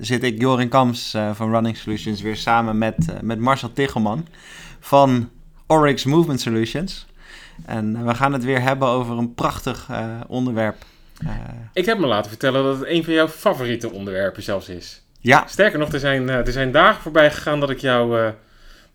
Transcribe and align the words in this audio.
zit 0.00 0.22
ik, 0.22 0.40
Jorin 0.40 0.68
Kams 0.68 1.14
uh, 1.14 1.34
van 1.34 1.50
Running 1.50 1.76
Solutions, 1.76 2.20
weer 2.20 2.36
samen 2.36 2.78
met, 2.78 2.96
uh, 3.10 3.20
met 3.20 3.38
Marcel 3.38 3.72
Tichelman 3.72 4.26
van 4.80 5.30
Oryx 5.66 6.04
Movement 6.04 6.40
Solutions. 6.40 7.06
En 7.66 8.06
we 8.06 8.14
gaan 8.14 8.32
het 8.32 8.44
weer 8.44 8.62
hebben 8.62 8.88
over 8.88 9.18
een 9.18 9.34
prachtig 9.34 9.88
onderwerp. 10.26 10.76
ik 11.72 11.86
heb 11.86 11.98
me 11.98 12.06
laten 12.06 12.30
vertellen 12.30 12.64
dat 12.64 12.78
het 12.78 12.88
een 12.88 13.04
van 13.04 13.12
jouw 13.12 13.28
favoriete 13.28 13.90
onderwerpen 13.90 14.42
zelfs 14.42 14.68
is. 14.68 15.02
Ja. 15.20 15.44
Sterker 15.46 15.78
nog, 15.78 15.92
er 15.92 15.98
zijn, 15.98 16.28
er 16.28 16.52
zijn 16.52 16.72
dagen 16.72 17.02
voorbij 17.02 17.30
gegaan 17.30 17.60
dat 17.60 17.70
ik 17.70 17.78
jou 17.78 18.32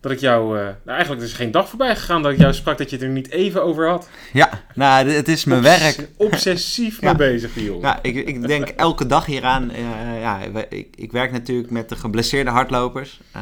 dat 0.06 0.14
ik 0.14 0.20
jou. 0.20 0.58
Uh, 0.58 0.64
nou, 0.64 0.76
eigenlijk 0.86 1.22
is 1.22 1.32
er 1.32 1.38
geen 1.38 1.52
dag 1.52 1.70
voorbij 1.70 1.96
gegaan 1.96 2.24
dat 2.24 2.32
ik 2.32 2.38
jou 2.38 2.54
sprak 2.54 2.78
dat 2.78 2.90
je 2.90 2.96
het 2.96 3.06
er 3.06 3.12
niet 3.12 3.30
even 3.30 3.64
over 3.64 3.90
had. 3.90 4.10
Ja, 4.34 4.50
nou, 4.76 5.10
het 5.10 5.28
is 5.28 5.46
mijn 5.46 5.60
Obs 5.60 5.68
werk. 5.68 6.10
Obsessief 6.18 7.02
mee 7.02 7.16
bezig, 7.16 7.54
die 7.54 7.64
jongen. 7.64 7.82
Ja, 7.82 8.00
ik, 8.02 8.16
ik 8.16 8.48
denk 8.48 8.68
elke 8.68 9.06
dag 9.06 9.26
hieraan. 9.26 9.72
Uh, 9.72 10.22
ja, 10.22 10.40
ik, 10.70 10.88
ik 10.96 11.12
werk 11.12 11.32
natuurlijk 11.32 11.72
met 11.72 11.90
de 11.90 11.96
geblesseerde 11.96 12.50
hardlopers. 12.50 13.20
Uh, 13.36 13.42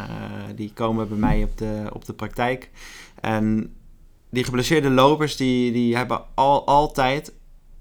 die 0.55 0.72
komen 0.73 1.08
bij 1.08 1.17
mij 1.17 1.44
op 1.44 1.58
de, 1.58 1.83
op 1.94 2.05
de 2.05 2.14
praktijk. 2.14 2.70
En 3.22 3.73
die 4.30 4.44
geblesseerde 4.44 4.89
lopers, 4.89 5.36
die, 5.36 5.72
die 5.72 5.95
hebben 5.95 6.22
al, 6.33 6.67
altijd 6.67 7.33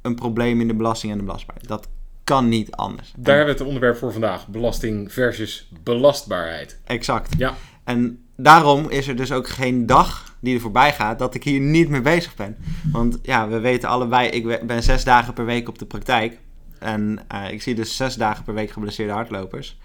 een 0.03 0.15
probleem 0.15 0.61
in 0.61 0.69
de 0.69 0.75
belasting 0.75 1.13
en 1.13 1.19
de 1.19 1.25
belastbaarheid. 1.25 1.69
Dat 1.69 1.89
kan 2.25 2.49
niet 2.49 2.71
anders. 2.71 3.13
Daar 3.17 3.37
hebben 3.37 3.55
we 3.55 3.61
het 3.61 3.69
onderwerp 3.69 3.97
voor 3.97 4.13
vandaag. 4.13 4.49
Belasting 4.49 5.13
versus 5.13 5.69
belastbaarheid. 5.83 6.79
Exact. 6.85 7.35
Ja. 7.39 7.55
En 7.85 8.23
daarom 8.43 8.89
is 8.89 9.09
er 9.09 9.17
dus 9.17 9.33
ook 9.33 9.49
geen 9.49 9.87
dag 9.87 10.35
die 10.41 10.55
er 10.55 10.61
voorbij 10.61 10.93
gaat 10.93 11.19
dat 11.19 11.35
ik 11.35 11.45
hier 11.45 11.61
niet 11.61 11.89
mee 11.89 12.01
bezig 12.01 12.35
ben. 12.35 12.57
Want 12.93 13.19
ja, 13.23 13.49
we 13.49 13.61
weten 13.61 13.89
allebei, 13.89 14.29
ik 14.29 14.67
ben 14.67 14.83
zes 14.83 15.05
dagen 15.05 15.33
per 15.35 15.45
week 15.45 15.69
op 15.69 15.79
de 15.79 15.87
praktijk. 15.87 16.39
En 16.79 17.19
uh, 17.35 17.51
ik 17.51 17.63
zie 17.63 17.75
dus 17.75 17.97
zes 17.97 18.15
dagen 18.15 18.45
per 18.45 18.55
week 18.55 18.71
geblesseerde 18.71 19.13
hardlopers. 19.13 19.79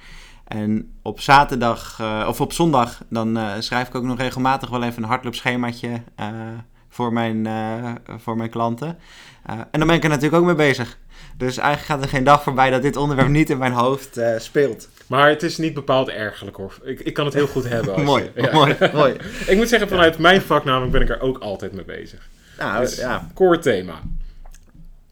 En 0.44 0.94
op 1.02 1.20
zaterdag, 1.20 2.00
uh, 2.02 2.26
of 2.28 2.42
op 2.42 2.54
zondag, 2.54 3.02
dan 3.10 3.38
uh, 3.38 3.52
schrijf 3.60 3.88
ik 3.88 3.96
ook 3.96 4.04
nog 4.04 4.18
regelmatig 4.18 4.70
wel 4.70 4.84
even 4.84 5.04
een 5.04 5.10
hardloopschemaatje 5.10 6.02
voor, 6.90 7.14
mijn, 7.14 7.48
voor 8.18 8.38
mijn 8.38 8.50
klanten. 8.50 8.98
en 9.46 9.80
dan 9.80 9.88
ben 9.88 9.96
ik 9.96 10.04
er 10.04 10.10
natuurlijk 10.10 10.42
ook 10.42 10.46
mee 10.46 10.56
bezig. 10.56 10.98
Dus 11.38 11.58
eigenlijk 11.58 11.88
gaat 11.88 12.04
er 12.04 12.10
geen 12.10 12.24
dag 12.24 12.44
voorbij 12.44 12.70
dat 12.70 12.82
dit 12.82 12.96
onderwerp 12.96 13.30
niet 13.30 13.50
in 13.50 13.58
mijn 13.58 13.72
hoofd 13.72 14.20
speelt. 14.38 14.88
Maar 15.08 15.30
het 15.30 15.44
is 15.44 15.58
niet 15.58 15.74
bepaald 15.74 16.10
ergerlijk 16.10 16.58
hoor. 16.58 16.78
Ik, 16.84 17.00
ik 17.00 17.14
kan 17.14 17.26
het 17.26 17.34
heel 17.34 17.48
goed 17.48 17.70
hebben. 17.76 18.04
Mooi, 18.04 18.32
je, 18.36 18.42
ja. 18.42 18.52
mooi, 18.52 18.76
mooi. 18.94 19.16
ik 19.48 19.56
moet 19.56 19.70
zeggen, 19.70 19.88
vanuit 19.88 20.18
mijn 20.18 20.42
vak 20.42 20.64
namelijk 20.64 20.92
ben 20.92 21.02
ik 21.02 21.10
er 21.10 21.22
ook 21.22 21.38
altijd 21.38 21.74
mee 21.74 21.86
bezig. 21.86 22.30
Nou, 22.58 22.82
dus, 22.82 22.96
ja. 22.96 23.28
Core 23.34 23.60
thema. 23.60 24.02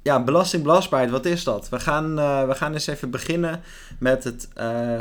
Ja, 0.02 0.24
belastingbelastbaarheid, 0.24 1.12
wat 1.12 1.26
is 1.26 1.44
dat? 1.44 1.70
We 1.70 1.80
gaan, 1.80 2.20
uh, 2.20 2.48
we 2.48 2.56
gaan 2.56 2.74
eens 2.74 2.88
even 2.88 3.10
beginnen 3.10 3.62
met 4.00 4.24
het 4.24 4.48
uh, 4.58 4.98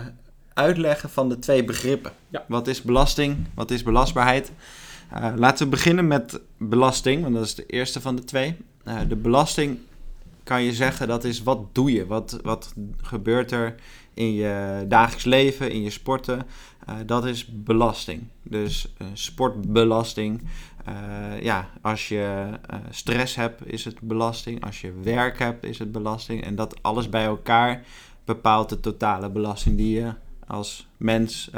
uitleggen 0.54 1.10
van 1.10 1.28
de 1.28 1.38
twee 1.38 1.64
begrippen. 1.64 2.12
Ja. 2.28 2.44
Wat 2.48 2.66
is 2.66 2.82
belasting, 2.82 3.46
wat 3.54 3.70
is 3.70 3.82
belastbaarheid? 3.82 4.52
Uh, 5.14 5.32
laten 5.36 5.64
we 5.64 5.70
beginnen 5.70 6.06
met 6.06 6.40
belasting, 6.58 7.22
want 7.22 7.34
dat 7.34 7.44
is 7.44 7.54
de 7.54 7.66
eerste 7.66 8.00
van 8.00 8.16
de 8.16 8.24
twee. 8.24 8.56
de 9.08 9.16
belasting 9.16 9.78
kan 10.44 10.62
je 10.62 10.72
zeggen, 10.72 11.08
dat 11.08 11.24
is 11.24 11.42
wat 11.42 11.74
doe 11.74 11.92
je? 11.92 12.06
Wat, 12.06 12.38
wat 12.42 12.74
gebeurt 12.96 13.50
er 13.50 13.74
in 14.14 14.32
je 14.32 14.84
dagelijks 14.88 15.24
leven, 15.24 15.70
in 15.70 15.82
je 15.82 15.90
sporten? 15.90 16.46
Uh, 16.88 16.94
dat 17.06 17.24
is 17.24 17.46
belasting. 17.46 18.22
Dus 18.42 18.94
uh, 18.98 19.08
sportbelasting. 19.12 20.42
Uh, 20.88 21.42
ja, 21.42 21.70
als 21.80 22.08
je 22.08 22.50
stress 22.90 23.34
hebt, 23.34 23.66
is 23.66 23.84
het 23.84 24.00
belasting. 24.00 24.64
Als 24.64 24.80
je 24.80 24.92
werk 25.02 25.38
hebt, 25.38 25.64
is 25.64 25.78
het 25.78 25.92
belasting. 25.92 26.44
En 26.44 26.54
dat 26.54 26.82
alles 26.82 27.08
bij 27.08 27.24
elkaar 27.24 27.84
bepaalt 28.24 28.68
de 28.68 28.80
totale 28.80 29.30
belasting 29.30 29.76
die 29.76 29.94
je 30.00 30.12
als 30.46 30.88
mens 30.96 31.50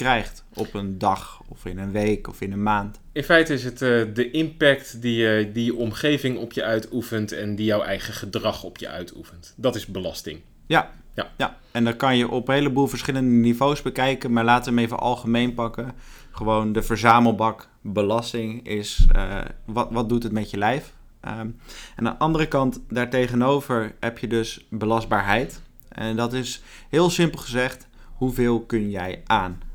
krijgt 0.00 0.44
op 0.54 0.74
een 0.74 0.98
dag 0.98 1.42
of 1.48 1.64
in 1.64 1.78
een 1.78 1.92
week 1.92 2.28
of 2.28 2.40
in 2.40 2.52
een 2.52 2.62
maand. 2.62 3.00
In 3.12 3.22
feite 3.22 3.54
is 3.54 3.64
het 3.64 3.82
uh, 3.82 4.14
de 4.14 4.30
impact 4.30 5.02
die, 5.02 5.46
uh, 5.46 5.54
die 5.54 5.64
je 5.64 5.74
omgeving 5.74 6.38
op 6.38 6.52
je 6.52 6.64
uitoefent 6.64 7.32
en 7.32 7.56
die 7.56 7.66
jouw 7.66 7.82
eigen 7.82 8.14
gedrag 8.14 8.62
op 8.62 8.78
je 8.78 8.88
uitoefent. 8.88 9.54
Dat 9.56 9.74
is 9.76 9.86
belasting. 9.86 10.40
Ja, 10.66 10.90
ja. 11.14 11.30
ja. 11.36 11.56
en 11.70 11.84
dat 11.84 11.96
kan 11.96 12.16
je 12.16 12.28
op 12.28 12.48
een 12.48 12.54
heleboel 12.54 12.86
verschillende 12.86 13.30
niveaus 13.30 13.82
bekijken, 13.82 14.32
maar 14.32 14.44
laten 14.44 14.72
we 14.72 14.78
hem 14.78 14.86
even 14.86 14.98
algemeen 14.98 15.54
pakken. 15.54 15.92
Gewoon 16.30 16.72
de 16.72 16.82
verzamelbak 16.82 17.68
belasting 17.80 18.66
is 18.66 19.06
uh, 19.16 19.40
wat, 19.64 19.88
wat 19.90 20.08
doet 20.08 20.22
het 20.22 20.32
met 20.32 20.50
je 20.50 20.58
lijf? 20.58 20.92
Um, 21.24 21.30
en 21.30 21.58
aan 21.96 22.04
de 22.04 22.18
andere 22.18 22.48
kant, 22.48 22.80
daartegenover 22.88 23.94
heb 24.00 24.18
je 24.18 24.26
dus 24.26 24.66
belastbaarheid. 24.70 25.62
En 25.88 26.16
dat 26.16 26.32
is 26.32 26.62
heel 26.88 27.10
simpel 27.10 27.38
gezegd, 27.38 27.88
hoeveel 28.14 28.60
kun 28.60 28.90
jij 28.90 29.22
aan? 29.26 29.68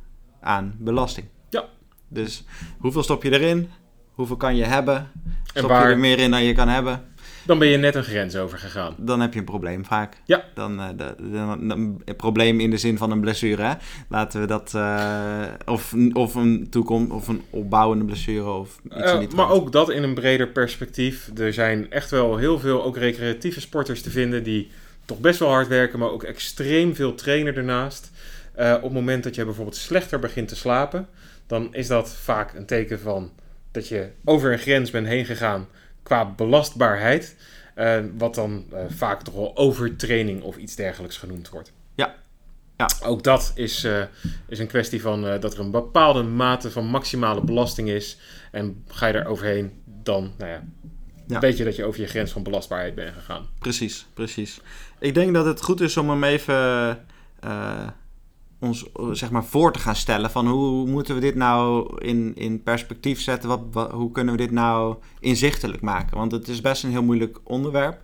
Aan 0.46 0.76
belasting. 0.78 1.28
Ja. 1.50 1.66
Dus 2.08 2.44
hoeveel 2.80 3.04
stop 3.04 3.24
je 3.24 3.32
erin? 3.32 3.70
Hoeveel 4.12 4.38
kan 4.38 4.56
je 4.56 4.64
hebben? 4.64 5.12
Stop 5.44 5.64
en 5.64 5.68
waar, 5.68 5.88
je 5.88 5.94
er 5.94 6.00
meer 6.00 6.20
in 6.20 6.32
dan 6.32 6.44
je 6.44 6.54
kan 6.54 6.68
hebben? 6.68 7.14
Dan 7.46 7.60
ben 7.60 7.68
je 7.68 7.78
net 7.78 7.96
een 7.96 8.04
grens 8.04 8.36
over 8.36 8.58
gegaan. 8.58 8.96
Dan 8.98 9.20
heb 9.20 9.34
je 9.34 9.40
een 9.40 9.46
probleem 9.46 9.86
vaak. 9.86 10.22
Ja. 10.26 10.44
Dan, 10.54 10.80
uh, 10.80 10.88
de, 10.88 11.16
de, 11.18 11.58
de, 11.68 11.74
een 12.06 12.16
probleem 12.18 12.60
in 12.60 12.70
de 12.70 12.78
zin 12.78 12.98
van 12.98 13.12
een 13.12 13.22
blessure. 13.22 13.62
Hè? 13.62 13.74
Laten 14.10 14.42
we 14.42 14.48
dat. 14.48 14.74
Uh, 14.76 15.44
of, 15.66 15.94
of 16.14 16.36
een 16.36 16.68
toekomst 16.70 17.12
of 17.12 17.28
een 17.28 17.42
opbouwende 17.50 18.06
blessure. 18.06 18.50
Of 18.50 18.80
iets 18.84 19.12
uh, 19.12 19.28
maar 19.36 19.50
ook 19.50 19.72
dat 19.72 19.90
in 19.90 20.04
een 20.04 20.14
breder 20.14 20.48
perspectief. 20.48 21.30
Er 21.38 21.54
zijn 21.54 21.92
echt 21.92 22.12
wel 22.12 22.38
heel 22.38 22.60
veel 22.60 22.84
ook 22.84 22.98
recreatieve 22.98 23.62
sporters 23.62 24.02
te 24.02 24.10
vinden 24.10 24.44
die 24.44 24.72
toch 25.06 25.20
best 25.20 25.40
wel 25.40 25.50
hard 25.50 25.68
werken, 25.68 26.00
maar 26.00 26.12
ook 26.12 26.24
extreem 26.24 26.96
veel 26.96 27.16
trainen 27.16 27.56
ernaast. 27.56 28.12
Uh, 28.60 28.74
op 28.76 28.84
het 28.84 28.92
moment 28.92 29.24
dat 29.24 29.36
je 29.36 29.46
bijvoorbeeld 29.46 29.76
slechter 29.76 30.20
begint 30.20 30.48
te 30.48 30.56
slapen, 30.56 31.08
dan 31.48 31.74
is 31.74 31.88
dat 31.88 32.10
vaak 32.10 32.54
een 32.54 32.66
teken 32.66 33.00
van 33.00 33.32
dat 33.72 33.88
je 33.88 34.10
over 34.26 34.52
een 34.52 34.60
grens 34.60 34.92
bent 34.92 35.08
heen 35.08 35.26
gegaan 35.26 35.68
qua 36.04 36.26
belastbaarheid. 36.26 37.36
Uh, 37.76 38.00
wat 38.18 38.36
dan 38.36 38.66
uh, 38.74 38.80
vaak 38.88 39.22
toch 39.22 39.34
wel 39.34 39.58
overtraining 39.58 40.42
of 40.42 40.58
iets 40.58 40.76
dergelijks 40.76 41.18
genoemd 41.18 41.50
wordt. 41.50 41.72
Ja. 41.96 42.16
ja. 42.78 42.90
Ook 43.04 43.24
dat 43.24 43.52
is, 43.56 43.88
is 44.48 44.60
een 44.60 44.68
kwestie 44.68 45.02
van 45.02 45.22
dat 45.22 45.54
er 45.54 45.60
een 45.60 45.72
bepaalde 45.72 46.24
mate 46.24 46.72
van 46.72 46.86
maximale 46.86 47.42
belasting 47.42 47.90
is. 47.90 48.18
En 48.52 48.84
ga 48.88 49.08
je 49.08 49.14
daar 49.14 49.26
overheen, 49.28 49.82
dan 49.86 50.34
nou 50.38 50.52
ja, 50.52 50.64
Ja. 51.28 51.40
weet 51.40 51.58
je 51.58 51.64
dat 51.64 51.76
je 51.76 51.86
over 51.86 52.02
je 52.02 52.08
grens 52.08 52.32
van 52.32 52.44
belastbaarheid 52.44 52.96
bent 52.96 53.14
gegaan. 53.14 53.48
Precies, 53.60 54.06
precies. 54.14 54.62
Ik 55.00 55.14
denk 55.14 55.34
dat 55.34 55.46
het 55.46 55.62
goed 55.62 55.82
is 55.82 55.98
om 55.98 56.10
hem 56.10 56.24
even 56.24 57.06
ons 58.66 58.86
zeg 59.12 59.32
maar 59.32 59.46
voor 59.46 59.74
te 59.74 59.80
gaan 59.80 59.96
stellen 59.96 60.32
van 60.32 60.48
hoe 60.48 60.88
moeten 60.88 61.16
we 61.16 61.22
dit 61.22 61.36
nou 61.36 61.92
in, 62.06 62.36
in 62.36 62.64
perspectief 62.64 63.22
zetten? 63.22 63.50
Wat, 63.50 63.62
wat, 63.72 63.92
hoe 63.92 64.12
kunnen 64.12 64.34
we 64.34 64.42
dit 64.42 64.52
nou 64.52 64.96
inzichtelijk 65.20 65.82
maken? 65.82 66.18
Want 66.18 66.32
het 66.32 66.48
is 66.48 66.62
best 66.62 66.84
een 66.84 66.92
heel 66.92 67.04
moeilijk 67.04 67.40
onderwerp. 67.44 67.98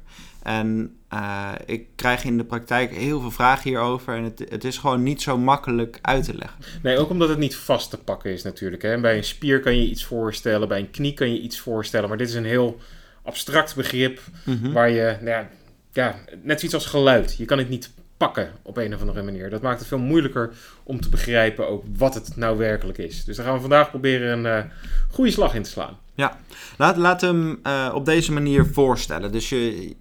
En 0.43 0.95
uh, 1.13 1.49
ik 1.65 1.85
krijg 1.95 2.23
in 2.23 2.37
de 2.37 2.43
praktijk 2.43 2.95
heel 2.95 3.19
veel 3.19 3.31
vragen 3.31 3.69
hierover. 3.69 4.15
En 4.15 4.23
het, 4.23 4.43
het 4.49 4.63
is 4.63 4.77
gewoon 4.77 5.03
niet 5.03 5.21
zo 5.21 5.37
makkelijk 5.37 5.99
uit 6.01 6.23
te 6.23 6.33
leggen. 6.35 6.59
Nee, 6.83 6.97
ook 6.97 7.09
omdat 7.09 7.29
het 7.29 7.37
niet 7.37 7.55
vast 7.55 7.89
te 7.89 7.97
pakken 7.97 8.31
is 8.31 8.43
natuurlijk. 8.43 8.81
Hè? 8.81 8.99
Bij 8.99 9.17
een 9.17 9.23
spier 9.23 9.59
kan 9.59 9.75
je 9.75 9.89
iets 9.89 10.05
voorstellen, 10.05 10.67
bij 10.67 10.79
een 10.79 10.91
knie 10.91 11.13
kan 11.13 11.33
je 11.33 11.39
iets 11.41 11.59
voorstellen. 11.59 12.09
Maar 12.09 12.17
dit 12.17 12.29
is 12.29 12.35
een 12.35 12.45
heel 12.45 12.77
abstract 13.23 13.75
begrip 13.75 14.21
Mhm. 14.45 14.71
waar 14.71 14.89
je, 14.89 15.17
nou 15.21 15.29
ja, 15.29 15.49
ja, 15.93 16.15
net 16.43 16.59
zoiets 16.59 16.73
als 16.77 16.85
geluid. 16.85 17.35
Je 17.37 17.45
kan 17.45 17.57
het 17.57 17.69
niet 17.69 17.91
pakken 18.21 18.51
op 18.61 18.77
een 18.77 18.93
of 18.93 18.99
andere 18.99 19.23
manier. 19.23 19.49
Dat 19.49 19.61
maakt 19.61 19.79
het 19.79 19.87
veel 19.87 19.97
moeilijker 19.97 20.53
om 20.83 21.01
te 21.01 21.09
begrijpen 21.09 21.67
ook 21.67 21.83
wat 21.97 22.13
het 22.13 22.35
nou 22.35 22.57
werkelijk 22.57 22.97
is. 22.97 23.23
Dus 23.23 23.35
daar 23.35 23.45
gaan 23.45 23.55
we 23.55 23.61
vandaag 23.61 23.89
proberen 23.89 24.45
een 24.45 24.65
uh, 24.65 24.71
goede 25.09 25.31
slag 25.31 25.53
in 25.53 25.63
te 25.63 25.69
slaan. 25.69 25.97
Ja, 26.13 26.37
laat, 26.77 26.97
laat 26.97 27.21
hem 27.21 27.59
uh, 27.63 27.91
op 27.93 28.05
deze 28.05 28.31
manier 28.31 28.65
voorstellen. 28.65 29.31
Dus 29.31 29.49
je, 29.49 29.95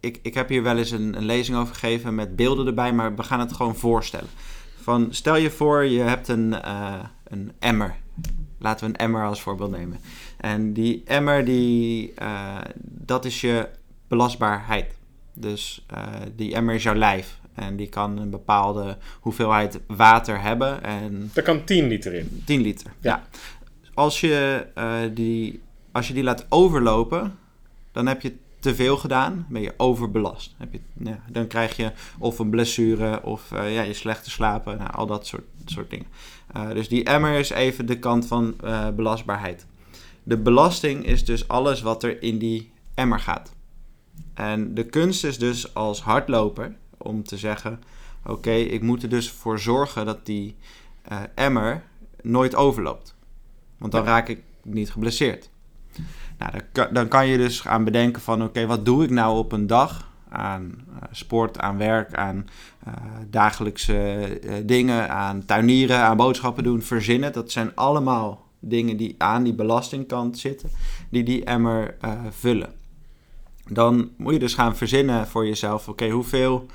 ik, 0.00 0.18
ik 0.22 0.34
heb 0.34 0.48
hier 0.48 0.62
wel 0.62 0.78
eens 0.78 0.90
een, 0.90 1.16
een 1.16 1.24
lezing 1.24 1.56
over 1.56 1.74
gegeven 1.74 2.14
met 2.14 2.36
beelden 2.36 2.66
erbij, 2.66 2.92
maar 2.92 3.16
we 3.16 3.22
gaan 3.22 3.40
het 3.40 3.52
gewoon 3.52 3.76
voorstellen. 3.76 4.28
Van, 4.82 5.08
stel 5.10 5.36
je 5.36 5.50
voor, 5.50 5.84
je 5.84 6.00
hebt 6.00 6.28
een, 6.28 6.52
uh, 6.64 6.94
een 7.24 7.52
emmer. 7.58 7.96
Laten 8.58 8.86
we 8.86 8.92
een 8.92 8.98
emmer 8.98 9.24
als 9.24 9.40
voorbeeld 9.40 9.70
nemen. 9.70 9.98
En 10.36 10.72
die 10.72 11.02
emmer, 11.06 11.44
die, 11.44 12.14
dat 12.82 13.24
is 13.24 13.40
je 13.40 13.68
belastbaarheid. 14.08 14.94
Dus 15.34 15.86
die 16.36 16.54
emmer 16.54 16.74
is 16.74 16.82
jouw 16.82 16.94
lijf. 16.94 17.38
En 17.60 17.76
die 17.76 17.88
kan 17.88 18.18
een 18.18 18.30
bepaalde 18.30 18.96
hoeveelheid 19.20 19.80
water 19.86 20.40
hebben. 20.40 20.82
En 20.82 21.30
Daar 21.32 21.44
kan 21.44 21.64
10 21.64 21.86
liter 21.86 22.14
in. 22.14 22.42
10 22.44 22.60
liter. 22.60 22.92
Ja. 23.00 23.22
Als, 23.94 24.20
je, 24.20 24.66
eh, 24.74 24.98
die, 25.14 25.60
als 25.92 26.08
je 26.08 26.14
die 26.14 26.22
laat 26.22 26.46
overlopen, 26.48 27.38
dan 27.92 28.06
heb 28.06 28.22
je 28.22 28.36
te 28.60 28.74
veel 28.74 28.96
gedaan. 28.96 29.46
Ben 29.48 29.62
je 29.62 29.74
overbelast. 29.76 30.54
Heb 30.58 30.72
je, 30.72 30.80
ja, 31.04 31.20
dan 31.30 31.46
krijg 31.46 31.76
je 31.76 31.92
of 32.18 32.38
een 32.38 32.50
blessure 32.50 33.22
of 33.22 33.52
eh, 33.52 33.74
ja, 33.74 33.82
je 33.82 33.94
slechte 33.94 34.30
slapen. 34.30 34.78
Nou, 34.78 34.90
al 34.92 35.06
dat 35.06 35.26
soort, 35.26 35.44
soort 35.64 35.90
dingen. 35.90 36.06
Eh, 36.52 36.70
dus 36.70 36.88
die 36.88 37.04
emmer 37.04 37.38
is 37.38 37.50
even 37.50 37.86
de 37.86 37.98
kant 37.98 38.26
van 38.26 38.56
belastbaarheid. 38.96 39.66
De 40.22 40.36
belasting 40.36 41.06
is 41.06 41.24
dus 41.24 41.48
alles 41.48 41.80
wat 41.80 42.02
er 42.02 42.22
in 42.22 42.38
die 42.38 42.70
emmer 42.94 43.20
gaat. 43.20 43.52
En 44.34 44.74
de 44.74 44.84
kunst 44.84 45.24
is 45.24 45.38
dus 45.38 45.74
als 45.74 46.02
hardloper 46.02 46.76
om 47.02 47.22
te 47.22 47.36
zeggen: 47.38 47.80
Oké, 48.24 48.50
ik 48.50 48.82
moet 48.82 49.02
er 49.02 49.08
dus 49.08 49.30
voor 49.30 49.58
zorgen 49.58 50.06
dat 50.06 50.26
die 50.26 50.56
eh, 51.02 51.18
emmer 51.34 51.82
nooit 52.22 52.54
overloopt. 52.54 53.14
Want 53.78 53.92
dan 53.92 54.02
Ja. 54.04 54.08
raak 54.08 54.28
ik 54.28 54.42
niet 54.62 54.90
geblesseerd. 54.90 55.50
Nou, 56.38 56.52
dan, 56.52 56.62
kan, 56.72 56.88
dan 56.92 57.08
kan 57.08 57.26
je 57.26 57.36
dus 57.36 57.60
gaan 57.60 57.84
bedenken 57.84 58.22
van... 58.22 58.42
Oké, 58.42 58.66
wat 58.66 58.84
doe 58.84 59.04
ik 59.04 59.10
nou 59.10 59.38
op 59.38 59.52
een 59.52 59.66
dag 59.66 60.08
aan 60.28 60.74
eh, 60.88 61.08
sport, 61.10 61.58
aan 61.58 61.78
werk, 61.78 62.14
aan 62.14 62.48
eh, 62.84 62.92
dagelijkse 63.30 64.40
dingen... 64.64 65.10
aan 65.10 65.44
tuinieren, 65.44 65.98
aan 65.98 66.16
boodschappen 66.16 66.64
doen, 66.64 66.82
verzinnen. 66.82 67.32
Dat 67.32 67.50
zijn 67.50 67.74
allemaal 67.74 68.46
dingen 68.58 68.96
die 68.96 69.14
aan 69.18 69.42
die 69.42 69.54
belastingkant 69.54 70.38
zitten... 70.38 70.70
die 71.10 71.22
die 71.22 71.44
emmer 71.44 71.96
vullen. 72.30 72.72
Dan 73.66 74.10
moet 74.16 74.32
je 74.32 74.38
dus 74.38 74.54
gaan 74.54 74.76
verzinnen 74.76 75.26
voor 75.26 75.46
jezelf... 75.46 75.88
Oké, 75.88 76.08
hoeveel 76.08 76.66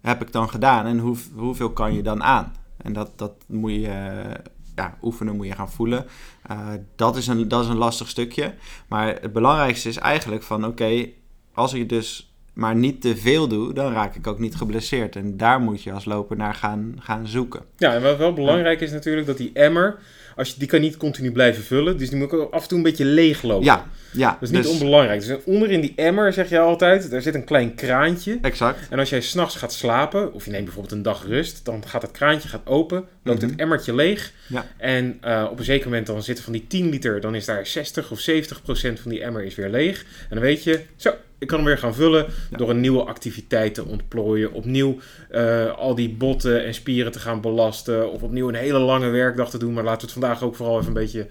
heb 0.00 0.22
ik 0.22 0.32
dan 0.32 0.48
gedaan 0.48 0.86
en 0.86 0.98
hoe, 0.98 1.16
hoeveel 1.34 1.70
kan 1.70 1.94
je 1.94 2.02
dan 2.02 2.22
aan? 2.22 2.52
En 2.76 2.92
dat, 2.92 3.18
dat 3.18 3.32
moet 3.46 3.72
je 3.72 3.86
eh, 3.86 4.52
ja, 4.74 4.98
oefenen, 5.02 5.36
moet 5.36 5.46
je 5.46 5.54
gaan 5.54 5.70
voelen. 5.70 6.06
Eh, 6.42 6.68
dat, 6.96 7.16
is 7.16 7.26
een, 7.26 7.48
dat 7.48 7.62
is 7.62 7.68
een 7.68 7.76
lastig 7.76 8.08
stukje. 8.08 8.54
Maar 8.88 9.06
het 9.06 9.32
belangrijkste 9.32 9.88
is 9.88 9.96
eigenlijk 9.96 10.42
van 10.42 10.66
oké, 10.66 11.08
als 11.54 11.72
ik 11.72 11.88
dus 11.88 12.29
maar 12.52 12.74
niet 12.74 13.00
te 13.00 13.16
veel 13.16 13.48
doe, 13.48 13.72
dan 13.74 13.92
raak 13.92 14.14
ik 14.14 14.26
ook 14.26 14.38
niet 14.38 14.54
geblesseerd. 14.54 15.16
En 15.16 15.36
daar 15.36 15.60
moet 15.60 15.82
je 15.82 15.92
als 15.92 16.04
loper 16.04 16.36
naar 16.36 16.54
gaan, 16.54 16.94
gaan 16.98 17.26
zoeken. 17.28 17.60
Ja, 17.76 17.94
en 17.94 18.02
wat 18.02 18.16
wel 18.16 18.32
belangrijk 18.32 18.80
is 18.80 18.90
natuurlijk 18.90 19.26
dat 19.26 19.36
die 19.36 19.50
emmer, 19.52 19.98
als 20.36 20.48
je, 20.48 20.54
die 20.58 20.68
kan 20.68 20.80
niet 20.80 20.96
continu 20.96 21.32
blijven 21.32 21.62
vullen. 21.62 21.96
Dus 21.98 22.08
die 22.10 22.18
moet 22.18 22.32
ook 22.32 22.52
af 22.52 22.62
en 22.62 22.68
toe 22.68 22.76
een 22.78 22.84
beetje 22.84 23.04
leeglopen. 23.04 23.64
Ja, 23.64 23.86
ja. 24.12 24.30
Dat 24.30 24.42
is 24.42 24.50
niet 24.50 24.62
dus- 24.62 24.72
onbelangrijk. 24.72 25.26
Dus 25.26 25.44
onder 25.44 25.70
in 25.70 25.80
die 25.80 25.92
emmer, 25.96 26.32
zeg 26.32 26.48
je 26.48 26.58
altijd, 26.58 27.10
daar 27.10 27.22
zit 27.22 27.34
een 27.34 27.44
klein 27.44 27.74
kraantje. 27.74 28.38
Exact. 28.42 28.78
En 28.90 28.98
als 28.98 29.10
jij 29.10 29.20
s'nachts 29.20 29.56
gaat 29.56 29.72
slapen, 29.72 30.32
of 30.32 30.44
je 30.44 30.50
neemt 30.50 30.64
bijvoorbeeld 30.64 30.94
een 30.94 31.02
dag 31.02 31.26
rust, 31.26 31.64
dan 31.64 31.82
gaat 31.86 32.02
het 32.02 32.10
kraantje 32.10 32.48
gaat 32.48 32.66
open, 32.66 33.04
loopt 33.24 33.40
Mhm. 33.40 33.50
het 33.50 33.60
emmertje 33.60 33.94
leeg. 33.94 34.32
Ja. 34.46 34.66
En 34.76 35.18
eh, 35.20 35.46
op 35.50 35.58
een 35.58 35.64
zeker 35.64 35.88
moment 35.88 36.06
dan 36.06 36.22
zitten 36.22 36.44
van 36.44 36.52
die 36.52 36.66
10 36.66 36.88
liter, 36.90 37.20
dan 37.20 37.34
is 37.34 37.44
daar 37.44 37.66
60 37.66 38.10
of 38.10 38.18
70 38.20 38.62
procent 38.62 39.00
van 39.00 39.10
die 39.10 39.22
emmer 39.22 39.44
is 39.44 39.54
weer 39.54 39.68
leeg. 39.70 40.00
En 40.02 40.26
dan 40.36 40.40
weet 40.40 40.64
je, 40.64 40.80
zo, 40.96 41.10
ik 41.40 41.46
kan 41.46 41.58
hem 41.58 41.66
weer 41.66 41.78
gaan 41.78 41.94
vullen 41.94 42.26
Ja. 42.50 42.56
door 42.56 42.70
een 42.70 42.80
nieuwe 42.80 43.04
activiteit 43.04 43.74
te 43.74 43.84
ontplooien. 43.84 44.52
Opnieuw 44.52 44.98
eh, 45.30 45.70
al 45.76 45.94
die 45.94 46.08
botten 46.10 46.64
en 46.64 46.74
spieren 46.74 47.12
te 47.12 47.18
gaan 47.18 47.40
belasten. 47.40 48.12
Of 48.12 48.22
opnieuw 48.22 48.48
een 48.48 48.54
hele 48.54 48.78
lange 48.78 49.08
werkdag 49.08 49.50
te 49.50 49.58
doen. 49.58 49.72
Maar 49.72 49.84
laten 49.84 50.00
we 50.00 50.12
het 50.12 50.20
vandaag 50.24 50.42
ook 50.42 50.56
vooral 50.56 50.76
even 50.76 50.86
een 50.88 50.92
beetje 50.94 51.26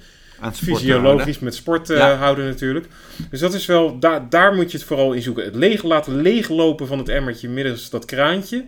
fysiologisch 0.54 1.40
met 1.40 1.56
sport 1.56 1.90
eh, 1.90 1.98
Ja. 1.98 2.16
houden 2.16 2.46
natuurlijk. 2.46 2.86
Dus 3.30 3.40
dat 3.40 3.54
is 3.54 3.66
wel, 3.66 4.00
daar 4.00 4.30
daar 4.30 4.54
moet 4.56 4.72
je 4.72 4.78
het 4.78 4.88
vooral 4.88 5.14
in 5.14 5.22
zoeken. 5.22 5.44
Het 5.44 5.56
leeg, 5.56 5.84
laten 5.84 6.22
leeglopen 6.22 6.88
van 6.88 6.98
het 6.98 7.10
emmertje 7.10 7.50
middels 7.50 7.90
dat 7.90 8.06
kraantje. 8.06 8.66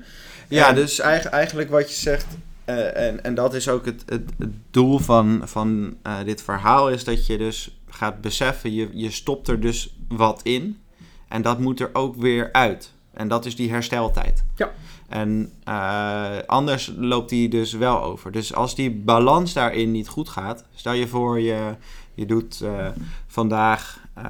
Ja, 0.47 0.69
En- 0.69 0.75
dus 0.75 0.99
eigen- 0.99 1.31
eigenlijk 1.31 1.69
wat 1.69 1.89
je 1.89 1.95
zegt, 1.95 2.25
eh, 2.65 3.07
en, 3.07 3.23
en 3.23 3.33
dat 3.35 3.53
is 3.53 3.69
ook 3.69 3.85
het, 3.85 4.03
het, 4.05 4.29
het 4.39 4.49
doel 4.71 4.97
van, 4.99 5.41
van 5.43 5.97
dit 6.25 6.41
verhaal, 6.43 6.89
is 6.89 7.03
dat 7.03 7.25
je 7.25 7.37
dus 7.37 7.75
gaat 7.89 8.21
beseffen, 8.21 8.73
je, 8.73 8.87
je 8.93 9.11
stopt 9.11 9.47
er 9.47 9.59
dus 9.59 9.95
wat 10.07 10.39
in 10.43 10.77
en 11.31 11.41
dat 11.41 11.59
moet 11.59 11.79
er 11.79 11.89
ook 11.93 12.15
weer 12.15 12.49
uit. 12.51 12.93
En 13.13 13.27
dat 13.27 13.45
is 13.45 13.55
die 13.55 13.69
hersteltijd. 13.69 14.43
Ja. 14.55 14.71
En 15.07 15.51
eh, 15.63 16.37
anders 16.45 16.93
loopt 16.97 17.29
die 17.29 17.49
dus 17.49 17.73
wel 17.73 18.03
over. 18.03 18.31
Dus 18.31 18.53
als 18.53 18.75
die 18.75 18.91
balans 18.91 19.53
daarin 19.53 19.91
niet 19.91 20.07
goed 20.07 20.29
gaat, 20.29 20.65
stel 20.75 20.93
je 20.93 21.07
voor 21.07 21.39
je, 21.39 21.75
je 22.13 22.25
doet 22.25 22.61
eh, 22.61 22.87
vandaag, 23.27 23.99
eh, 24.13 24.23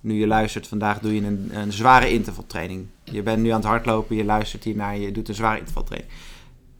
nu 0.00 0.14
je 0.14 0.26
luistert, 0.26 0.66
vandaag 0.66 0.98
doe 0.98 1.14
je 1.14 1.26
een, 1.26 1.50
een 1.52 1.72
zware 1.72 2.10
intervaltraining. 2.10 2.86
Je 3.04 3.22
bent 3.22 3.42
nu 3.42 3.48
aan 3.48 3.60
het 3.60 3.68
hardlopen, 3.68 4.16
je 4.16 4.24
luistert 4.24 4.64
hiernaar, 4.64 4.96
je 4.96 5.12
doet 5.12 5.28
een 5.28 5.34
zware 5.34 5.58
intervaltraining. 5.58 6.12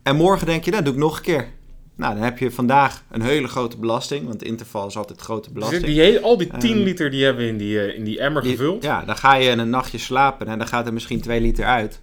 En 0.02 0.16
morgen 0.16 0.46
denk 0.46 0.64
je, 0.64 0.70
nou 0.70 0.82
doe 0.82 0.92
ik 0.92 0.98
nog 0.98 1.16
een 1.16 1.22
keer. 1.22 1.48
Nou, 1.96 2.14
dan 2.14 2.22
heb 2.22 2.38
je 2.38 2.50
vandaag 2.50 3.04
een 3.10 3.22
hele 3.22 3.48
grote 3.48 3.76
belasting, 3.76 4.26
want 4.26 4.42
interval 4.42 4.86
is 4.86 4.96
altijd 4.96 5.20
grote 5.20 5.42
Dus 5.48 5.52
belasting. 5.52 5.84
die, 5.84 6.00
hele- 6.00 6.20
al 6.20 6.36
die 6.36 6.50
10 6.58 6.72
Ehm, 6.76 6.82
liter 6.82 7.10
die 7.10 7.24
hebben 7.24 7.42
we 7.44 7.50
in 7.50 7.56
die, 7.56 7.80
eh, 7.80 7.96
in 7.98 8.04
die 8.04 8.18
emmer 8.20 8.42
Die- 8.42 8.50
gevuld. 8.50 8.82
Ja, 8.82 9.04
dan 9.04 9.16
ga 9.16 9.34
je 9.34 9.50
een 9.50 9.70
nachtje 9.70 9.98
slapen 9.98 10.46
en 10.46 10.58
dan 10.58 10.66
gaat 10.66 10.86
er 10.86 10.92
misschien 10.92 11.20
2 11.20 11.40
liter 11.40 11.64
uit. 11.64 12.00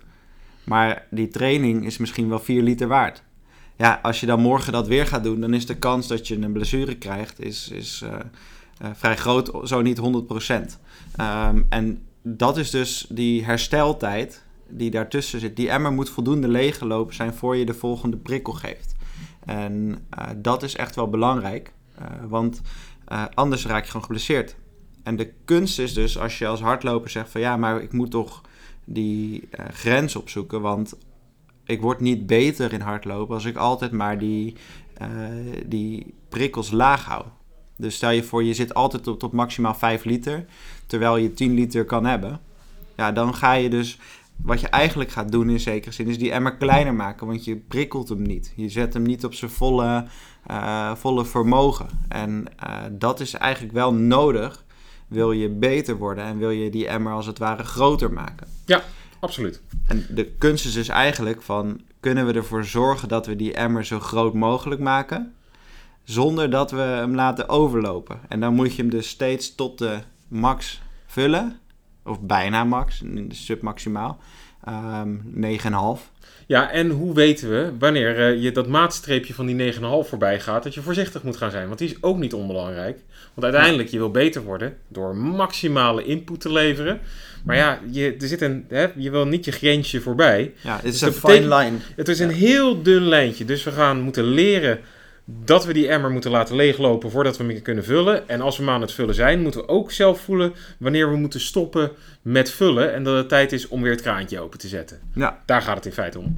Maar 0.63 1.05
die 1.09 1.27
training 1.27 1.85
is 1.85 1.97
misschien 1.97 2.29
wel 2.29 2.39
4 2.39 2.61
liter 2.61 2.87
waard. 2.87 3.23
Ja, 3.77 3.99
als 4.01 4.19
je 4.19 4.25
dan 4.25 4.39
morgen 4.41 4.73
dat 4.73 4.87
weer 4.87 5.07
gaat 5.07 5.23
doen, 5.23 5.41
dan 5.41 5.53
is 5.53 5.65
de 5.65 5.75
kans 5.77 6.07
dat 6.07 6.27
je 6.27 6.35
een 6.41 6.51
blessure 6.51 6.95
krijgt 6.95 7.39
is, 7.43 7.69
is 7.69 8.01
eh, 8.03 8.13
eh, 8.79 8.89
vrij 8.95 9.17
groot, 9.17 9.51
zo 9.63 9.81
niet 9.81 9.97
100%. 9.97 10.79
Ehm, 11.15 11.61
en 11.69 12.01
dat 12.23 12.57
is 12.57 12.69
dus 12.69 13.05
die 13.09 13.43
hersteltijd 13.45 14.43
die 14.69 14.91
daartussen 14.91 15.39
zit. 15.39 15.55
Die 15.55 15.69
emmer 15.69 15.91
moet 15.91 16.09
voldoende 16.09 16.47
leeggelopen 16.47 17.15
zijn 17.15 17.33
voor 17.33 17.55
je 17.57 17.65
de 17.65 17.73
volgende 17.73 18.17
prikkel 18.17 18.53
geeft. 18.53 18.95
En 19.45 20.05
eh, 20.09 20.29
dat 20.37 20.63
is 20.63 20.75
echt 20.75 20.95
wel 20.95 21.09
belangrijk, 21.09 21.73
eh, 21.95 22.05
want 22.27 22.61
eh, 23.05 23.23
anders 23.33 23.65
raak 23.65 23.83
je 23.83 23.87
gewoon 23.87 24.05
geblesseerd. 24.05 24.55
En 25.03 25.15
de 25.15 25.33
kunst 25.45 25.79
is 25.79 25.93
dus 25.93 26.17
als 26.17 26.37
je 26.37 26.47
als 26.47 26.61
hardloper 26.61 27.09
zegt 27.09 27.29
van 27.29 27.41
ja, 27.41 27.57
maar 27.57 27.81
ik 27.81 27.93
moet 27.93 28.11
toch 28.11 28.41
die 28.85 29.49
grens 29.73 30.15
opzoeken, 30.15 30.61
want 30.61 30.97
ik 31.65 31.81
word 31.81 31.99
niet 31.99 32.25
beter 32.25 32.73
in 32.73 32.81
hardlopen 32.81 33.35
als 33.35 33.45
ik 33.45 33.55
altijd 33.55 33.91
maar 33.91 34.17
die, 34.17 34.55
die 35.65 36.13
prikkels 36.29 36.71
laag 36.71 37.05
hou. 37.05 37.25
Dus 37.77 37.95
stel 37.95 38.09
je 38.09 38.23
voor, 38.23 38.43
je 38.43 38.53
zit 38.53 38.73
altijd 38.73 39.07
op 39.07 39.19
tot 39.19 39.31
maximaal 39.31 39.75
5 39.75 40.03
liter, 40.03 40.45
terwijl 40.85 41.17
je 41.17 41.33
10 41.33 41.53
liter 41.53 41.85
kan 41.85 42.05
hebben. 42.05 42.39
Ja, 42.95 43.11
dan 43.11 43.35
ga 43.35 43.53
je 43.53 43.69
dus, 43.69 43.99
wat 44.43 44.61
je 44.61 44.67
eigenlijk 44.67 45.11
gaat 45.11 45.31
doen 45.31 45.49
in 45.49 45.59
zekere 45.59 45.93
zin, 45.93 46.07
is 46.07 46.17
die 46.17 46.31
emmer 46.31 46.55
kleiner 46.55 46.93
maken, 46.93 47.27
want 47.27 47.45
je 47.45 47.55
prikkelt 47.55 48.09
hem 48.09 48.21
niet. 48.21 48.53
Je 48.55 48.69
zet 48.69 48.93
hem 48.93 49.03
niet 49.03 49.25
op 49.25 49.33
zijn 49.33 49.51
volle, 49.51 50.05
eh, 50.45 50.95
volle 50.95 51.25
vermogen. 51.25 51.87
En 52.07 52.45
eh, 52.57 52.77
dat 52.91 53.19
is 53.19 53.33
eigenlijk 53.33 53.73
wel 53.73 53.93
nodig, 53.93 54.65
wil 55.07 55.31
je 55.31 55.49
beter 55.49 55.97
worden 55.97 56.23
en 56.23 56.37
wil 56.37 56.49
je 56.49 56.69
die 56.69 56.87
emmer 56.87 57.13
als 57.13 57.25
het 57.25 57.37
ware 57.37 57.63
groter 57.63 58.13
maken. 58.13 58.47
Absoluut. 59.19 59.61
En 59.87 60.05
de 60.09 60.31
kunst 60.37 60.65
is 60.65 60.73
dus 60.73 60.87
eigenlijk 60.87 61.41
van, 61.41 61.81
kunnen 61.99 62.25
we 62.25 62.33
ervoor 62.33 62.65
zorgen 62.65 63.07
dat 63.07 63.25
we 63.25 63.35
die 63.35 63.53
emmer 63.53 63.85
zo 63.85 63.99
groot 63.99 64.33
mogelijk 64.33 64.81
maken, 64.81 65.33
zonder 66.03 66.49
dat 66.49 66.71
we 66.71 66.79
hem 66.81 67.15
laten 67.15 67.49
overlopen. 67.49 68.19
En 68.27 68.39
dan 68.39 68.53
moet 68.53 68.75
je 68.75 68.81
hem 68.81 68.91
dus 68.91 69.09
steeds 69.09 69.55
tot 69.55 69.77
de 69.77 69.99
max 70.27 70.81
vullen, 71.05 71.59
of 72.03 72.19
bijna 72.19 72.63
max, 72.63 73.01
submaximaal, 73.29 74.19
Ehm 74.65 75.17
9,5. 75.33 76.11
Ja, 76.47 76.71
en 76.71 76.89
hoe 76.89 77.13
weten 77.13 77.49
we 77.49 77.71
wanneer 77.79 78.19
eh, 78.19 78.43
je 78.43 78.51
dat 78.51 78.67
maatstreepje 78.67 79.33
van 79.33 79.45
die 79.45 79.73
9,5 79.73 79.79
voorbij 79.81 80.39
gaat, 80.39 80.63
dat 80.63 80.73
je 80.73 80.81
voorzichtig 80.81 81.23
moet 81.23 81.37
gaan 81.37 81.51
zijn? 81.51 81.67
Want 81.67 81.79
die 81.79 81.89
is 81.89 82.03
ook 82.03 82.17
niet 82.17 82.33
onbelangrijk. 82.33 82.99
Want 83.33 83.53
uiteindelijk, 83.53 83.89
je 83.89 83.97
wil 83.97 84.11
beter 84.11 84.43
worden 84.43 84.77
door 84.87 85.15
maximale 85.15 86.03
input 86.03 86.39
te 86.39 86.51
leveren. 86.51 86.99
Maar 87.43 87.55
ja, 87.55 87.79
je, 87.91 88.15
er 88.19 88.27
zit 88.27 88.41
een, 88.41 88.65
hè, 88.69 88.87
je 88.95 89.11
wil 89.11 89.25
niet 89.25 89.45
je 89.45 89.51
grensje 89.51 90.01
voorbij. 90.01 90.53
Ja, 90.61 90.75
het 90.75 90.85
is 90.85 90.99
Dus 90.99 91.01
een 91.01 91.29
fine 91.29 91.55
line. 91.55 91.77
Het 91.95 92.07
is 92.07 92.19
een 92.19 92.29
heel 92.29 92.81
dun 92.81 93.07
lijntje. 93.07 93.45
Dus 93.45 93.63
we 93.63 93.71
gaan 93.71 94.01
moeten 94.01 94.23
leren 94.23 94.79
dat 95.25 95.65
we 95.65 95.73
die 95.73 95.87
emmer 95.87 96.11
moeten 96.11 96.31
laten 96.31 96.55
leeglopen 96.55 97.11
voordat 97.11 97.37
we 97.37 97.43
hem 97.43 97.61
kunnen 97.61 97.83
vullen. 97.83 98.29
En 98.29 98.41
als 98.41 98.57
we 98.57 98.63
hem 98.63 98.73
aan 98.73 98.81
het 98.81 98.91
vullen 98.91 99.15
zijn, 99.15 99.41
moeten 99.41 99.61
we 99.61 99.67
ook 99.67 99.91
zelf 99.91 100.21
voelen 100.21 100.53
wanneer 100.79 101.09
we 101.11 101.17
moeten 101.17 101.39
stoppen 101.39 101.91
met 102.21 102.51
vullen. 102.51 102.93
En 102.93 103.03
dat 103.03 103.17
het 103.17 103.29
tijd 103.29 103.51
is 103.51 103.67
om 103.67 103.81
weer 103.81 103.91
het 103.91 104.01
kraantje 104.01 104.39
open 104.39 104.59
te 104.59 104.67
zetten. 104.67 104.99
Ja, 105.13 105.41
Daar 105.45 105.61
gaat 105.61 105.75
het 105.75 105.85
in 105.85 105.91
feite 105.91 106.19
om. 106.19 106.37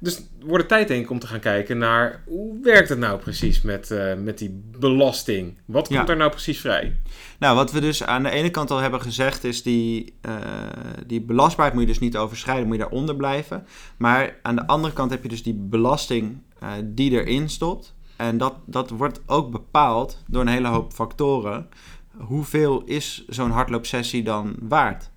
Dus 0.00 0.22
wordt 0.40 0.58
het 0.58 0.68
tijd 0.68 0.88
denk 0.88 1.04
ik 1.04 1.10
om 1.10 1.18
te 1.18 1.26
gaan 1.26 1.40
kijken 1.40 1.78
naar 1.78 2.22
hoe 2.26 2.58
werkt 2.62 2.88
het 2.88 2.98
nou 2.98 3.18
precies 3.18 3.62
met, 3.62 3.90
eh, 3.90 4.14
met 4.14 4.38
die 4.38 4.62
belasting? 4.78 5.58
Wat 5.64 5.86
komt 5.86 5.98
Ja. 6.06 6.12
er 6.12 6.16
nou 6.16 6.30
precies 6.30 6.60
vrij? 6.60 6.96
Nou, 7.38 7.56
wat 7.56 7.72
we 7.72 7.80
dus 7.80 8.04
aan 8.04 8.22
de 8.22 8.30
ene 8.30 8.50
kant 8.50 8.70
al 8.70 8.78
hebben 8.78 9.00
gezegd 9.00 9.44
is 9.44 9.62
die, 9.62 10.14
eh, 10.20 10.34
die 11.06 11.20
belastbaarheid 11.20 11.72
moet 11.78 11.86
je 11.86 11.92
dus 11.92 12.02
niet 12.02 12.16
overschrijden, 12.16 12.66
moet 12.66 12.76
je 12.76 12.82
daaronder 12.82 13.16
blijven. 13.16 13.66
Maar 13.96 14.36
aan 14.42 14.56
de 14.56 14.66
andere 14.66 14.92
kant 14.94 15.10
heb 15.10 15.22
je 15.22 15.28
dus 15.28 15.42
die 15.42 15.54
belasting 15.54 16.38
eh, 16.60 16.70
die 16.84 17.10
erin 17.10 17.48
stopt. 17.48 17.93
En 18.16 18.38
dat, 18.38 18.54
dat 18.64 18.90
wordt 18.90 19.20
ook 19.26 19.50
bepaald 19.50 20.22
door 20.26 20.40
een 20.40 20.48
hele 20.48 20.68
hoop 20.68 20.92
factoren. 20.92 21.68
Hoeveel 22.16 22.82
is 22.84 23.24
zo'n 23.28 23.50
hardloopsessie 23.50 24.22
dan 24.22 24.56
waard? 24.60 25.10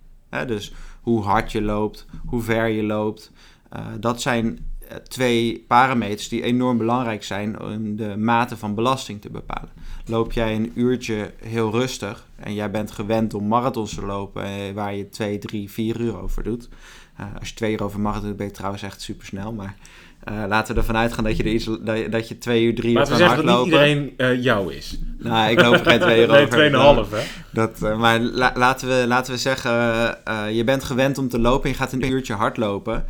Dus 0.47 0.73
hoe 1.01 1.23
hard 1.23 1.51
je 1.51 1.61
loopt, 1.61 2.05
hoe 2.25 2.41
ver 2.41 2.67
je 2.67 2.83
loopt, 2.83 3.31
Uh, 3.75 3.85
dat 3.99 4.21
zijn 4.21 4.65
twee 5.07 5.65
parameters 5.67 6.29
die 6.29 6.43
enorm 6.43 6.77
belangrijk 6.77 7.23
zijn 7.23 7.61
om 7.61 7.95
de 7.95 8.17
mate 8.17 8.57
van 8.57 8.75
belasting 8.75 9.21
te 9.21 9.29
bepalen. 9.29 9.69
Loop 10.05 10.31
jij 10.31 10.55
een 10.55 10.71
uurtje 10.75 11.33
heel 11.37 11.71
rustig 11.71 12.27
en 12.35 12.53
jij 12.53 12.71
bent 12.71 12.91
gewend 12.91 13.33
om 13.33 13.47
marathons 13.47 13.93
te 13.93 14.05
lopen 14.05 14.73
waar 14.73 14.95
je 14.95 15.09
2, 15.09 15.37
3, 15.37 15.71
4 15.71 16.01
uur 16.01 16.21
over 16.21 16.43
doet. 16.43 16.69
Als 17.39 17.49
je 17.49 17.55
2 17.55 17.73
uur 17.73 17.83
over 17.83 17.99
marathon 17.99 18.27
doet, 18.27 18.37
ben 18.37 18.47
je 18.47 18.51
trouwens 18.51 18.83
echt 18.83 19.01
super 19.01 19.25
snel. 19.25 19.53
Maar 19.53 19.75
uh, 20.31 20.43
laten 20.47 20.73
we 20.73 20.79
ervan 20.79 20.97
uitgaan 20.97 21.23
dat 21.23 21.37
je, 21.37 21.43
er 21.43 21.49
iets, 21.49 21.65
dat, 21.65 22.11
dat 22.11 22.27
je 22.27 22.37
twee 22.37 22.63
uur, 22.63 22.75
drie 22.75 22.97
uur 22.97 23.07
kan 23.07 23.21
hardlopen. 23.21 23.45
Laten 23.45 23.63
we 23.65 23.73
zeggen 23.73 23.81
dat 23.81 23.87
niet 23.87 24.13
iedereen 24.17 24.35
uh, 24.37 24.43
jou 24.43 24.73
is. 24.73 24.99
Nou, 25.17 25.51
ik 25.51 25.61
loop 25.61 25.73
er 25.73 25.85
geen 25.85 25.99
twee 25.99 26.19
uur 26.21 26.27
nee, 26.27 26.41
over. 26.41 26.49
tweeënhalf 26.49 27.11
hè. 27.11 27.21
Dat, 27.51 27.79
uh, 27.83 27.99
maar 27.99 28.19
la, 28.19 28.51
laten, 28.55 28.87
we, 28.87 29.07
laten 29.07 29.33
we 29.33 29.39
zeggen, 29.39 29.71
je 30.53 30.63
bent 30.65 30.83
gewend 30.83 31.17
om 31.17 31.29
te 31.29 31.39
lopen 31.39 31.63
en 31.63 31.69
je 31.69 31.75
gaat 31.75 31.93
een 31.93 32.11
uurtje 32.11 32.33
hardlopen. 32.33 33.05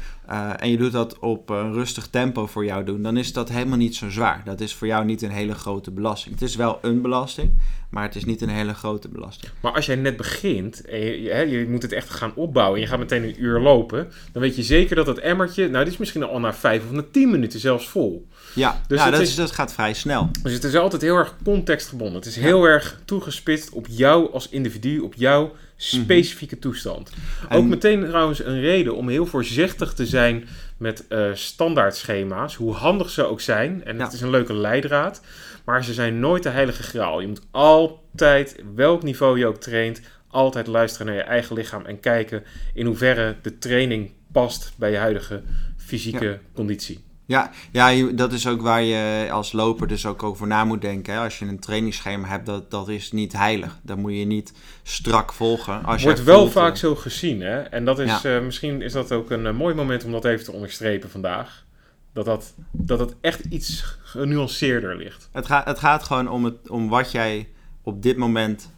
En 0.58 0.70
je 0.70 0.78
doet 0.78 0.92
dat 0.92 1.20
op 1.20 1.50
een 1.50 1.74
rustig 1.74 2.08
tempo 2.08 2.46
voor 2.48 2.66
jou 2.66 2.84
doen. 2.84 3.02
Dan 3.02 3.18
is 3.18 3.34
dat 3.34 3.50
helemaal 3.50 3.78
niet 3.78 3.96
zo 3.96 4.10
zwaar. 4.10 4.42
Dat 4.46 4.62
is 4.62 4.74
voor 4.74 4.88
jou 4.88 5.06
niet 5.06 5.22
een 5.22 5.32
hele 5.32 5.54
grote 5.54 5.92
belasting. 5.92 6.34
Het 6.34 6.44
is 6.44 6.56
wel 6.56 6.80
een 6.82 7.02
belasting, 7.02 7.52
maar 7.90 8.04
het 8.04 8.16
is 8.16 8.26
niet 8.26 8.42
een 8.42 8.50
hele 8.50 8.74
grote 8.74 9.08
belasting. 9.08 9.52
Maar 9.62 9.72
als 9.72 9.86
jij 9.86 9.96
net 9.96 10.18
begint 10.18 10.86
en 10.86 11.50
je, 11.50 11.66
moet 11.70 11.82
het 11.82 11.92
echt 11.92 12.10
gaan 12.10 12.36
opbouwen 12.36 12.76
en 12.76 12.82
je 12.82 12.88
gaat 12.88 13.00
meteen 13.00 13.24
een 13.24 13.44
uur 13.44 13.60
lopen, 13.60 14.08
dan 14.32 14.42
weet 14.42 14.56
je 14.56 14.64
zeker 14.64 14.96
dat 14.96 15.08
het 15.08 15.20
emmertje, 15.20 15.68
nou, 15.70 15.84
dit 15.84 15.94
is 15.94 16.00
misschien 16.00 16.24
al 16.24 16.40
na 16.40 16.54
vijf 16.54 16.84
of 16.84 16.92
na 16.92 17.04
tien 17.12 17.30
minuten 17.30 17.60
zelfs 17.60 17.90
vol. 17.90 18.28
Ja, 18.58 18.82
dus 18.88 19.00
ja 19.00 19.12
dat, 19.12 19.20
is, 19.20 19.36
dat 19.36 19.52
gaat 19.52 19.74
vrij 19.74 19.94
snel. 19.94 20.30
Dus 20.44 20.54
het 20.54 20.64
is 20.64 20.76
altijd 20.76 21.02
heel 21.02 21.16
erg 21.16 21.36
contextgebonden. 21.44 22.16
Het 22.16 22.26
is 22.26 22.36
heel 22.36 22.64
erg 22.64 23.00
toegespitst 23.06 23.70
op 23.70 23.88
jou 23.90 24.32
als 24.34 24.50
individu, 24.50 25.00
op 25.00 25.14
jouw 25.14 25.56
specifieke 25.76 26.56
mm 26.56 26.62
-hmm. 26.62 26.72
toestand. 26.72 27.12
En... 27.50 27.58
Ook 27.58 27.66
meteen 27.66 28.06
trouwens 28.06 28.44
een 28.44 28.60
reden 28.60 28.96
om 28.96 29.10
heel 29.10 29.26
voorzichtig 29.26 29.94
te 29.94 30.06
zijn 30.06 30.48
met 30.78 31.06
uh, 31.10 31.30
standaardschema's, 31.34 32.56
hoe 32.56 32.74
handig 32.74 33.10
ze 33.10 33.24
ook 33.24 33.42
zijn. 33.42 33.84
En 33.84 33.98
ja. 33.98 34.04
het 34.04 34.14
is 34.14 34.22
een 34.22 34.30
leuke 34.30 34.54
leidraad. 34.54 35.22
Maar 35.66 35.84
ze 35.84 35.94
zijn 35.94 36.20
nooit 36.20 36.44
de 36.44 36.50
heilige 36.50 36.84
graal. 36.84 37.20
Je 37.20 37.28
moet 37.28 37.42
altijd, 37.52 38.56
welk 38.76 39.04
niveau 39.04 39.40
je 39.40 39.46
ook 39.46 39.58
traint, 39.58 40.02
altijd 40.28 40.68
luisteren 40.68 41.08
naar 41.08 41.16
je 41.16 41.22
eigen 41.22 41.56
lichaam 41.56 41.86
en 41.86 42.00
kijken 42.00 42.44
in 42.74 42.86
hoeverre 42.86 43.36
de 43.42 43.58
training 43.58 44.12
past 44.32 44.74
bij 44.76 44.92
je 44.92 44.98
huidige 44.98 45.42
fysieke 45.78 46.40
conditie. 46.54 47.07
Ja, 47.28 47.52
ja, 47.72 48.12
dat 48.12 48.34
is 48.34 48.48
ook 48.48 48.62
waar 48.62 48.82
je 48.82 49.28
als 49.32 49.52
loper 49.52 49.88
dus 49.88 50.06
ook 50.06 50.24
over 50.24 50.48
na 50.48 50.64
moet 50.64 50.82
denken. 50.82 51.14
Hè? 51.14 51.20
Als 51.20 51.40
je 51.40 51.46
een 51.46 51.60
trainingsschema 51.60 52.28
hebt, 52.28 52.46
dat, 52.46 52.72
dat 52.72 52.90
is 52.90 53.12
niet 53.12 53.34
heilig. 53.34 53.80
Dat 53.82 53.98
moet 53.98 54.14
je 54.14 54.26
niet 54.26 54.54
strak 54.84 55.34
volgen. 55.34 55.84
Als 55.84 56.04
Wordt 56.04 56.24
wel 56.24 56.40
voelt, 56.40 56.52
vaak 56.52 56.78
zo 56.78 56.96
gezien. 56.96 57.42
Hè? 57.42 57.60
En 57.60 57.86
dat 57.86 58.00
is, 58.00 58.22
ja. 58.22 58.38
uh, 58.38 58.44
misschien 58.44 58.82
is 58.82 58.94
dat 58.94 59.12
ook 59.12 59.32
een 59.32 59.46
uh, 59.46 59.54
mooi 59.54 59.76
moment 59.76 60.04
om 60.04 60.12
dat 60.12 60.26
even 60.26 60.46
te 60.46 60.52
onderstrepen 60.52 61.10
vandaag. 61.10 61.66
Dat 62.14 62.26
dat, 62.26 62.54
dat 62.72 63.00
het 63.00 63.16
echt 63.22 63.46
iets 63.46 63.98
genuanceerder 64.04 64.96
ligt. 64.96 65.30
Het, 65.32 65.46
gaat 65.46 65.66
het 65.66 65.80
gaat 65.80 66.04
gewoon 66.04 66.30
om, 66.30 66.44
het, 66.44 66.70
om 66.70 66.90
wat 66.90 67.12
jij 67.12 67.50
op 67.84 68.02
dit 68.02 68.18
moment 68.18 68.72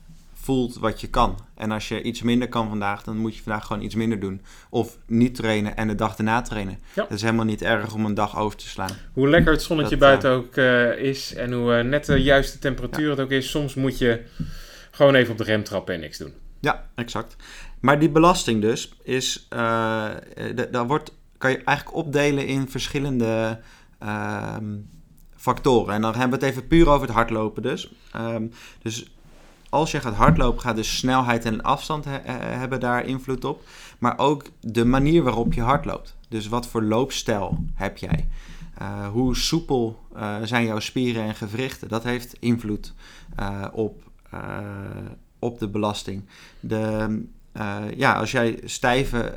voelt 0.49 0.77
wat 0.77 1.01
je 1.01 1.09
kan. 1.09 1.39
En 1.55 1.71
als 1.71 1.87
je 1.87 2.01
iets 2.01 2.21
minder 2.21 2.49
kan 2.49 2.69
vandaag, 2.69 3.03
dan 3.03 3.17
moet 3.17 3.35
je 3.35 3.41
vandaag 3.41 3.65
gewoon 3.65 3.81
iets 3.81 3.95
minder 3.95 4.19
doen. 4.19 4.41
Of 4.69 4.97
niet 5.05 5.35
trainen 5.35 5.77
en 5.77 5.87
de 5.87 5.95
dag 5.95 6.17
erna 6.17 6.41
trainen. 6.41 6.79
Ja. 6.93 7.03
Het 7.03 7.11
is 7.11 7.21
helemaal 7.21 7.45
niet 7.45 7.61
erg 7.61 7.93
om 7.93 8.05
een 8.05 8.13
dag 8.13 8.37
over 8.37 8.57
te 8.57 8.67
slaan. 8.67 8.89
Hoe 9.13 9.29
lekker 9.29 9.51
het 9.51 9.61
zonnetje 9.61 9.97
dat, 9.97 10.07
buiten 10.07 10.31
ook 10.31 10.55
uh, 10.55 10.97
is 10.97 11.33
en 11.33 11.53
hoe 11.53 11.77
uh, 11.77 11.83
net 11.83 12.05
de 12.05 12.21
juiste 12.21 12.59
temperatuur 12.59 13.03
ja. 13.03 13.09
het 13.09 13.19
ook 13.19 13.31
is. 13.31 13.49
Soms 13.49 13.73
moet 13.73 13.97
je 13.97 14.21
gewoon 14.91 15.15
even 15.15 15.31
op 15.31 15.37
de 15.37 15.43
rem 15.43 15.63
trappen 15.63 15.93
en 15.93 15.99
niks 15.99 16.17
doen. 16.17 16.33
Ja, 16.59 16.89
exact. 16.95 17.35
Maar 17.79 17.99
die 17.99 18.09
belasting 18.09 18.61
dus, 18.61 18.93
is, 19.03 19.47
daar 20.69 20.87
wordt, 20.87 21.13
kan 21.37 21.51
je 21.51 21.63
eigenlijk 21.63 21.97
opdelen 21.97 22.47
in 22.47 22.69
verschillende 22.69 23.59
ehm, 23.99 24.75
factoren. 25.35 25.93
En 25.93 26.01
dan 26.01 26.15
hebben 26.15 26.39
we 26.39 26.45
het 26.45 26.53
even 26.53 26.67
puur 26.67 26.89
over 26.89 27.07
het 27.07 27.15
hardlopen 27.15 27.61
dus. 27.61 27.93
Um, 28.15 28.51
dus 28.81 29.11
als 29.69 29.91
je 29.91 29.99
gaat 29.99 30.13
hardlopen, 30.13 30.61
gaat 30.61 30.75
dus 30.75 30.97
snelheid 30.97 31.45
en 31.45 31.61
afstand 31.61 32.05
he 32.05 32.31
hebben 32.31 32.79
daar 32.79 33.05
invloed 33.05 33.45
op. 33.45 33.63
Maar 33.99 34.17
ook 34.17 34.45
de 34.59 34.85
manier 34.85 35.23
waarop 35.23 35.53
je 35.53 35.61
hardloopt. 35.61 36.17
Dus 36.29 36.47
wat 36.47 36.67
voor 36.67 36.83
loopstijl 36.83 37.63
heb 37.73 37.97
jij? 37.97 38.27
Uh, 38.81 39.07
hoe 39.07 39.35
soepel 39.35 39.99
uh, 40.15 40.35
zijn 40.43 40.65
jouw 40.65 40.79
spieren 40.79 41.23
en 41.23 41.35
gewrichten? 41.35 41.87
Dat 41.87 42.03
heeft 42.03 42.35
invloed 42.39 42.93
uh, 43.39 43.65
op, 43.71 44.03
op 45.39 45.59
de 45.59 45.67
belasting. 45.67 46.25
De, 46.59 47.23
ja, 47.95 48.13
als 48.13 48.31
jij 48.31 48.59
stijve 48.63 49.33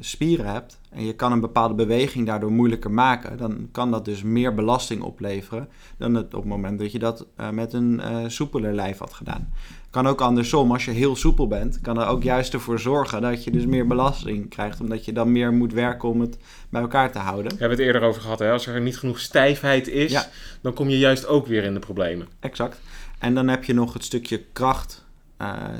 spieren 0.00 0.46
hebt 0.46 0.80
en 0.90 1.04
je 1.04 1.14
kan 1.14 1.32
een 1.32 1.40
bepaalde 1.40 1.74
beweging 1.74 2.26
daardoor 2.26 2.52
moeilijker 2.52 2.90
maken, 2.90 3.38
dan 3.38 3.68
kan 3.72 3.90
dat 3.90 4.04
dus 4.04 4.22
meer 4.22 4.54
belasting 4.54 5.02
opleveren 5.02 5.68
dan 5.96 6.14
het, 6.14 6.34
op 6.34 6.40
het 6.40 6.50
moment 6.50 6.78
dat 6.78 6.92
je 6.92 6.98
dat 6.98 7.26
met 7.52 7.72
een 7.72 8.00
soepeler 8.26 8.74
lijf 8.74 8.98
had 8.98 9.12
gedaan. 9.12 9.52
Kan 9.92 10.06
ook 10.06 10.20
andersom, 10.20 10.72
als 10.72 10.84
je 10.84 10.90
heel 10.90 11.16
soepel 11.16 11.46
bent, 11.46 11.80
kan 11.80 12.00
er 12.00 12.06
ook 12.06 12.22
juist 12.22 12.52
ervoor 12.52 12.80
zorgen 12.80 13.22
dat 13.22 13.44
je 13.44 13.50
dus 13.50 13.66
meer 13.66 13.86
belasting 13.86 14.48
krijgt, 14.48 14.80
omdat 14.80 15.04
je 15.04 15.12
dan 15.12 15.32
meer 15.32 15.52
moet 15.52 15.72
werken 15.72 16.08
om 16.08 16.20
het 16.20 16.38
bij 16.68 16.80
elkaar 16.80 17.12
te 17.12 17.18
houden. 17.18 17.52
We 17.52 17.58
hebben 17.58 17.78
het 17.78 17.86
eerder 17.86 18.02
over 18.02 18.22
gehad, 18.22 18.38
hè? 18.38 18.52
als 18.52 18.66
er 18.66 18.80
niet 18.80 18.98
genoeg 18.98 19.18
stijfheid 19.18 19.88
is, 19.88 20.10
ja. 20.10 20.26
dan 20.60 20.72
kom 20.72 20.88
je 20.88 20.98
juist 20.98 21.26
ook 21.26 21.46
weer 21.46 21.64
in 21.64 21.74
de 21.74 21.80
problemen. 21.80 22.28
Exact. 22.40 22.80
En 23.18 23.34
dan 23.34 23.48
heb 23.48 23.64
je 23.64 23.74
nog 23.74 23.92
het 23.92 24.04
stukje 24.04 24.44
kracht, 24.52 25.01
uh, 25.01 25.01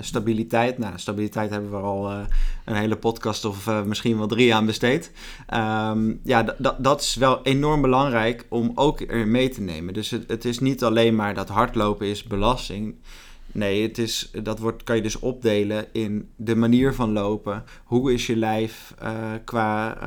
stabiliteit. 0.01 0.79
Nou, 0.79 0.93
stabiliteit 0.97 1.51
hebben 1.51 1.71
we 1.71 1.77
al 1.77 2.11
uh, 2.11 2.19
een 2.65 2.75
hele 2.75 2.97
podcast 2.97 3.45
of 3.45 3.67
uh, 3.67 3.83
misschien 3.83 4.19
wel 4.19 4.27
drie 4.27 4.55
aan 4.55 4.67
besteed. 4.67 5.13
Um, 5.55 6.21
ja, 6.25 6.57
dat 6.79 7.01
is 7.01 7.15
wel 7.15 7.43
enorm 7.43 7.81
belangrijk 7.81 8.47
om 8.49 8.73
ook 8.75 9.15
mee 9.27 9.49
te 9.49 9.61
nemen. 9.61 9.95
Dus 9.95 10.11
het, 10.11 10.25
het 10.27 10.45
is 10.45 10.59
niet 10.59 10.85
alleen 10.85 11.15
maar 11.15 11.35
dat 11.35 11.49
hardlopen 11.49 12.07
is 12.07 12.23
belasting. 12.23 12.95
Nee, 13.53 13.83
het 13.83 13.99
is, 13.99 14.31
dat 14.43 14.59
wordt, 14.59 14.83
kan 14.83 14.97
je 14.97 15.03
dus 15.03 15.19
opdelen 15.19 15.87
in 15.93 16.29
de 16.37 16.57
manier 16.57 16.95
van 16.95 17.13
lopen. 17.13 17.65
Hoe 17.85 18.13
is 18.13 18.27
je 18.27 18.37
lijf 18.37 18.95
qua 19.45 19.99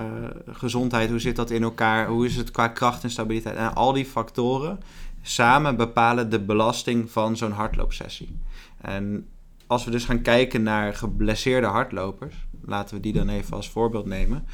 gezondheid? 0.47 1.09
Hoe 1.09 1.19
zit 1.19 1.35
dat 1.35 1.49
in 1.49 1.63
elkaar? 1.63 2.07
Hoe 2.07 2.25
is 2.25 2.35
het 2.35 2.51
qua 2.51 2.67
kracht 2.67 3.03
en 3.03 3.11
stabiliteit? 3.11 3.55
En 3.55 3.75
al 3.75 3.93
die 3.93 4.05
factoren 4.05 4.79
samen 5.21 5.75
bepalen 5.75 6.29
de 6.29 6.39
belasting 6.39 7.11
van 7.11 7.37
zo'n 7.37 7.51
hardloopsessie. 7.51 8.37
En 8.81 9.27
als 9.67 9.85
we 9.85 9.91
dus 9.91 10.05
gaan 10.05 10.21
kijken 10.21 10.63
naar 10.63 10.93
geblesseerde 10.93 11.67
hardlopers, 11.67 12.35
laten 12.61 12.95
we 12.95 13.01
die 13.01 13.13
dan 13.13 13.29
even 13.29 13.53
als 13.53 13.69
voorbeeld 13.69 14.05
nemen. 14.05 14.45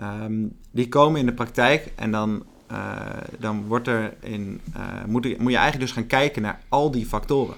Um, 0.00 0.56
die 0.70 0.88
komen 0.88 1.20
in 1.20 1.26
de 1.26 1.34
praktijk 1.34 1.92
en 1.96 2.10
dan, 2.10 2.44
uh, 2.72 3.06
dan 3.38 3.66
wordt 3.66 3.86
er 3.86 4.14
in, 4.20 4.60
moet, 5.06 5.38
moet 5.38 5.52
je 5.52 5.58
eigenlijk 5.58 5.78
dus 5.78 5.92
gaan 5.92 6.06
kijken 6.06 6.42
naar 6.42 6.60
al 6.68 6.90
die 6.90 7.06
factoren. 7.06 7.56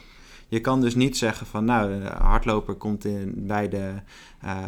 Je 0.49 0.61
kan 0.61 0.81
dus 0.81 0.95
niet 0.95 1.17
zeggen 1.17 1.47
van 1.47 1.65
nou, 1.65 2.01
de 2.01 2.07
hardloper 2.07 2.75
komt 2.75 3.05
in, 3.05 3.33
bij 3.37 3.69
de 3.69 3.93
uh, 4.45 4.65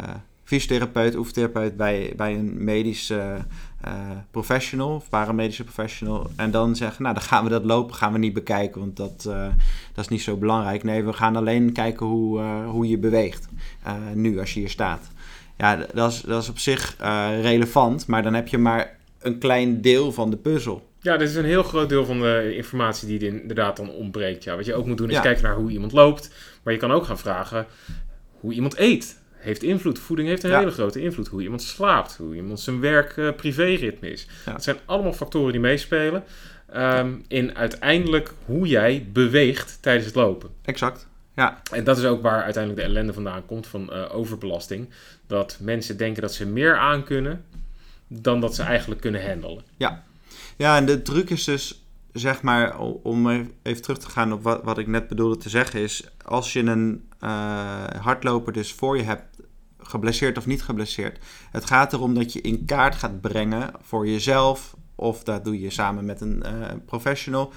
fysiotherapeut, 0.53 1.15
oefentherapeut, 1.15 1.77
bij, 1.77 2.13
bij 2.15 2.33
een 2.33 2.63
medische 2.63 3.37
uh, 3.85 3.91
professional 4.31 4.95
of 4.95 5.09
paramedische 5.09 5.63
professional. 5.63 6.29
En 6.35 6.51
dan 6.51 6.75
zeggen, 6.75 7.03
nou 7.03 7.15
dan 7.15 7.23
gaan 7.23 7.43
we 7.43 7.49
dat 7.49 7.63
lopen, 7.63 7.95
gaan 7.95 8.11
we 8.11 8.17
niet 8.17 8.33
bekijken, 8.33 8.79
want 8.79 8.97
dat, 8.97 9.25
uh, 9.27 9.47
dat 9.93 10.03
is 10.03 10.07
niet 10.07 10.21
zo 10.21 10.37
belangrijk. 10.37 10.83
Nee, 10.83 11.03
we 11.03 11.13
gaan 11.13 11.35
alleen 11.35 11.71
kijken 11.71 12.05
hoe, 12.05 12.41
hoe 12.65 12.87
je 12.87 12.97
beweegt 12.97 13.47
nu 14.13 14.39
als 14.39 14.53
je 14.53 14.59
hier 14.59 14.69
staat. 14.69 15.11
Ja, 15.57 15.85
dat 15.93 16.11
is, 16.11 16.21
dat 16.21 16.41
is 16.41 16.49
op 16.49 16.59
zich 16.59 16.95
relevant, 17.41 18.07
maar 18.07 18.23
dan 18.23 18.33
heb 18.33 18.47
je 18.47 18.57
maar 18.57 18.97
een 19.19 19.37
klein 19.37 19.81
deel 19.81 20.11
van 20.11 20.29
de 20.29 20.37
puzzel. 20.37 20.87
Ja, 20.99 21.17
dit 21.17 21.29
is 21.29 21.35
een 21.35 21.45
heel 21.45 21.63
groot 21.63 21.89
deel 21.89 22.05
van 22.05 22.19
de 22.19 22.55
informatie 22.55 23.07
die 23.07 23.19
er 23.19 23.41
inderdaad 23.41 23.77
dan 23.77 23.89
ontbreekt. 23.89 24.43
Ja, 24.43 24.55
wat 24.55 24.65
je 24.65 24.73
ook 24.73 24.85
moet 24.85 24.97
doen 24.97 25.09
is 25.09 25.15
ja. 25.15 25.21
kijken 25.21 25.43
naar 25.43 25.55
hoe 25.55 25.71
iemand 25.71 25.91
loopt. 25.91 26.31
Maar 26.63 26.73
je 26.73 26.79
kan 26.79 26.91
ook 26.91 27.05
gaan 27.05 27.19
vragen 27.19 27.65
hoe 28.39 28.53
iemand 28.53 28.77
eet. 28.77 29.21
Heeft 29.43 29.63
invloed. 29.63 29.99
Voeding 29.99 30.27
heeft 30.27 30.43
een 30.43 30.49
ja. 30.49 30.59
hele 30.59 30.71
grote 30.71 31.01
invloed. 31.01 31.27
Hoe 31.27 31.41
iemand 31.41 31.61
slaapt. 31.61 32.15
Hoe 32.17 32.35
iemand 32.35 32.59
zijn 32.59 32.79
werk-privé-ritme 32.79 34.11
is. 34.11 34.27
Ja. 34.45 34.51
Dat 34.51 34.63
zijn 34.63 34.77
allemaal 34.85 35.13
factoren 35.13 35.51
die 35.51 35.61
meespelen. 35.61 36.23
Um, 36.75 37.23
in 37.27 37.55
uiteindelijk 37.55 38.33
hoe 38.45 38.67
jij 38.67 39.07
beweegt 39.11 39.77
tijdens 39.81 40.05
het 40.05 40.15
lopen. 40.15 40.49
Exact. 40.61 41.07
Ja. 41.35 41.61
En 41.71 41.83
dat 41.83 41.97
is 41.97 42.03
ook 42.03 42.21
waar 42.21 42.43
uiteindelijk 42.43 42.83
de 42.83 42.89
ellende 42.89 43.13
vandaan 43.13 43.45
komt 43.45 43.67
van 43.67 43.89
uh, 43.93 44.15
overbelasting. 44.15 44.89
Dat 45.27 45.57
mensen 45.61 45.97
denken 45.97 46.21
dat 46.21 46.33
ze 46.33 46.45
meer 46.45 46.77
aankunnen 46.77 47.45
dan 48.07 48.41
dat 48.41 48.55
ze 48.55 48.63
eigenlijk 48.63 49.01
kunnen 49.01 49.27
handelen. 49.27 49.63
Ja, 49.77 50.03
ja, 50.55 50.77
en 50.77 50.85
de 50.85 51.01
truc 51.01 51.29
is 51.29 51.43
dus, 51.43 51.83
zeg 52.13 52.41
maar, 52.41 52.79
om 52.79 53.49
even 53.61 53.81
terug 53.81 53.97
te 53.97 54.09
gaan 54.09 54.33
op 54.33 54.43
wat, 54.43 54.63
wat 54.63 54.77
ik 54.77 54.87
net 54.87 55.07
bedoelde 55.07 55.37
te 55.37 55.49
zeggen, 55.49 55.79
is 55.79 56.03
als 56.25 56.53
je 56.53 56.59
een 56.59 57.09
uh, 57.19 57.83
hardloper 57.85 58.53
dus 58.53 58.73
voor 58.73 58.97
je 58.97 59.03
hebt, 59.03 59.37
geblesseerd 59.77 60.37
of 60.37 60.45
niet 60.45 60.63
geblesseerd, 60.63 61.23
het 61.51 61.65
gaat 61.65 61.93
erom 61.93 62.13
dat 62.13 62.33
je 62.33 62.41
in 62.41 62.65
kaart 62.65 62.95
gaat 62.95 63.21
brengen 63.21 63.71
voor 63.81 64.07
jezelf, 64.07 64.75
of 64.95 65.23
dat 65.23 65.43
doe 65.43 65.59
je 65.59 65.69
samen 65.69 66.05
met 66.05 66.21
een 66.21 66.43
uh, 66.45 66.67
professional, 66.85 67.53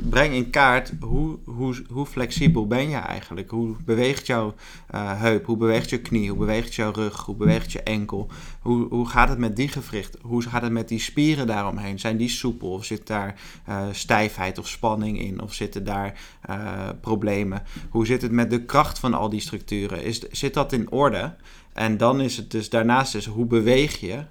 breng 0.00 0.34
in 0.34 0.50
kaart 0.50 0.92
hoe, 1.00 1.38
hoe, 1.44 1.82
hoe 1.90 2.06
flexibel 2.06 2.66
ben 2.66 2.88
je 2.88 2.96
eigenlijk? 2.96 3.50
Hoe 3.50 3.76
beweegt 3.84 4.26
jouw 4.26 4.54
uh, 4.94 5.20
heup? 5.20 5.46
Hoe 5.46 5.56
beweegt 5.56 5.90
je 5.90 6.00
knie? 6.00 6.28
Hoe 6.28 6.38
beweegt 6.38 6.74
jouw 6.74 6.92
rug? 6.92 7.20
Hoe 7.20 7.34
beweegt 7.34 7.72
je 7.72 7.82
enkel? 7.82 8.30
Hoe, 8.60 8.88
hoe 8.88 9.08
gaat 9.08 9.28
het 9.28 9.38
met 9.38 9.56
die 9.56 9.68
gewricht? 9.68 10.16
Hoe 10.22 10.42
gaat 10.42 10.62
het 10.62 10.72
met 10.72 10.88
die 10.88 10.98
spieren 10.98 11.46
daaromheen? 11.46 11.98
Zijn 11.98 12.16
die 12.16 12.28
soepel? 12.28 12.72
Of 12.72 12.84
zit 12.84 13.06
daar 13.06 13.40
uh, 13.68 13.82
stijfheid 13.92 14.58
of 14.58 14.68
spanning 14.68 15.20
in? 15.20 15.42
Of 15.42 15.52
zitten 15.52 15.84
daar 15.84 16.20
uh, 16.50 16.88
problemen? 17.00 17.62
Hoe 17.88 18.06
zit 18.06 18.22
het 18.22 18.32
met 18.32 18.50
de 18.50 18.64
kracht 18.64 18.98
van 18.98 19.14
al 19.14 19.28
die 19.28 19.40
structuren? 19.40 20.04
Is, 20.04 20.18
zit 20.30 20.54
dat 20.54 20.72
in 20.72 20.90
orde? 20.90 21.34
En 21.72 21.96
dan 21.96 22.20
is 22.20 22.36
het 22.36 22.50
dus 22.50 22.70
daarnaast 22.70 23.12
dus 23.12 23.26
hoe 23.26 23.46
beweeg 23.46 24.00
je? 24.00 24.24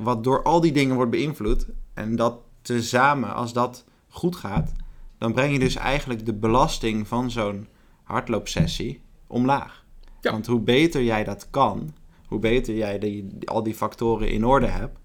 wat 0.00 0.24
door 0.24 0.42
al 0.42 0.60
die 0.60 0.72
dingen 0.72 0.94
wordt 0.94 1.10
beïnvloed. 1.10 1.66
En 1.94 2.16
dat 2.16 2.36
tezamen, 2.62 3.34
als 3.34 3.52
dat 3.52 3.84
goed 4.08 4.36
gaat, 4.36 4.72
dan 5.18 5.32
breng 5.32 5.52
je 5.52 5.58
dus 5.58 5.76
eigenlijk 5.76 6.26
de 6.26 6.34
belasting 6.34 7.08
van 7.08 7.30
zo'n 7.30 7.68
hardloopsessie 8.02 9.00
omlaag. 9.26 9.84
Ja. 10.20 10.30
Want 10.30 10.46
hoe 10.46 10.60
beter 10.60 11.02
jij 11.02 11.24
dat 11.24 11.46
kan, 11.50 11.94
hoe 12.26 12.38
beter 12.38 12.74
jij 12.74 12.98
die, 12.98 13.28
al 13.44 13.62
die 13.62 13.74
factoren 13.74 14.28
in 14.28 14.44
orde 14.44 14.66
hebt, 14.66 14.98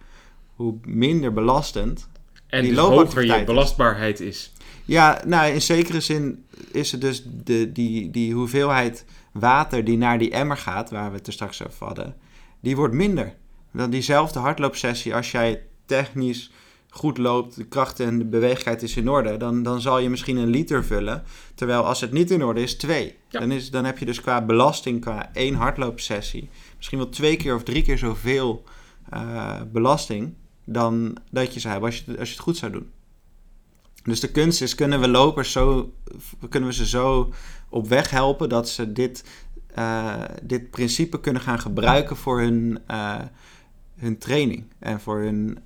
hoe 0.55 0.75
minder 0.83 1.33
belastend 1.33 2.09
en 2.47 2.61
die 2.61 2.71
dus 2.71 2.79
hoger 2.79 3.25
je 3.25 3.43
belastbaarheid 3.43 4.19
is. 4.19 4.53
Ja, 4.85 5.21
nou 5.25 5.53
in 5.53 5.61
zekere 5.61 5.99
zin 5.99 6.45
is 6.71 6.91
het 6.91 7.01
dus 7.01 7.23
de, 7.25 7.71
die, 7.71 8.09
die 8.09 8.33
hoeveelheid 8.33 9.05
water 9.31 9.83
die 9.83 9.97
naar 9.97 10.19
die 10.19 10.31
emmer 10.31 10.57
gaat, 10.57 10.89
waar 10.89 11.11
we 11.11 11.17
het 11.17 11.27
er 11.27 11.33
straks 11.33 11.65
over 11.65 11.85
hadden, 11.85 12.15
die 12.59 12.75
wordt 12.75 12.93
minder. 12.93 13.35
Dan 13.71 13.89
diezelfde 13.89 14.39
hardloopsessie 14.39 15.15
als 15.15 15.31
jij 15.31 15.63
technisch 15.85 16.51
goed 16.89 17.17
loopt, 17.17 17.55
de 17.55 17.65
kracht 17.65 17.99
en 17.99 18.17
de 18.17 18.25
beweegheid 18.25 18.83
is 18.83 18.95
in 18.95 19.09
orde, 19.09 19.37
dan, 19.37 19.63
dan 19.63 19.81
zal 19.81 19.99
je 19.99 20.09
misschien 20.09 20.37
een 20.37 20.49
liter 20.49 20.85
vullen. 20.85 21.23
Terwijl 21.55 21.83
als 21.83 22.01
het 22.01 22.11
niet 22.11 22.31
in 22.31 22.43
orde 22.43 22.61
is, 22.61 22.77
twee. 22.77 23.17
Dan, 23.29 23.51
is, 23.51 23.71
dan 23.71 23.85
heb 23.85 23.97
je 23.97 24.05
dus 24.05 24.21
qua 24.21 24.45
belasting, 24.45 25.01
qua 25.01 25.29
één 25.33 25.55
hardloopsessie, 25.55 26.49
misschien 26.75 26.97
wel 26.97 27.09
twee 27.09 27.37
keer 27.37 27.55
of 27.55 27.63
drie 27.63 27.81
keer 27.81 27.97
zoveel 27.97 28.63
uh, 29.13 29.61
belasting 29.71 30.33
dan 30.65 31.17
dat 31.31 31.53
je 31.53 31.59
zou 31.59 31.71
hebben 31.71 31.89
als 31.89 32.03
je, 32.05 32.19
als 32.19 32.27
je 32.27 32.33
het 32.33 32.43
goed 32.43 32.57
zou 32.57 32.71
doen. 32.71 32.89
Dus 34.03 34.19
de 34.19 34.31
kunst 34.31 34.61
is, 34.61 34.75
kunnen 34.75 34.99
we 34.99 35.07
lopers 35.07 35.51
zo, 35.51 35.93
kunnen 36.49 36.69
we 36.69 36.75
ze 36.75 36.87
zo 36.87 37.33
op 37.69 37.87
weg 37.87 38.09
helpen 38.09 38.49
dat 38.49 38.69
ze 38.69 38.91
dit, 38.91 39.23
uh, 39.77 40.23
dit 40.43 40.69
principe 40.69 41.19
kunnen 41.19 41.41
gaan 41.41 41.59
gebruiken 41.59 42.15
voor 42.15 42.39
hun, 42.39 42.79
uh, 42.91 43.19
hun 43.95 44.17
training 44.17 44.65
en 44.79 44.99
voor 44.99 45.19
hun 45.19 45.57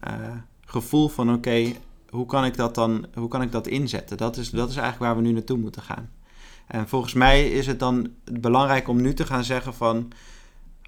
gevoel 0.74 1.08
van 1.08 1.34
oké, 1.34 1.72
hoe 2.10 2.26
kan 2.26 2.46
ik 2.46 2.56
dat 2.56 2.76
dan, 2.76 3.06
hoe 3.14 3.28
kan 3.28 3.42
ik 3.42 3.52
dat 3.52 3.68
inzetten? 3.68 4.18
Dat 4.18 4.38
is, 4.38 4.50
dat 4.50 4.70
is 4.70 4.76
eigenlijk 4.76 5.06
waar 5.06 5.22
we 5.22 5.28
nu 5.28 5.34
naartoe 5.34 5.58
moeten 5.58 5.82
gaan. 5.82 6.10
En 6.68 6.88
volgens 6.88 7.14
mij 7.14 7.50
is 7.50 7.68
het 7.68 7.80
dan 7.80 8.12
belangrijk 8.32 8.88
om 8.88 9.02
nu 9.02 9.14
te 9.14 9.26
gaan 9.26 9.44
zeggen 9.44 9.74
van 9.74 10.12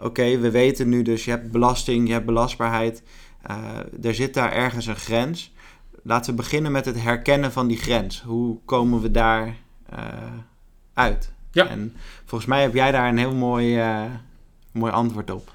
oké, 0.02 0.38
we 0.38 0.52
weten 0.52 0.90
nu 0.90 1.02
dus, 1.02 1.26
je 1.26 1.32
hebt 1.32 1.52
belasting, 1.52 2.08
je 2.08 2.14
hebt 2.14 2.26
belastbaarheid, 2.26 3.04
uh, 3.50 4.06
er 4.06 4.16
zit 4.16 4.34
daar 4.34 4.52
ergens 4.52 4.86
een 4.86 4.96
grens. 4.96 5.54
Laten 6.04 6.30
we 6.30 6.42
beginnen 6.42 6.72
met 6.72 6.86
het 6.86 7.02
herkennen 7.02 7.52
van 7.52 7.68
die 7.68 7.78
grens. 7.78 8.22
Hoe 8.22 8.58
komen 8.66 9.02
we 9.02 9.12
daar 9.12 9.56
uh, 9.94 10.00
uit? 10.94 11.32
Ja. 11.52 11.68
En 11.68 11.96
volgens 12.26 12.50
mij 12.50 12.62
heb 12.62 12.74
jij 12.74 12.92
daar 12.92 13.10
een 13.10 13.18
heel 13.18 13.36
mooi, 13.36 13.80
uh, 13.80 14.04
mooi 14.72 14.92
antwoord 14.92 15.32
op. 15.32 15.54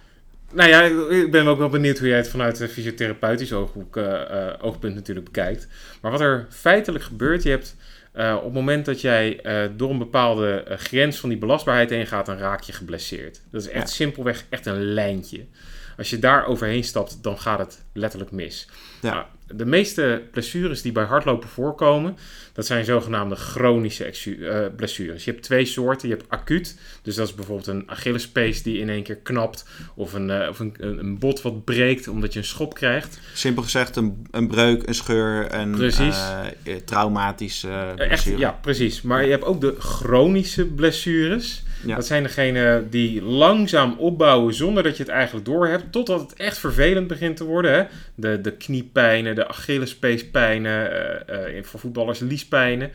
Nou 0.52 0.68
ja, 0.68 0.82
ik 1.10 1.30
ben 1.30 1.46
ook 1.46 1.58
wel 1.58 1.68
benieuwd 1.68 1.98
hoe 1.98 2.08
jij 2.08 2.16
het 2.16 2.28
vanuit 2.28 2.60
een 2.60 2.68
fysiotherapeutisch 2.68 3.52
ooghoek, 3.52 3.96
uh, 3.96 4.04
uh, 4.04 4.52
oogpunt 4.60 4.94
natuurlijk 4.94 5.26
bekijkt. 5.26 5.68
Maar 6.00 6.10
wat 6.10 6.20
er 6.20 6.46
feitelijk 6.50 7.04
gebeurt, 7.04 7.42
je 7.42 7.50
hebt 7.50 7.76
uh, 8.14 8.34
op 8.36 8.44
het 8.44 8.52
moment 8.52 8.84
dat 8.84 9.00
jij 9.00 9.40
door 9.76 9.90
een 9.90 9.98
bepaalde 9.98 10.64
grens 10.68 11.18
van 11.18 11.28
die 11.28 11.38
belastbaarheid 11.38 11.90
heen 11.90 12.06
gaat, 12.06 12.26
dan 12.26 12.38
raak 12.38 12.62
je 12.62 12.72
geblesseerd. 12.72 13.40
Dat 13.50 13.62
is 13.62 13.68
echt 13.68 13.90
simpelweg 13.90 14.44
echt 14.48 14.66
een 14.66 14.82
lijntje. 14.84 15.46
Als 15.96 16.10
je 16.10 16.18
daar 16.18 16.46
overheen 16.46 16.84
stapt, 16.84 17.22
dan 17.22 17.38
gaat 17.38 17.58
het 17.58 17.84
letterlijk 17.92 18.30
mis. 18.30 18.68
Ja. 19.00 19.28
De 19.54 19.66
meeste 19.66 20.22
blessures 20.30 20.82
die 20.82 20.92
bij 20.92 21.04
hardlopen 21.04 21.48
voorkomen, 21.48 22.16
dat 22.52 22.66
zijn 22.66 22.84
zogenaamde 22.84 23.36
chronische 23.36 24.36
uh, 24.36 24.66
blessures. 24.76 25.24
Je 25.24 25.30
hebt 25.30 25.42
twee 25.42 25.64
soorten. 25.64 26.08
Je 26.08 26.14
hebt 26.14 26.28
acuut, 26.28 26.78
dus 27.02 27.14
dat 27.14 27.28
is 27.28 27.34
bijvoorbeeld 27.34 27.66
een 27.66 27.90
Achillespees 27.90 28.62
die 28.62 28.78
in 28.78 28.88
één 28.88 29.02
keer 29.02 29.16
knapt, 29.16 29.64
of 29.94 30.12
een, 30.12 30.28
uh, 30.28 30.48
of 30.48 30.58
een, 30.58 30.74
een, 30.78 31.18
bot 31.18 31.42
wat 31.42 31.64
breekt 31.64 32.08
omdat 32.08 32.32
je 32.32 32.38
een 32.38 32.44
schop 32.44 32.74
krijgt. 32.74 33.18
Simpel 33.34 33.62
gezegd 33.62 33.96
een, 33.96 34.26
een 34.30 34.48
breuk, 34.48 34.86
een 34.86 34.94
scheur, 34.94 35.54
een 35.54 35.70
precies. 35.70 36.18
Uh, 36.64 36.76
traumatische 36.76 37.92
blessure. 37.94 38.10
Echt, 38.10 38.38
ja, 38.38 38.50
precies. 38.50 39.02
Maar 39.02 39.24
je 39.24 39.30
hebt 39.30 39.44
ook 39.44 39.60
de 39.60 39.74
chronische 39.78 40.66
blessures. 40.66 41.62
Dat 41.86 42.06
zijn 42.06 42.22
degenen 42.22 42.90
die 42.90 43.22
langzaam 43.22 43.94
opbouwen 43.98 44.54
zonder 44.54 44.82
dat 44.82 44.96
je 44.96 45.02
het 45.02 45.12
eigenlijk 45.12 45.46
doorhebt, 45.46 45.92
totdat 45.92 46.20
het 46.20 46.34
echt 46.34 46.58
vervelend 46.58 47.06
begint 47.06 47.36
te 47.36 47.44
worden. 47.44 47.72
Hè? 47.72 47.84
De, 48.14 48.40
de 48.40 48.52
kniepijnen, 48.52 49.34
de 49.34 49.48
Achillespeespijnen, 49.48 50.92
uh, 51.30 51.56
uh, 51.56 51.62
voor 51.62 51.80
voetballers 51.80 52.18
liespijnen. 52.18 52.90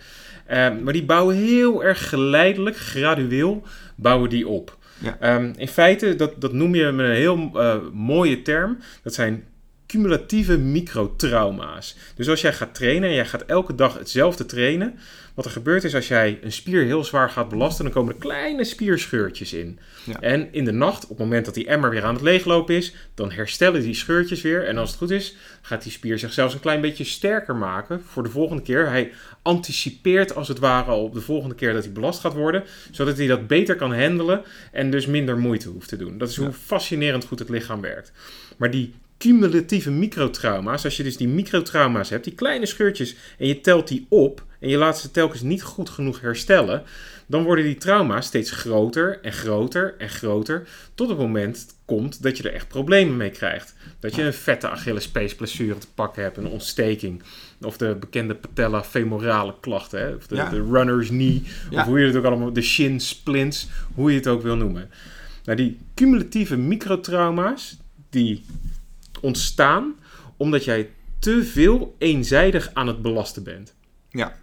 Uh, 0.51 0.55
maar 0.83 0.93
die 0.93 1.05
bouwen 1.05 1.35
heel 1.35 1.83
erg 1.83 2.09
geleidelijk, 2.09 2.77
gradueel, 2.77 3.63
bouwen 3.95 4.29
die 4.29 4.47
op. 4.47 4.77
Ja. 4.97 5.35
Um, 5.35 5.53
in 5.57 5.67
feite, 5.67 6.15
dat, 6.15 6.41
dat 6.41 6.53
noem 6.53 6.75
je 6.75 6.91
met 6.91 7.05
een 7.05 7.11
heel 7.11 7.51
uh, 7.53 7.75
mooie 7.93 8.41
term. 8.41 8.77
Dat 9.03 9.13
zijn 9.13 9.43
cumulatieve 9.87 10.57
microtrauma's. 10.57 11.95
Dus 12.15 12.29
als 12.29 12.41
jij 12.41 12.53
gaat 12.53 12.75
trainen 12.75 13.09
en 13.09 13.15
jij 13.15 13.25
gaat 13.25 13.45
elke 13.45 13.75
dag 13.75 13.97
hetzelfde 13.97 14.45
trainen, 14.45 14.99
wat 15.35 15.45
er 15.45 15.51
gebeurt 15.51 15.83
is 15.83 15.95
als 15.95 16.07
jij 16.07 16.39
een 16.41 16.51
spier 16.51 16.83
heel 16.83 17.03
zwaar 17.03 17.29
gaat 17.29 17.49
belasten, 17.49 17.83
dan 17.83 17.93
komen 17.93 18.13
er 18.13 18.19
kleine 18.19 18.63
spierscheurtjes 18.63 19.53
in. 19.53 19.79
Ja. 20.03 20.19
En 20.19 20.47
in 20.51 20.65
de 20.65 20.71
nacht, 20.71 21.03
op 21.03 21.09
het 21.09 21.19
moment 21.19 21.45
dat 21.45 21.53
die 21.53 21.67
emmer 21.67 21.89
weer 21.89 22.03
aan 22.03 22.13
het 22.13 22.23
leeglopen 22.23 22.75
is, 22.75 22.93
dan 23.13 23.31
herstellen 23.31 23.81
die 23.81 23.93
scheurtjes 23.93 24.41
weer. 24.41 24.67
En 24.67 24.77
als 24.77 24.89
het 24.89 24.97
goed 24.97 25.11
is, 25.11 25.35
gaat 25.61 25.83
die 25.83 25.91
spier 25.91 26.19
zich 26.19 26.33
zelfs 26.33 26.53
een 26.53 26.59
klein 26.59 26.81
beetje 26.81 27.03
sterker 27.03 27.55
maken 27.55 28.01
voor 28.05 28.23
de 28.23 28.29
volgende 28.29 28.63
keer. 28.63 28.89
Hij 28.89 29.11
anticipeert 29.41 30.35
als 30.35 30.47
het 30.47 30.59
ware 30.59 30.91
al 30.91 31.03
op 31.03 31.13
de 31.13 31.21
volgende 31.21 31.55
keer 31.55 31.73
dat 31.73 31.83
hij 31.83 31.93
belast 31.93 32.19
gaat 32.19 32.33
worden, 32.33 32.63
zodat 32.91 33.17
hij 33.17 33.27
dat 33.27 33.47
beter 33.47 33.75
kan 33.75 33.99
handelen 33.99 34.41
en 34.71 34.91
dus 34.91 35.05
minder 35.05 35.37
moeite 35.37 35.69
hoeft 35.69 35.89
te 35.89 35.97
doen. 35.97 36.17
Dat 36.17 36.29
is 36.29 36.37
hoe 36.37 36.51
fascinerend 36.51 37.25
goed 37.25 37.39
het 37.39 37.49
lichaam 37.49 37.81
werkt. 37.81 38.11
Maar 38.57 38.71
die 38.71 38.93
cumulatieve 39.17 39.91
microtrauma's, 39.91 40.83
als 40.83 40.97
je 40.97 41.03
dus 41.03 41.17
die 41.17 41.27
microtrauma's 41.27 42.09
hebt, 42.09 42.23
die 42.23 42.35
kleine 42.35 42.65
scheurtjes, 42.65 43.15
en 43.37 43.47
je 43.47 43.61
telt 43.61 43.87
die 43.87 44.05
op 44.09 44.43
en 44.59 44.69
je 44.69 44.77
laat 44.77 44.99
ze 44.99 45.11
telkens 45.11 45.41
niet 45.41 45.63
goed 45.63 45.89
genoeg 45.89 46.21
herstellen, 46.21 46.83
dan 47.27 47.43
worden 47.43 47.65
die 47.65 47.77
trauma's 47.77 48.25
steeds 48.25 48.51
groter 48.51 49.19
en 49.21 49.33
groter 49.33 49.95
en 49.97 50.09
groter, 50.09 50.67
tot 50.95 51.09
het 51.09 51.17
moment 51.17 51.65
komt 51.85 52.23
dat 52.23 52.37
je 52.37 52.43
er 52.43 52.53
echt 52.53 52.67
problemen 52.67 53.17
mee 53.17 53.29
krijgt. 53.29 53.75
Dat 53.99 54.15
je 54.15 54.23
een 54.23 54.33
vette 54.33 54.69
Achillespeesblessure 54.69 55.77
te 55.77 55.87
pakken 55.95 56.23
hebt, 56.23 56.37
een 56.37 56.47
ontsteking, 56.47 57.23
of 57.61 57.77
de 57.77 57.95
bekende 57.99 58.35
patella 58.35 58.83
femorale 58.83 59.55
klachten, 59.61 59.99
hè? 59.99 60.13
of 60.13 60.27
de, 60.27 60.35
de 60.35 60.67
runner's 60.71 61.07
knee, 61.07 61.43
of 61.71 61.83
hoe 61.83 61.99
je 61.99 62.05
het 62.07 62.15
ook 62.15 62.25
allemaal, 62.25 62.53
de 62.53 62.61
shin 62.61 62.99
splints, 62.99 63.67
hoe 63.93 64.11
je 64.11 64.17
het 64.17 64.27
ook 64.27 64.41
wil 64.41 64.55
noemen. 64.55 64.89
Nou, 65.43 65.57
die 65.57 65.77
cumulatieve 65.95 66.57
microtrauma's, 66.57 67.77
die 68.09 68.45
ontstaan 69.19 69.95
omdat 70.37 70.63
jij 70.63 70.89
te 71.19 71.43
veel 71.43 71.95
eenzijdig 71.97 72.69
aan 72.73 72.87
het 72.87 73.01
belasten 73.01 73.43
bent. 73.43 73.75
Ja. 74.09 74.35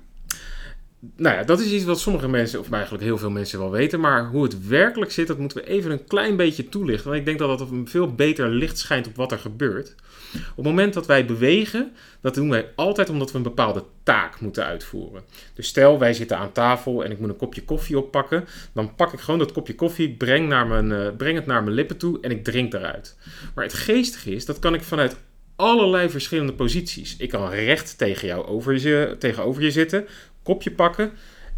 Nou 1.16 1.36
ja, 1.36 1.42
dat 1.44 1.60
is 1.60 1.72
iets 1.72 1.84
wat 1.84 2.00
sommige 2.00 2.28
mensen, 2.28 2.60
of 2.60 2.70
eigenlijk 2.70 3.04
heel 3.04 3.18
veel 3.18 3.30
mensen 3.30 3.58
wel 3.58 3.70
weten. 3.70 4.00
Maar 4.00 4.26
hoe 4.26 4.42
het 4.42 4.66
werkelijk 4.66 5.10
zit, 5.10 5.26
dat 5.26 5.38
moeten 5.38 5.58
we 5.58 5.68
even 5.68 5.90
een 5.90 6.04
klein 6.04 6.36
beetje 6.36 6.68
toelichten. 6.68 7.06
Want 7.06 7.18
ik 7.18 7.24
denk 7.24 7.38
dat 7.38 7.58
dat 7.58 7.70
een 7.70 7.88
veel 7.88 8.14
beter 8.14 8.48
licht 8.48 8.78
schijnt 8.78 9.06
op 9.06 9.16
wat 9.16 9.32
er 9.32 9.38
gebeurt. 9.38 9.94
Op 10.34 10.56
het 10.56 10.64
moment 10.64 10.94
dat 10.94 11.06
wij 11.06 11.26
bewegen, 11.26 11.92
dat 12.20 12.34
doen 12.34 12.50
wij 12.50 12.68
altijd 12.76 13.10
omdat 13.10 13.30
we 13.30 13.36
een 13.36 13.42
bepaalde 13.42 13.84
taak 14.02 14.40
moeten 14.40 14.64
uitvoeren. 14.64 15.22
Dus 15.54 15.66
stel, 15.66 15.98
wij 15.98 16.14
zitten 16.14 16.38
aan 16.38 16.52
tafel 16.52 17.04
en 17.04 17.10
ik 17.10 17.18
moet 17.18 17.28
een 17.28 17.36
kopje 17.36 17.64
koffie 17.64 17.98
oppakken. 17.98 18.44
Dan 18.72 18.94
pak 18.94 19.12
ik 19.12 19.20
gewoon 19.20 19.38
dat 19.38 19.52
kopje 19.52 19.74
koffie, 19.74 20.10
breng, 20.16 20.48
naar 20.48 20.66
mijn, 20.66 20.90
uh, 20.90 21.16
breng 21.16 21.36
het 21.36 21.46
naar 21.46 21.62
mijn 21.62 21.74
lippen 21.74 21.96
toe 21.96 22.18
en 22.20 22.30
ik 22.30 22.44
drink 22.44 22.74
eruit. 22.74 23.16
Maar 23.54 23.64
het 23.64 23.74
geestige 23.74 24.30
is, 24.30 24.44
dat 24.44 24.58
kan 24.58 24.74
ik 24.74 24.82
vanuit 24.82 25.16
allerlei 25.56 26.10
verschillende 26.10 26.52
posities. 26.52 27.16
Ik 27.16 27.28
kan 27.28 27.50
recht 27.50 27.98
tegen 27.98 28.28
jou 28.28 28.46
over 28.46 28.80
je, 28.80 29.16
tegenover 29.18 29.62
je 29.62 29.70
zitten, 29.70 30.06
kopje 30.42 30.70
pakken 30.70 31.12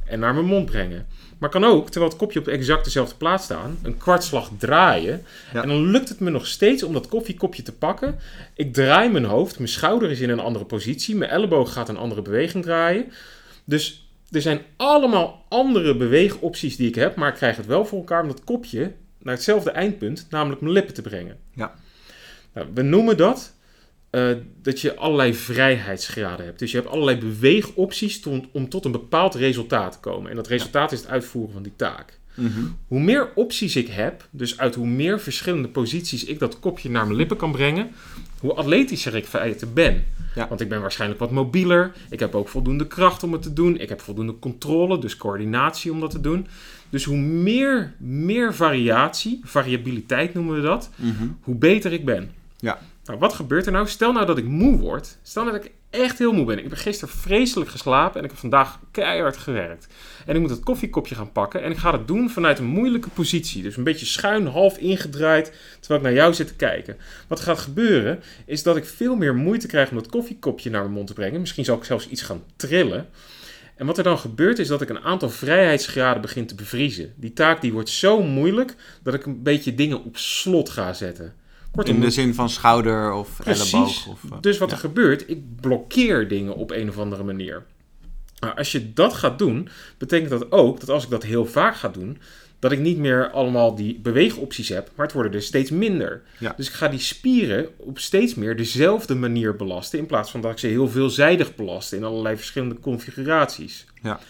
en 0.05 0.18
naar 0.18 0.35
mijn 0.35 0.47
mond 0.47 0.66
brengen. 0.66 1.07
Maar 1.38 1.51
kan 1.51 1.64
ook, 1.64 1.90
terwijl 1.90 2.11
het 2.11 2.20
kopje 2.20 2.38
op 2.38 2.49
exact 2.49 2.85
dezelfde 2.85 3.16
plaats 3.16 3.44
staan, 3.44 3.79
een 3.83 3.97
kwartslag 3.97 4.51
draaien. 4.59 5.25
En 5.53 5.68
dan 5.68 5.90
lukt 5.90 6.09
het 6.09 6.20
me 6.20 6.31
nog 6.31 6.47
steeds 6.47 6.83
om 6.83 6.92
dat 6.92 7.09
koffiekopje 7.09 7.62
te 7.62 7.73
pakken. 7.73 8.18
Ik 8.55 8.73
draai 8.73 9.11
mijn 9.11 9.25
hoofd, 9.25 9.59
mijn 9.59 9.70
schouder 9.70 10.11
is 10.11 10.20
in 10.20 10.31
een 10.31 10.40
andere 10.40 10.64
positie, 10.64 11.16
mijn 11.16 11.31
elleboog 11.31 11.73
gaat 11.73 11.88
een 11.88 11.97
andere 11.97 12.23
beweging 12.23 12.64
draaien. 12.64 13.12
Dus 13.64 14.09
er 14.31 14.42
zijn 14.42 14.61
allemaal 14.77 15.44
andere 15.49 15.97
beweegopties 15.97 16.77
die 16.77 16.88
ik 16.88 16.94
heb, 16.94 17.16
maar 17.16 17.29
ik 17.29 17.35
krijg 17.35 17.57
het 17.57 17.66
wel 17.66 17.85
voor 17.85 17.99
elkaar 17.99 18.23
om 18.23 18.29
dat 18.29 18.44
kopje 18.44 18.92
naar 19.18 19.35
hetzelfde 19.35 19.70
eindpunt, 19.70 20.27
namelijk 20.31 20.61
mijn 20.61 20.73
lippen 20.73 20.94
te 20.94 21.03
brengen. 21.03 21.37
Ja. 21.51 21.75
Nou, 22.53 22.66
we 22.75 22.83
noemen 22.83 23.16
dat 23.16 23.55
eh, 24.14 24.37
dat 24.62 24.81
je 24.81 24.96
allerlei 24.96 25.35
vrijheidsgraden 25.35 26.46
hebt. 26.46 26.59
Dus 26.59 26.70
je 26.70 26.77
hebt 26.77 26.88
allerlei 26.88 27.18
beweegopties 27.18 28.22
om 28.53 28.68
tot 28.68 28.85
een 28.85 28.92
bepaald 28.92 29.35
resultaat 29.35 29.92
te 29.92 29.98
komen. 29.98 30.31
En 30.31 30.37
dat 30.37 30.46
resultaat 30.46 30.92
is 30.92 31.00
het 31.00 31.09
uitvoeren 31.09 31.53
van 31.53 31.62
die 31.62 31.72
taak. 31.77 32.18
Mhm. 32.35 32.61
Hoe 32.88 33.00
meer 33.00 33.29
opties 33.35 33.77
ik 33.77 33.88
heb, 33.88 34.29
dus 34.31 34.59
uit 34.59 34.74
hoe 34.74 34.87
meer 34.87 35.20
verschillende 35.20 35.68
posities 35.68 36.24
ik 36.24 36.38
dat 36.38 36.61
kopje 36.61 36.90
naar 36.90 37.05
mijn 37.05 37.16
lippen 37.16 37.37
kan 37.37 37.53
brengen, 37.53 37.90
hoe 38.40 38.53
atletischer 38.55 39.14
ik 39.14 39.22
in 39.22 39.29
feite 39.29 39.66
ben. 39.66 40.05
Ja. 40.35 40.48
Want 40.48 40.61
ik 40.61 40.68
ben 40.68 40.81
waarschijnlijk 40.81 41.20
wat 41.20 41.31
mobieler. 41.31 41.92
Ik 42.11 42.20
heb 42.20 42.35
ook 42.35 42.48
voldoende 42.48 42.87
kracht 42.87 43.22
om 43.22 43.33
het 43.33 43.42
te 43.42 43.53
doen. 43.53 43.79
Ik 43.81 43.88
heb 43.88 44.00
voldoende 44.00 44.38
controle, 44.38 44.98
dus 44.98 45.16
coördinatie 45.16 45.92
om 45.92 46.00
dat 46.00 46.11
te 46.11 46.20
doen. 46.20 46.46
Dus 46.90 47.05
hoe 47.05 47.16
meer, 47.16 47.92
meer 47.98 48.55
variatie, 48.55 49.40
variabiliteit 49.44 50.35
noemen 50.35 50.55
we 50.57 50.61
dat, 50.62 50.90
Mhm. 50.96 51.24
hoe 51.40 51.55
beter 51.55 51.92
ik 51.92 52.05
ben. 52.05 52.31
Ja. 52.59 52.79
Nou, 53.05 53.19
wat 53.19 53.33
gebeurt 53.33 53.67
er 53.67 53.73
nou? 53.73 53.88
Stel 53.88 54.12
nou 54.12 54.27
dat 54.27 54.38
ik 54.38 54.45
moe 54.45 54.79
word. 54.79 55.19
Stel 55.23 55.45
nou 55.45 55.57
dat 55.57 55.67
ik 55.67 55.73
echt 55.90 56.19
heel 56.19 56.33
moe 56.33 56.45
ben. 56.45 56.59
Ik 56.59 56.64
heb 56.64 56.73
gisteren 56.73 57.14
vreselijk 57.14 57.71
geslapen 57.71 58.19
en 58.19 58.25
ik 58.25 58.31
heb 58.31 58.38
vandaag 58.38 58.81
keihard 58.90 59.37
gewerkt. 59.37 59.87
En 60.27 60.35
ik 60.35 60.40
moet 60.40 60.51
het 60.51 60.61
koffiekopje 60.61 61.14
gaan 61.14 61.33
pakken 61.33 61.62
en 61.62 61.71
ik 61.71 61.77
ga 61.77 61.90
dat 61.90 62.09
doen 62.09 62.31
vanuit 62.31 62.59
een 62.59 62.64
moeilijke 62.64 63.09
positie. 63.09 63.62
Dus 63.62 63.77
een 63.77 63.85
beetje 63.85 64.07
schuin, 64.07 64.47
half 64.47 64.79
ingedraaid, 64.79 65.53
terwijl 65.81 66.01
ik 66.01 66.07
naar 66.07 66.17
jou 66.17 66.35
zit 66.35 66.47
te 66.47 66.55
kijken. 66.55 66.97
Wat 67.29 67.40
gaat 67.40 67.59
gebeuren 67.59 68.23
is 68.47 68.62
dat 68.62 68.77
ik 68.77 68.85
veel 68.85 69.17
meer 69.17 69.35
moeite 69.35 69.67
krijg 69.67 69.90
om 69.90 69.97
dat 69.97 70.07
koffiekopje 70.07 70.71
naar 70.71 70.83
mijn 70.83 70.95
mond 70.95 71.07
te 71.07 71.12
brengen. 71.12 71.40
Misschien 71.40 71.64
zal 71.64 71.77
ik 71.77 71.85
zelfs 71.85 72.09
iets 72.09 72.23
gaan 72.23 72.43
trillen. 72.57 73.09
En 73.77 73.87
wat 73.87 73.99
er 73.99 74.05
dan 74.05 74.19
gebeurt 74.19 74.59
is 74.59 74.69
dat 74.69 74.83
ik 74.83 74.88
een 74.88 75.05
aantal 75.05 75.31
vrijheidsgraden 75.31 76.23
begin 76.23 76.47
te 76.47 76.55
bevriezen. 76.55 77.12
Die 77.17 77.33
taak 77.33 77.61
die 77.61 77.73
wordt 77.73 77.88
zo 77.88 78.23
moeilijk 78.23 78.75
dat 79.03 79.14
ik 79.14 79.27
een 79.27 79.43
beetje 79.43 79.75
dingen 79.75 80.05
op 80.05 80.17
slot 80.17 80.71
ga 80.71 80.93
zetten. 80.93 81.35
Kortom, 81.75 81.95
In 81.95 82.01
de 82.01 82.11
zin 82.11 82.35
van 82.35 82.51
schouder 82.51 83.13
of 83.13 83.37
Precies. 83.37 83.73
elleboog. 83.73 84.07
Of, 84.07 84.25
eh, 84.31 84.37
dus 84.41 84.59
wat 84.59 84.69
ja. 84.69 84.75
er 84.75 84.81
gebeurt, 84.81 85.31
ik 85.31 85.61
blokkeer 85.61 86.29
dingen 86.29 86.55
op 86.55 86.71
een 86.71 86.89
of 86.89 86.99
andere 86.99 87.23
manier. 87.23 87.63
Nou, 88.39 88.57
als 88.57 88.73
je 88.73 88.93
dat 88.93 89.13
gaat 89.13 89.39
doen, 89.39 89.69
betekent 89.99 90.31
dat 90.31 90.53
ook 90.53 90.81
dat 90.81 90.89
als 90.89 91.05
ik 91.05 91.11
dat 91.11 91.23
heel 91.23 91.47
vaak 91.47 91.77
ga 91.77 91.89
doen, 91.89 92.19
dat 92.59 92.73
ik 92.73 92.79
niet 92.79 92.99
meer 92.99 93.31
allemaal 93.31 93.75
die 93.75 93.99
beweegopties 93.99 94.69
heb, 94.69 94.91
maar 94.95 95.07
het 95.07 95.15
worden 95.15 95.33
er 95.33 95.43
steeds 95.43 95.71
minder. 95.71 96.23
Ja. 96.39 96.55
Dus 96.57 96.69
ik 96.69 96.73
ga 96.73 96.89
die 96.89 96.99
spieren 96.99 97.69
op 97.77 97.99
steeds 97.99 98.35
meer 98.35 98.57
dezelfde 98.57 99.15
manier 99.15 99.57
belasten, 99.57 99.99
in 99.99 100.07
plaats 100.07 100.31
van 100.31 100.41
dat 100.41 100.53
ik 100.53 100.59
ze 100.59 100.67
heel 100.67 100.89
veelzijdig 100.89 101.55
belast 101.55 101.93
in 101.93 102.05
allerlei 102.05 102.37
verschillende 102.37 102.81
configuraties. 102.81 103.87
Ja. 104.03 104.21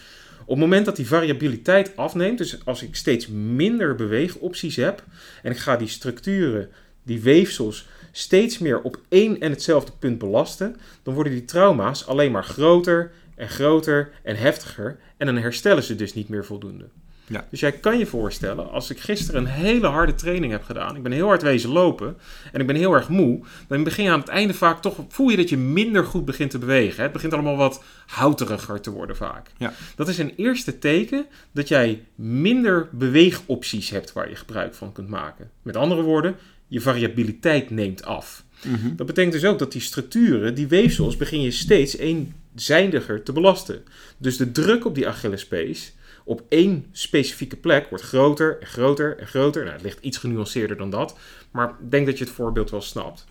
Op 0.41 0.51
het 0.51 0.59
moment 0.59 0.85
dat 0.85 0.95
die 0.95 1.07
variabiliteit 1.07 1.97
afneemt, 1.97 2.37
dus 2.37 2.65
als 2.65 2.83
ik 2.83 2.95
steeds 2.95 3.27
minder 3.27 3.95
beweegopties 3.95 4.75
heb 4.75 5.03
en 5.41 5.51
ik 5.51 5.57
ga 5.57 5.75
die 5.75 5.87
structuren, 5.87 6.69
die 7.05 7.21
weefsels, 7.21 7.87
steeds 8.11 8.57
meer 8.57 8.81
op 8.81 8.99
één 9.09 9.39
en 9.39 9.51
hetzelfde 9.51 9.91
punt 9.99 10.17
belasten, 10.17 10.75
dan 11.03 11.13
worden 11.13 11.33
die 11.33 11.45
trauma's 11.45 12.07
alleen 12.07 12.31
maar 12.31 12.43
groter 12.43 13.11
en 13.35 13.49
groter 13.49 14.11
en 14.23 14.35
heftiger 14.35 14.99
en 15.17 15.25
dan 15.25 15.37
herstellen 15.37 15.83
ze 15.83 15.95
dus 15.95 16.13
niet 16.13 16.29
meer 16.29 16.45
voldoende. 16.45 16.85
Ja. 17.27 17.47
Dus 17.49 17.59
jij 17.59 17.71
kan 17.71 17.97
je 17.97 18.05
voorstellen, 18.05 18.71
als 18.71 18.89
ik 18.89 18.99
gisteren 18.99 19.41
een 19.41 19.47
hele 19.47 19.87
harde 19.87 20.13
training 20.15 20.51
heb 20.51 20.63
gedaan, 20.63 20.95
ik 20.95 21.03
ben 21.03 21.11
heel 21.11 21.27
hard 21.27 21.41
wezen 21.41 21.69
lopen 21.69 22.17
en 22.51 22.61
ik 22.61 22.67
ben 22.67 22.75
heel 22.75 22.93
erg 22.93 23.09
moe, 23.09 23.43
dan 23.67 23.83
begin 23.83 24.03
je 24.03 24.11
aan 24.11 24.19
het 24.19 24.27
einde 24.27 24.53
vaak 24.53 24.81
toch, 24.81 24.99
voel 25.09 25.29
je 25.29 25.37
dat 25.37 25.49
je 25.49 25.57
minder 25.57 26.05
goed 26.05 26.25
begint 26.25 26.51
te 26.51 26.59
bewegen. 26.59 26.95
hè. 26.95 27.03
Het 27.03 27.11
begint 27.11 27.33
allemaal 27.33 27.55
wat 27.55 27.83
houteriger 28.05 28.81
te 28.81 28.91
worden 28.91 29.15
vaak. 29.15 29.51
Ja. 29.57 29.73
Dat 29.95 30.07
is 30.07 30.17
een 30.17 30.33
eerste 30.35 30.79
teken 30.79 31.25
dat 31.51 31.67
jij 31.67 32.03
minder 32.15 32.89
beweegopties 32.91 33.89
hebt 33.89 34.13
waar 34.13 34.29
je 34.29 34.35
gebruik 34.35 34.73
van 34.73 34.91
kunt 34.91 35.09
maken. 35.09 35.49
Met 35.61 35.75
andere 35.75 36.01
woorden, 36.01 36.35
je 36.67 36.81
variabiliteit 36.81 37.69
neemt 37.69 38.03
af. 38.03 38.43
Mhm. 38.63 38.95
Dat 38.95 39.07
betekent 39.07 39.33
dus 39.33 39.45
ook 39.45 39.59
dat 39.59 39.71
die 39.71 39.81
structuren, 39.81 40.55
die 40.55 40.67
weefsels, 40.67 41.17
begin 41.17 41.41
je 41.41 41.51
steeds 41.51 41.97
eenzijdiger 41.97 43.23
te 43.23 43.33
belasten. 43.33 43.83
Dus 44.17 44.37
de 44.37 44.51
druk 44.51 44.85
op 44.85 44.95
die 44.95 45.07
Achillespees 45.07 45.93
op 46.23 46.43
één 46.49 46.85
specifieke 46.91 47.55
plek 47.55 47.89
wordt 47.89 48.03
groter 48.03 48.57
en 48.59 48.67
groter 48.67 49.17
en 49.17 49.27
groter. 49.27 49.61
Nou, 49.63 49.73
het 49.73 49.83
ligt 49.83 49.97
iets 50.01 50.17
genuanceerder 50.17 50.77
dan 50.77 50.89
dat, 50.89 51.17
maar 51.51 51.69
ik 51.69 51.91
denk 51.91 52.05
dat 52.05 52.17
je 52.17 52.23
het 52.23 52.33
voorbeeld 52.33 52.71
wel 52.71 52.81
snapt. 52.81 53.25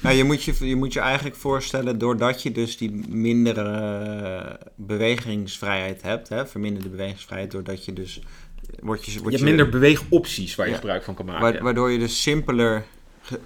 Nou, 0.00 0.16
je 0.16 0.24
moet 0.24 0.42
je, 0.42 0.66
je 0.66 0.76
moet 0.76 0.92
je 0.92 1.00
eigenlijk 1.00 1.36
voorstellen, 1.36 1.98
doordat 1.98 2.42
je 2.42 2.52
dus 2.52 2.76
die 2.76 2.90
mindere 3.08 3.64
eh, 3.64 4.66
bewegingsvrijheid 4.74 6.02
hebt, 6.02 6.28
hè, 6.28 6.46
verminderde 6.46 6.88
bewegingsvrijheid, 6.88 7.50
doordat 7.50 7.84
je 7.84 7.92
dus... 7.92 8.20
Word 8.82 9.04
je, 9.04 9.12
Je 9.12 9.18
word 9.20 9.32
hebt 9.32 9.44
minder 9.44 9.68
beweegopties 9.68 10.54
waar 10.54 10.66
je 10.66 10.72
Ja. 10.72 10.78
gebruik 10.78 11.02
van 11.04 11.14
kan 11.14 11.26
maken. 11.26 11.52
Wa- 11.52 11.62
waardoor 11.62 11.90
je 11.90 11.98
dus 11.98 12.22
simpeler, 12.22 12.84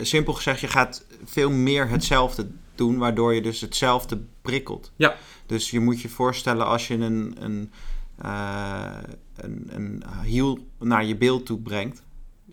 simpel 0.00 0.32
gezegd, 0.32 0.60
je 0.60 0.68
gaat 0.68 1.04
veel 1.24 1.50
meer 1.50 1.88
hetzelfde 1.88 2.46
doen, 2.74 2.98
waardoor 2.98 3.34
je 3.34 3.42
dus 3.42 3.60
hetzelfde 3.60 4.20
prikkelt. 4.42 4.92
Ja. 4.96 5.16
Dus 5.46 5.70
je 5.70 5.80
moet 5.80 6.00
je 6.00 6.08
voorstellen 6.08 6.66
als 6.66 6.88
je 6.88 6.94
een, 6.94 7.36
een, 7.38 7.70
eh, 8.18 8.96
een, 9.36 9.68
een 9.70 10.02
hiel 10.24 10.58
naar 10.78 11.04
je 11.04 11.16
beeld 11.16 11.46
toe 11.46 11.58
brengt 11.58 12.02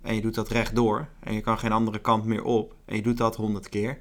en 0.02 0.16
je 0.16 0.22
doet 0.22 0.36
dat 0.36 0.50
rechtdoor 0.50 1.08
en 1.20 1.34
je 1.34 1.42
kan 1.42 1.60
geen 1.60 1.72
andere 1.72 2.00
kant 2.00 2.26
meer 2.26 2.44
op 2.44 2.76
en 2.86 2.96
je 2.96 3.02
doet 3.02 3.18
dat 3.18 3.36
honderd 3.36 3.70
keer, 3.70 3.98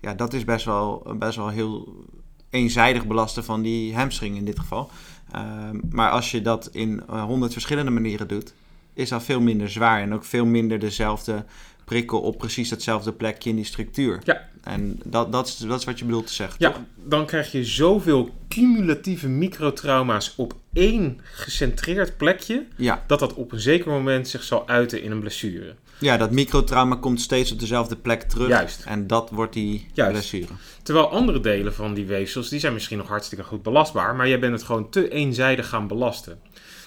ja, 0.00 0.14
dat 0.14 0.32
is 0.32 0.44
best 0.44 0.64
wel, 0.64 1.06
best 1.18 1.36
wel 1.36 1.48
heel 1.48 2.04
eenzijdig 2.50 3.06
belasten 3.06 3.44
van 3.44 3.62
die 3.62 3.94
hamstring 3.94 4.36
in 4.36 4.44
dit 4.44 4.58
geval. 4.58 4.90
Ehm, 5.32 5.76
maar 5.90 6.10
als 6.10 6.30
je 6.30 6.42
dat 6.42 6.68
in 6.72 7.02
honderd 7.08 7.52
verschillende 7.52 7.90
manieren 7.90 8.28
doet, 8.28 8.54
is 8.94 9.08
dat 9.08 9.22
veel 9.22 9.40
minder 9.40 9.70
zwaar 9.70 10.00
en 10.00 10.14
ook 10.14 10.24
veel 10.24 10.46
minder 10.46 10.78
dezelfde 10.78 11.44
prikkel 11.84 12.20
op 12.20 12.38
precies 12.38 12.70
hetzelfde 12.70 13.12
plekje 13.12 13.50
in 13.50 13.56
die 13.56 13.64
structuur. 13.64 14.20
Ja. 14.24 14.48
En 14.62 15.00
dat, 15.04 15.32
dat, 15.32 15.46
is, 15.46 15.56
dat 15.56 15.78
is 15.78 15.84
wat 15.84 15.98
je 15.98 16.04
bedoelt 16.04 16.26
te 16.26 16.32
zeggen, 16.32 16.56
Ja, 16.58 16.70
toch? 16.70 16.80
dan 17.04 17.26
krijg 17.26 17.52
je 17.52 17.64
zoveel 17.64 18.30
cumulatieve 18.48 19.28
microtrauma's 19.28 20.34
op 20.36 20.54
één 20.72 21.20
gecentreerd 21.22 22.16
plekje, 22.16 22.66
Ja. 22.76 23.04
dat 23.06 23.18
dat 23.18 23.34
op 23.34 23.52
een 23.52 23.60
zeker 23.60 23.90
moment 23.90 24.28
zich 24.28 24.42
zal 24.42 24.68
uiten 24.68 25.02
in 25.02 25.10
een 25.10 25.20
blessure. 25.20 25.74
Ja, 26.00 26.16
dat 26.16 26.30
microtrauma 26.30 26.94
komt 26.96 27.20
steeds 27.20 27.52
op 27.52 27.60
dezelfde 27.60 27.96
plek 27.96 28.22
terug. 28.22 28.48
Juist. 28.48 28.84
En 28.84 29.06
dat 29.06 29.30
wordt 29.30 29.52
die 29.52 29.86
Juist. 29.92 30.12
blessure. 30.12 30.52
Terwijl 30.82 31.10
andere 31.10 31.40
delen 31.40 31.74
van 31.74 31.94
die 31.94 32.06
weefsels, 32.06 32.48
die 32.48 32.60
zijn 32.60 32.72
misschien 32.72 32.98
nog 32.98 33.08
hartstikke 33.08 33.44
goed 33.44 33.62
belastbaar, 33.62 34.14
maar 34.16 34.28
jij 34.28 34.38
bent 34.38 34.52
het 34.52 34.62
gewoon 34.62 34.90
te 34.90 35.08
eenzijdig 35.08 35.68
gaan 35.68 35.86
belasten. 35.86 36.38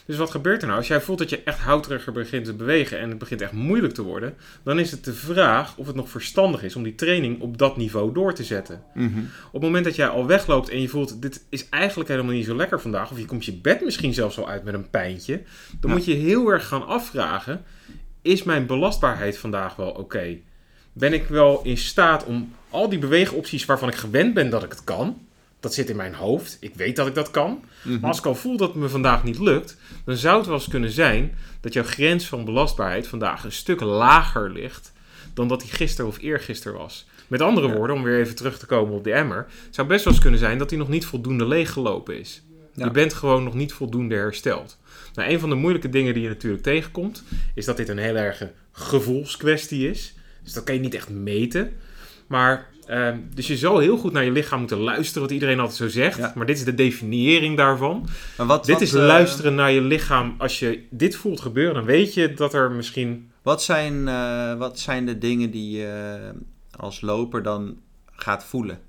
Dus 0.05 0.17
wat 0.19 0.31
gebeurt 0.31 0.61
er 0.61 0.67
nou? 0.67 0.79
Als 0.79 0.87
jij 0.87 1.01
voelt 1.01 1.17
dat 1.19 1.29
je 1.29 1.43
echt 1.43 1.59
houteriger 1.59 2.11
begint 2.13 2.45
te 2.45 2.53
bewegen 2.53 2.99
en 2.99 3.09
het 3.09 3.17
begint 3.17 3.41
echt 3.41 3.51
moeilijk 3.51 3.93
te 3.93 4.01
worden, 4.01 4.33
dan 4.63 4.79
is 4.79 4.91
het 4.91 5.03
de 5.05 5.13
vraag 5.13 5.77
of 5.77 5.87
het 5.87 5.95
nog 5.95 6.09
verstandig 6.09 6.63
is 6.63 6.75
om 6.75 6.83
die 6.83 6.95
training 6.95 7.41
op 7.41 7.57
dat 7.57 7.77
niveau 7.77 8.13
door 8.13 8.33
te 8.33 8.43
zetten. 8.43 8.83
Mhm. 8.93 9.19
Op 9.47 9.53
het 9.53 9.61
moment 9.61 9.85
dat 9.85 9.95
jij 9.95 10.07
al 10.07 10.25
wegloopt 10.25 10.69
en 10.69 10.81
je 10.81 10.87
voelt, 10.87 11.21
dit 11.21 11.45
is 11.49 11.69
eigenlijk 11.69 12.09
helemaal 12.09 12.33
niet 12.33 12.45
zo 12.45 12.55
lekker 12.55 12.81
vandaag, 12.81 13.11
of 13.11 13.17
je 13.17 13.25
komt 13.25 13.45
je 13.45 13.53
bed 13.57 13.81
misschien 13.83 14.13
zelfs 14.13 14.37
al 14.37 14.49
uit 14.49 14.63
met 14.63 14.73
een 14.73 14.89
pijntje, 14.89 15.41
dan 15.79 15.89
Ja. 15.89 15.95
moet 15.97 16.05
je 16.05 16.13
heel 16.13 16.47
erg 16.49 16.67
gaan 16.67 16.87
afvragen, 16.87 17.63
is 18.21 18.43
mijn 18.43 18.65
belastbaarheid 18.65 19.37
vandaag 19.37 19.75
wel 19.75 19.89
oké? 19.89 20.37
Ben 20.93 21.13
ik 21.13 21.25
wel 21.27 21.61
in 21.63 21.77
staat 21.77 22.25
om 22.25 22.53
al 22.69 22.89
die 22.89 22.99
beweegopties 22.99 23.65
waarvan 23.65 23.89
ik 23.89 23.95
gewend 23.95 24.33
ben 24.33 24.49
dat 24.49 24.63
ik 24.63 24.69
het 24.71 24.83
kan, 24.83 25.17
dat 25.59 25.73
zit 25.73 25.89
in 25.89 25.95
mijn 25.95 26.13
hoofd, 26.13 26.57
ik 26.59 26.75
weet 26.75 26.95
dat 26.95 27.07
ik 27.07 27.15
dat 27.15 27.31
kan, 27.31 27.63
Mhm. 27.83 27.99
maar 27.99 28.09
als 28.09 28.19
ik 28.19 28.25
al 28.25 28.35
voel 28.35 28.57
dat 28.57 28.67
het 28.67 28.77
me 28.77 28.89
vandaag 28.89 29.23
niet 29.23 29.39
lukt, 29.39 29.77
dan 30.05 30.15
zou 30.15 30.37
het 30.37 30.45
wel 30.45 30.55
eens 30.55 30.67
kunnen 30.67 30.91
zijn 30.91 31.35
dat 31.61 31.73
jouw 31.73 31.83
grens 31.83 32.25
van 32.27 32.45
belastbaarheid 32.45 33.07
vandaag 33.07 33.43
een 33.43 33.51
stuk 33.51 33.81
lager 33.81 34.51
ligt 34.51 34.91
dan 35.33 35.47
dat 35.47 35.61
die 35.61 35.69
gisteren 35.69 36.09
of 36.09 36.17
eergisteren 36.19 36.77
was. 36.77 37.07
Met 37.27 37.41
andere 37.41 37.67
Ja. 37.67 37.73
woorden, 37.73 37.95
om 37.95 38.03
weer 38.03 38.19
even 38.19 38.35
terug 38.35 38.59
te 38.59 38.65
komen 38.65 38.93
op 38.93 39.03
de 39.03 39.13
emmer, 39.13 39.47
zou 39.69 39.87
best 39.87 40.03
wel 40.03 40.13
eens 40.13 40.21
kunnen 40.21 40.39
zijn 40.39 40.57
dat 40.57 40.69
die 40.69 40.77
nog 40.77 40.89
niet 40.89 41.05
voldoende 41.05 41.45
leeggelopen 41.47 42.19
is. 42.19 42.41
Ja. 42.73 42.85
Je 42.85 42.91
bent 42.91 43.13
gewoon 43.13 43.43
nog 43.43 43.53
niet 43.53 43.73
voldoende 43.73 44.15
hersteld. 44.15 44.77
Nou, 45.13 45.29
een 45.29 45.39
van 45.39 45.49
de 45.49 45.55
moeilijke 45.55 45.89
dingen 45.89 46.13
die 46.13 46.23
je 46.23 46.29
natuurlijk 46.29 46.63
tegenkomt, 46.63 47.23
is 47.55 47.65
dat 47.65 47.77
dit 47.77 47.89
een 47.89 47.97
heel 47.97 48.15
erge 48.15 48.51
gevoelskwestie 48.71 49.89
is. 49.89 50.13
Dus 50.43 50.53
dat 50.53 50.63
kan 50.63 50.75
je 50.75 50.81
niet 50.81 50.93
echt 50.93 51.09
meten. 51.09 51.71
Maar, 52.27 52.67
ehm, 52.85 53.17
dus 53.33 53.47
je 53.47 53.57
zal 53.57 53.79
heel 53.79 53.97
goed 53.97 54.11
naar 54.11 54.23
je 54.23 54.31
lichaam 54.31 54.59
moeten 54.59 54.77
luisteren, 54.77 55.21
wat 55.21 55.31
iedereen 55.31 55.59
altijd 55.59 55.77
zo 55.77 55.87
zegt. 55.87 56.17
Ja. 56.17 56.33
Maar 56.35 56.45
dit 56.45 56.57
is 56.57 56.63
de 56.63 56.73
definiëring 56.73 57.57
daarvan. 57.57 58.07
Maar 58.37 58.47
wat, 58.47 58.65
Dit 58.65 58.73
wat, 58.73 58.83
is 58.83 58.93
eh, 58.93 59.05
luisteren 59.05 59.55
naar 59.55 59.71
je 59.71 59.81
lichaam. 59.81 60.35
Als 60.37 60.59
je 60.59 60.83
dit 60.89 61.15
voelt 61.15 61.39
gebeuren, 61.39 61.73
dan 61.73 61.85
weet 61.85 62.13
je 62.13 62.33
dat 62.33 62.53
er 62.53 62.71
misschien. 62.71 63.31
Wat 63.41 63.63
zijn, 63.63 64.07
eh, 64.07 64.57
wat 64.57 64.79
zijn 64.79 65.05
de 65.05 65.17
dingen 65.17 65.51
die 65.51 65.77
je 65.77 66.19
als 66.75 67.01
loper 67.01 67.43
dan 67.43 67.77
gaat 68.11 68.43
voelen? 68.43 68.79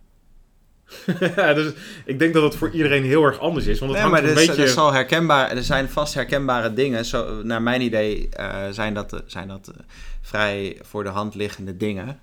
Dus 1.54 1.72
ik 2.04 2.18
denk 2.18 2.34
dat 2.34 2.42
het 2.42 2.54
voor 2.56 2.70
iedereen 2.70 3.04
heel 3.04 3.24
erg 3.24 3.38
anders 3.38 3.66
is. 3.66 3.78
Want 3.78 3.92
het 3.92 4.00
Nee, 4.02 4.10
hangt 4.10 4.20
maar 4.24 4.30
een 4.30 4.36
er, 4.36 4.42
is- 4.42 4.46
beetje. 4.48 4.62
er, 4.62 4.68
zal 4.68 4.92
herkenbaar, 4.92 5.50
er 5.50 5.62
zijn 5.64 5.88
vast 5.88 6.14
herkenbare 6.14 6.72
dingen. 6.74 7.04
Zo, 7.04 7.42
naar 7.42 7.62
mijn 7.62 7.80
idee 7.80 8.28
eh, 8.28 8.56
zijn 8.70 8.94
dat, 8.94 9.12
eh, 9.12 9.20
zijn 9.26 9.48
dat 9.48 9.68
eh, 9.68 9.74
vrij 10.20 10.78
voor 10.82 11.02
de 11.04 11.08
hand 11.10 11.34
liggende 11.34 11.76
dingen. 11.76 12.18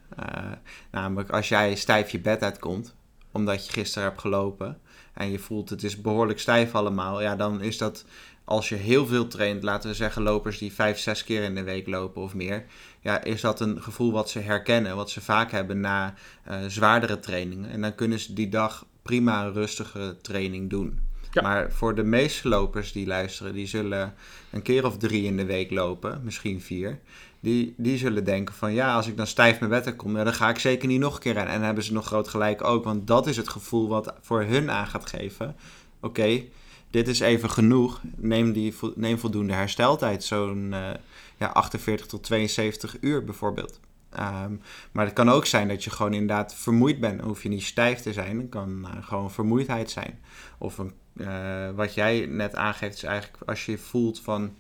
Namelijk 0.92 1.30
als 1.30 1.50
jij 1.50 1.76
stijf 1.76 2.10
je 2.10 2.20
bed 2.20 2.44
uitkomt, 2.44 2.96
omdat 3.32 3.66
je 3.66 3.72
gisteren 3.72 4.08
hebt 4.08 4.22
gelopen. 4.22 4.78
en 5.14 5.32
je 5.32 5.40
voelt 5.40 5.70
het 5.70 5.84
is 5.84 6.02
behoorlijk 6.02 6.40
stijf 6.40 6.76
allemaal, 6.76 7.22
ja, 7.22 7.36
dan 7.36 7.62
is 7.62 7.78
dat 7.78 8.06
als 8.50 8.70
je 8.70 8.76
heel 8.76 9.06
veel 9.06 9.28
traint, 9.28 9.64
laten 9.64 9.90
we 9.90 9.96
zeggen 9.96 10.22
lopers 10.22 10.58
die 10.58 10.74
vijf, 10.74 11.00
zes 11.00 11.24
keer 11.24 11.44
in 11.44 11.56
de 11.56 11.64
week 11.64 11.88
lopen 11.88 12.22
of 12.22 12.34
meer, 12.34 12.66
ja, 13.00 13.24
is 13.24 13.42
dat 13.42 13.60
een 13.60 13.82
gevoel 13.82 14.12
wat 14.12 14.30
ze 14.30 14.40
herkennen, 14.40 14.96
wat 14.96 15.10
ze 15.10 15.22
vaak 15.22 15.52
hebben 15.52 15.80
na 15.80 16.14
uh, 16.50 16.58
zwaardere 16.68 17.20
trainingen. 17.20 17.70
En 17.70 17.82
dan 17.82 17.96
kunnen 17.96 18.20
ze 18.20 18.34
die 18.34 18.50
dag 18.50 18.86
prima 19.02 19.46
een 19.46 19.54
rustige 19.54 20.16
training 20.22 20.70
doen. 20.70 21.00
Ja. 21.32 21.42
Maar 21.42 21.72
voor 21.72 21.96
de 21.96 22.04
meeste 22.04 22.48
lopers 22.48 22.92
die 22.92 23.08
luisteren, 23.08 23.54
die 23.54 23.68
zullen 23.68 24.14
een 24.52 24.62
keer 24.62 24.86
of 24.86 24.98
drie 24.98 25.24
in 25.24 25.38
de 25.38 25.46
week 25.46 25.72
lopen, 25.72 26.22
misschien 26.24 26.62
vier. 26.62 27.00
Die, 27.40 27.74
die 27.78 27.98
zullen 27.98 28.24
denken 28.24 28.56
van 28.56 28.74
ja, 28.74 28.96
als 28.96 29.08
ik 29.08 29.18
dan 29.18 29.28
stijf 29.28 29.60
mijn 29.60 29.72
bed 29.72 29.96
kom, 29.96 30.14
dan 30.14 30.34
ga 30.34 30.50
ik 30.50 30.60
zeker 30.60 30.88
niet 30.88 31.00
nog 31.00 31.16
een 31.16 31.22
keer 31.22 31.34
rennen. 31.34 31.52
En 31.52 31.58
dan 31.58 31.66
hebben 31.66 31.84
ze 31.84 31.94
nog 31.94 32.06
groot 32.06 32.28
gelijk 32.28 32.64
ook, 32.64 32.84
want 32.84 33.08
dat 33.08 33.28
is 33.28 33.38
het 33.38 33.50
gevoel 33.50 33.88
wat 33.88 34.14
voor 34.22 34.44
hun 34.44 34.72
aan 34.72 34.88
gaat 34.88 35.10
geven. 35.10 35.56
Oké, 36.02 36.44
dit 36.90 37.08
is 37.08 37.20
even 37.20 37.50
genoeg. 37.50 38.02
Neem, 38.16 38.54
die, 38.54 38.76
neem 38.96 39.20
voldoende 39.20 39.54
hersteltijd, 39.54 40.24
zo'n 40.24 40.70
uh, 40.72 40.90
ja, 41.38 41.48
48 41.48 42.06
tot 42.06 42.24
72 42.24 42.98
uur 43.02 43.24
bijvoorbeeld. 43.24 43.80
Um, 44.20 44.62
maar 44.92 45.06
het 45.06 45.14
kan 45.14 45.30
ook 45.30 45.46
zijn 45.46 45.68
dat 45.68 45.84
je 45.84 45.90
gewoon 45.90 46.14
inderdaad 46.14 46.56
vermoeid 46.56 47.00
bent. 47.00 47.20
Dan 47.20 47.28
hoef 47.28 47.44
je 47.44 47.50
niet 47.50 47.64
stijf 47.64 48.00
te 48.00 48.14
zijn. 48.14 48.38
Het 48.38 48.50
kan 48.50 48.88
uh, 48.88 49.06
gewoon 49.06 49.32
vermoeidheid 49.32 49.92
zijn. 49.92 50.20
Of 50.58 50.78
een, 50.78 50.94
uh, 51.14 51.70
wat 51.76 51.94
jij 51.94 52.26
net 52.26 52.56
aangeeft 52.56 52.96
is 52.96 53.04
eigenlijk 53.04 53.44
als 53.46 53.66
je 53.66 53.78
voelt 53.78 54.20
van 54.20 54.54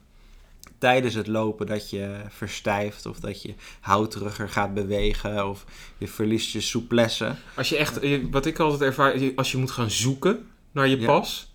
tijdens 0.77 1.13
het 1.13 1.27
lopen 1.27 1.65
dat 1.65 1.89
je 1.89 2.21
verstijft 2.27 3.05
of 3.05 3.19
dat 3.19 3.41
je 3.41 3.53
houteriger 3.79 4.49
gaat 4.49 4.73
bewegen 4.73 5.49
of 5.49 5.65
je 5.97 6.07
verliest 6.07 6.51
je 6.51 6.61
souplesse. 6.61 7.35
Als 7.55 7.69
je 7.69 7.77
echt, 7.77 7.99
wat 8.31 8.45
ik 8.45 8.59
altijd 8.59 8.81
ervaar, 8.81 9.33
als 9.35 9.51
je 9.51 9.57
moet 9.57 9.71
gaan 9.71 9.91
zoeken 9.91 10.47
naar 10.71 10.87
je 10.87 11.05
pas, 11.05 11.48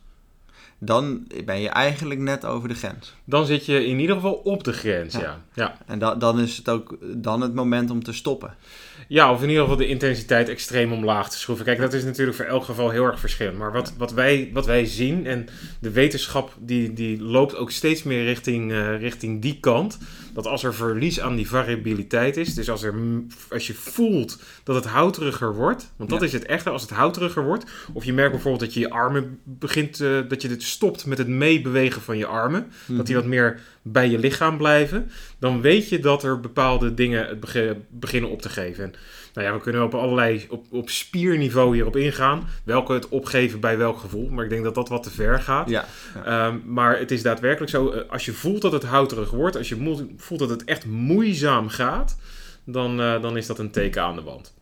Dan 0.85 1.27
ben 1.45 1.61
je 1.61 1.69
eigenlijk 1.69 2.21
net 2.21 2.45
over 2.45 2.69
de 2.69 2.75
grens. 2.75 3.15
Dan 3.25 3.47
zit 3.47 3.67
je 3.67 3.87
in 3.87 3.99
ieder 3.99 4.17
geval 4.17 4.33
op 4.33 4.65
de 4.65 4.73
grens, 4.73 5.15
ja. 5.15 5.21
Ja. 5.21 5.41
Ja, 5.55 5.79
En 5.87 5.99
da- 5.99 6.15
dan 6.15 6.41
is 6.41 6.57
het 6.57 6.69
ook 6.69 6.97
dan 7.17 7.41
het 7.41 7.55
moment 7.55 7.91
om 7.91 8.03
te 8.03 8.13
stoppen. 8.13 8.55
ja 9.09 9.33
of 9.33 9.43
in 9.43 9.49
ieder 9.49 9.63
geval 9.63 9.79
de 9.79 9.87
intensiteit 9.87 10.49
extreem 10.49 10.93
omlaag 10.93 11.31
te 11.31 11.39
schroeven. 11.39 11.65
Kijk, 11.65 11.79
dat 11.79 11.93
is 11.93 12.05
natuurlijk 12.05 12.37
voor 12.37 12.47
elk 12.47 12.65
geval 12.65 12.91
heel 12.91 13.05
erg 13.05 13.21
verschillend. 13.21 13.59
Maar 13.59 13.73
wat, 13.73 13.93
wat, 13.99 14.13
wij, 14.13 14.51
wat 14.53 14.67
wij 14.67 14.85
zien, 14.87 15.27
en 15.27 15.47
de 15.81 15.91
wetenschap 15.91 16.57
die, 16.61 16.93
die 16.93 17.23
loopt 17.23 17.57
ook 17.57 17.71
steeds 17.71 18.03
meer 18.03 18.25
richting, 18.25 18.73
eh, 18.73 18.99
richting 19.01 19.43
die 19.43 19.61
kant. 19.61 19.99
Dat 20.35 20.47
als 20.47 20.63
er 20.65 20.75
verlies 20.75 21.21
aan 21.21 21.37
die 21.37 21.49
variabiliteit 21.49 22.37
is, 22.37 22.55
dus 22.55 22.71
als, 22.71 22.83
er, 22.83 22.95
als 23.51 23.67
je 23.67 23.75
voelt 23.75 24.39
dat 24.65 24.75
het 24.75 24.85
houteriger 24.85 25.55
wordt, 25.55 25.93
want 25.97 26.11
dat 26.11 26.21
Ja. 26.21 26.27
is 26.27 26.33
het 26.33 26.45
echte, 26.47 26.71
als 26.71 26.83
het 26.83 26.91
houteriger 26.91 27.45
wordt, 27.45 27.65
of 27.93 28.05
je 28.05 28.13
merkt 28.13 28.33
bijvoorbeeld 28.33 28.63
dat 28.65 28.75
je 28.75 28.81
je 28.81 28.91
armen 28.91 29.39
begint, 29.45 30.01
eh, 30.01 30.19
dat 30.29 30.43
je 30.43 30.49
dit 30.49 30.63
stopt 30.63 31.07
met 31.07 31.19
het 31.19 31.29
meebewegen 31.29 32.03
van 32.03 32.19
je 32.19 32.27
armen, 32.27 32.67
dat 32.87 33.07
die 33.07 33.14
wat 33.15 33.25
meer 33.25 33.61
bij 33.83 34.11
je 34.11 34.19
lichaam 34.19 34.57
blijven, 34.57 35.11
dan 35.39 35.61
weet 35.61 35.89
je 35.89 35.99
dat 35.99 36.23
er 36.23 36.41
bepaalde 36.41 36.95
dingen 36.95 37.27
het 37.27 37.77
beginnen 37.91 38.31
op 38.31 38.43
te 38.43 38.49
geven. 38.49 38.85
En, 38.85 38.95
nou 39.35 39.47
ja, 39.47 39.53
we 39.53 39.61
kunnen 39.61 39.83
op 39.83 39.95
allerlei, 39.95 40.47
op, 40.49 40.67
op 40.71 40.91
spierniveau 40.91 41.75
hierop 41.75 41.97
ingaan, 41.97 42.49
welke 42.65 42.93
het 42.93 43.09
opgeven 43.09 43.61
bij 43.61 43.79
welk 43.79 43.99
gevoel, 43.99 44.29
maar 44.29 44.45
ik 44.45 44.51
denk 44.51 44.65
dat 44.65 44.75
dat 44.75 44.89
wat 44.89 45.03
te 45.03 45.11
ver 45.11 45.41
gaat. 45.41 45.69
Ja, 45.69 45.85
Ehm, 46.25 46.59
maar 46.65 46.99
het 46.99 47.11
is 47.11 47.23
daadwerkelijk 47.23 47.71
zo, 47.71 47.91
eh, 47.91 48.11
als 48.11 48.25
je 48.25 48.33
voelt 48.33 48.63
dat 48.63 48.73
het 48.73 48.85
houterig 48.85 49.31
wordt, 49.31 49.57
als 49.57 49.69
je 49.69 50.07
voelt 50.17 50.39
dat 50.39 50.51
het 50.51 50.65
echt 50.65 50.87
moeizaam 50.87 51.69
gaat, 51.69 52.17
dan, 52.65 53.01
eh, 53.01 53.23
dan 53.23 53.37
is 53.37 53.47
dat 53.47 53.59
een 53.59 53.71
teken 53.71 54.03
aan 54.03 54.17
de 54.17 54.23
wand. 54.23 54.55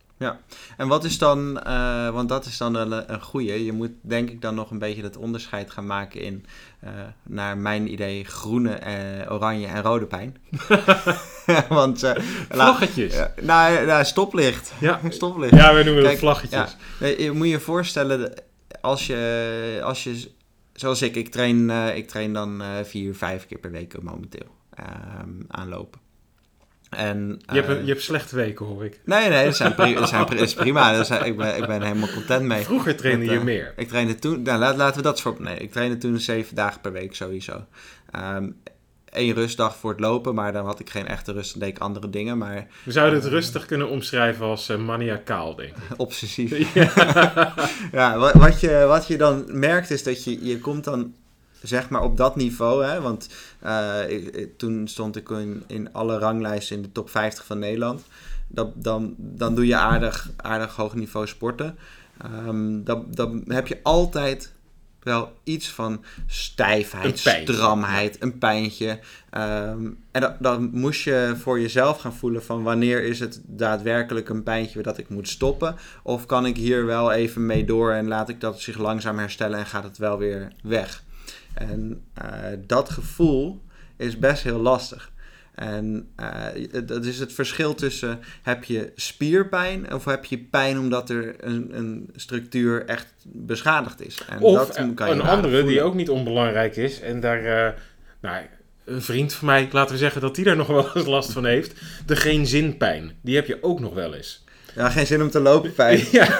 En 0.77 0.87
wat 0.87 1.03
is 1.03 1.17
dan, 1.17 1.59
eh, 1.59 2.09
want 2.09 2.29
dat 2.29 2.45
is 2.45 2.57
dan 2.57 2.75
een, 2.75 3.13
een 3.13 3.21
goeie. 3.21 3.65
Je 3.65 3.71
moet 3.71 3.91
denk 4.01 4.29
ik 4.29 4.41
dan 4.41 4.55
nog 4.55 4.71
een 4.71 4.79
beetje 4.79 5.03
het 5.03 5.17
onderscheid 5.17 5.71
gaan 5.71 5.85
maken 5.85 6.21
in, 6.21 6.45
eh, 6.83 6.91
naar 7.23 7.57
mijn 7.57 7.91
idee, 7.91 8.23
groene, 8.25 8.73
eh, 8.73 9.31
oranje 9.31 9.67
en 9.67 9.81
rode 9.81 10.05
pijn. 10.05 10.37
want, 11.69 12.01
la- 12.01 12.15
Vlaggetjes. 12.49 13.15
nou, 13.41 13.85
nou, 13.85 14.05
stoplicht. 14.05 14.73
Ja, 14.79 14.99
stoplicht. 15.09 15.55
ja 15.55 15.73
wij 15.73 15.83
noemen 15.83 16.09
het 16.09 16.19
vlaggetjes. 16.19 16.77
Ja, 16.99 17.07
je 17.07 17.31
moet 17.31 17.47
je 17.49 17.59
voorstellen, 17.59 18.33
als 18.81 19.07
je, 19.07 19.79
als 19.83 20.03
je 20.03 20.31
zoals 20.73 21.01
ik, 21.01 21.15
ik 21.15 21.29
train, 21.31 21.69
ik 21.95 22.07
train 22.07 22.33
dan 22.33 22.61
vier, 22.83 23.15
vijf 23.15 23.47
keer 23.47 23.57
per 23.57 23.71
week 23.71 24.01
momenteel 24.01 24.55
ehm 24.73 25.29
aanlopen. 25.47 25.99
En, 26.95 27.41
Je, 27.51 27.61
hebt, 27.61 27.67
eh, 27.67 27.81
je 27.81 27.87
hebt 27.87 28.01
slechte 28.01 28.35
weken, 28.35 28.65
hoor 28.65 28.85
ik. 28.85 28.99
Nee, 29.05 29.29
nee, 29.29 29.45
dat, 29.45 29.55
zijn 29.55 29.75
pri- 29.75 29.93
dat, 29.93 30.09
zijn 30.09 30.25
pri- 30.25 30.37
dat 30.37 30.47
is 30.47 30.53
prima. 30.53 30.97
Dat 30.97 31.07
zijn, 31.07 31.25
ik, 31.25 31.37
ben, 31.37 31.57
ik 31.57 31.67
ben 31.67 31.81
helemaal 31.81 32.09
content 32.13 32.43
mee. 32.45 32.63
Vroeger 32.63 32.95
trainde 32.95 33.25
Dat, 33.25 33.33
je 33.33 33.39
eh, 33.39 33.45
meer. 33.45 33.73
Ik 33.75 33.87
trainde 33.87 34.15
toen, 34.15 34.41
nou, 34.41 34.59
laat, 34.59 34.75
laten 34.75 34.97
we 34.97 35.03
dat 35.03 35.21
voor. 35.21 35.35
Nee, 35.39 35.57
ik 35.57 35.71
trainde 35.71 35.97
toen 35.97 36.19
zeven 36.19 36.55
dagen 36.55 36.81
per 36.81 36.91
week 36.91 37.15
sowieso. 37.15 37.65
Ehm 38.11 38.49
Eén 39.13 39.33
rustdag 39.33 39.75
voor 39.75 39.91
het 39.91 39.99
lopen, 39.99 40.35
maar 40.35 40.53
dan 40.53 40.65
had 40.65 40.79
ik 40.79 40.89
geen 40.89 41.07
echte 41.07 41.31
rust. 41.31 41.51
Dan 41.51 41.59
deed 41.59 41.69
ik 41.69 41.77
andere 41.77 42.09
dingen, 42.09 42.37
maar 42.37 42.67
We 42.83 42.91
zouden 42.91 43.19
het 43.19 43.27
rustig 43.29 43.65
kunnen 43.65 43.89
omschrijven 43.89 44.45
als 44.45 44.69
eh, 44.69 44.77
maniacaal, 44.77 45.55
denk 45.55 45.69
ik. 45.69 45.97
obsessief. 45.97 46.73
ja, 47.91 48.17
wat, 48.23 48.33
wat, 48.33 48.59
je, 48.59 48.83
wat 48.87 49.07
je 49.07 49.17
dan 49.17 49.43
merkt 49.47 49.89
is 49.89 50.03
dat 50.03 50.23
je, 50.23 50.45
je 50.45 50.59
komt 50.59 50.83
dan 50.83 51.13
zeg 51.63 51.89
maar 51.89 52.01
op 52.01 52.17
dat 52.17 52.35
niveau. 52.35 52.85
Hè? 52.85 53.01
Want 53.01 53.29
eh, 53.59 53.99
ik- 54.09 54.57
toen 54.57 54.87
stond 54.87 55.15
ik 55.15 55.29
in, 55.29 55.63
in 55.67 55.93
alle 55.93 56.17
ranglijsten 56.17 56.75
in 56.75 56.81
de 56.81 56.91
top 56.91 57.09
50 57.09 57.45
van 57.45 57.59
Nederland. 57.59 58.03
Dat, 58.47 58.83
dan, 58.83 59.15
dan 59.17 59.55
doe 59.55 59.67
je 59.67 59.75
aardig, 59.75 60.29
aardig 60.35 60.75
hoog 60.75 60.95
niveau 60.95 61.27
sporten. 61.27 61.77
Ehm, 62.21 62.83
dan, 62.83 63.05
dan 63.09 63.43
heb 63.47 63.67
je 63.67 63.79
altijd 63.83 64.53
wel 64.99 65.33
iets 65.43 65.69
van 65.69 66.03
stijfheid, 66.27 67.05
Een 67.49 67.53
stramheid, 67.53 68.21
een 68.21 68.37
pijntje. 68.37 68.99
Ehm, 69.29 69.85
en 70.11 70.21
dan, 70.21 70.33
dan 70.39 70.69
moest 70.73 71.03
je 71.03 71.33
voor 71.41 71.59
jezelf 71.59 71.99
gaan 71.99 72.13
voelen 72.13 72.43
van 72.43 72.63
wanneer 72.63 73.03
is 73.03 73.19
het 73.19 73.41
daadwerkelijk 73.45 74.29
een 74.29 74.43
pijntje 74.43 74.81
dat 74.81 74.97
ik 74.97 75.09
moet 75.09 75.27
stoppen. 75.29 75.75
Of 76.03 76.25
kan 76.25 76.45
ik 76.45 76.57
hier 76.57 76.85
wel 76.85 77.11
even 77.11 77.45
mee 77.45 77.65
door 77.65 77.91
en 77.91 78.07
laat 78.07 78.29
ik 78.29 78.41
dat 78.41 78.59
zich 78.61 78.77
langzaam 78.77 79.17
herstellen 79.17 79.59
en 79.59 79.65
gaat 79.65 79.83
het 79.83 79.97
wel 79.97 80.17
weer 80.17 80.47
weg. 80.63 81.03
En 81.53 82.03
eh, 82.13 82.27
dat 82.67 82.89
gevoel 82.89 83.61
is 83.97 84.19
best 84.19 84.43
heel 84.43 84.59
lastig. 84.59 85.11
En 85.55 86.07
eh, 86.15 86.79
dat 86.85 87.05
is 87.05 87.19
het 87.19 87.33
verschil 87.33 87.75
tussen 87.75 88.19
heb 88.41 88.63
je 88.63 88.91
spierpijn 88.95 89.93
of 89.93 90.05
heb 90.05 90.25
je 90.25 90.37
pijn 90.37 90.79
omdat 90.79 91.09
er 91.09 91.35
een, 91.39 91.77
een 91.77 92.09
structuur 92.15 92.85
echt 92.85 93.13
beschadigd 93.23 94.05
is. 94.05 94.21
En 94.29 94.39
Of 94.39 94.57
dat 94.57 94.75
eh, 94.75 94.85
kan 94.95 95.07
je 95.07 95.13
een 95.13 95.21
andere 95.21 95.63
die 95.63 95.81
ook 95.81 95.93
niet 95.93 96.09
onbelangrijk 96.09 96.75
is. 96.75 96.99
En 96.99 97.19
daar, 97.19 97.45
eh, 97.45 97.79
nou, 98.21 98.43
een 98.83 99.01
vriend 99.01 99.33
van 99.33 99.47
mij, 99.47 99.67
laten 99.71 99.91
we 99.91 99.97
zeggen 99.97 100.21
dat 100.21 100.35
die 100.35 100.45
daar 100.45 100.55
nog 100.55 100.67
wel 100.67 100.95
eens 100.95 101.05
last 101.05 101.31
van 101.31 101.45
heeft. 101.45 101.81
De 102.05 102.15
geen 102.15 102.45
zinpijn. 102.47 103.11
Die 103.21 103.35
heb 103.35 103.47
je 103.47 103.63
ook 103.63 103.79
nog 103.79 103.93
wel 103.93 104.13
eens. 104.13 104.42
Ja, 104.75 104.89
geen 104.89 105.07
zin 105.07 105.21
om 105.21 105.29
te 105.29 105.39
lopen, 105.39 105.73
pijn. 105.73 106.03
Ja, 106.11 106.27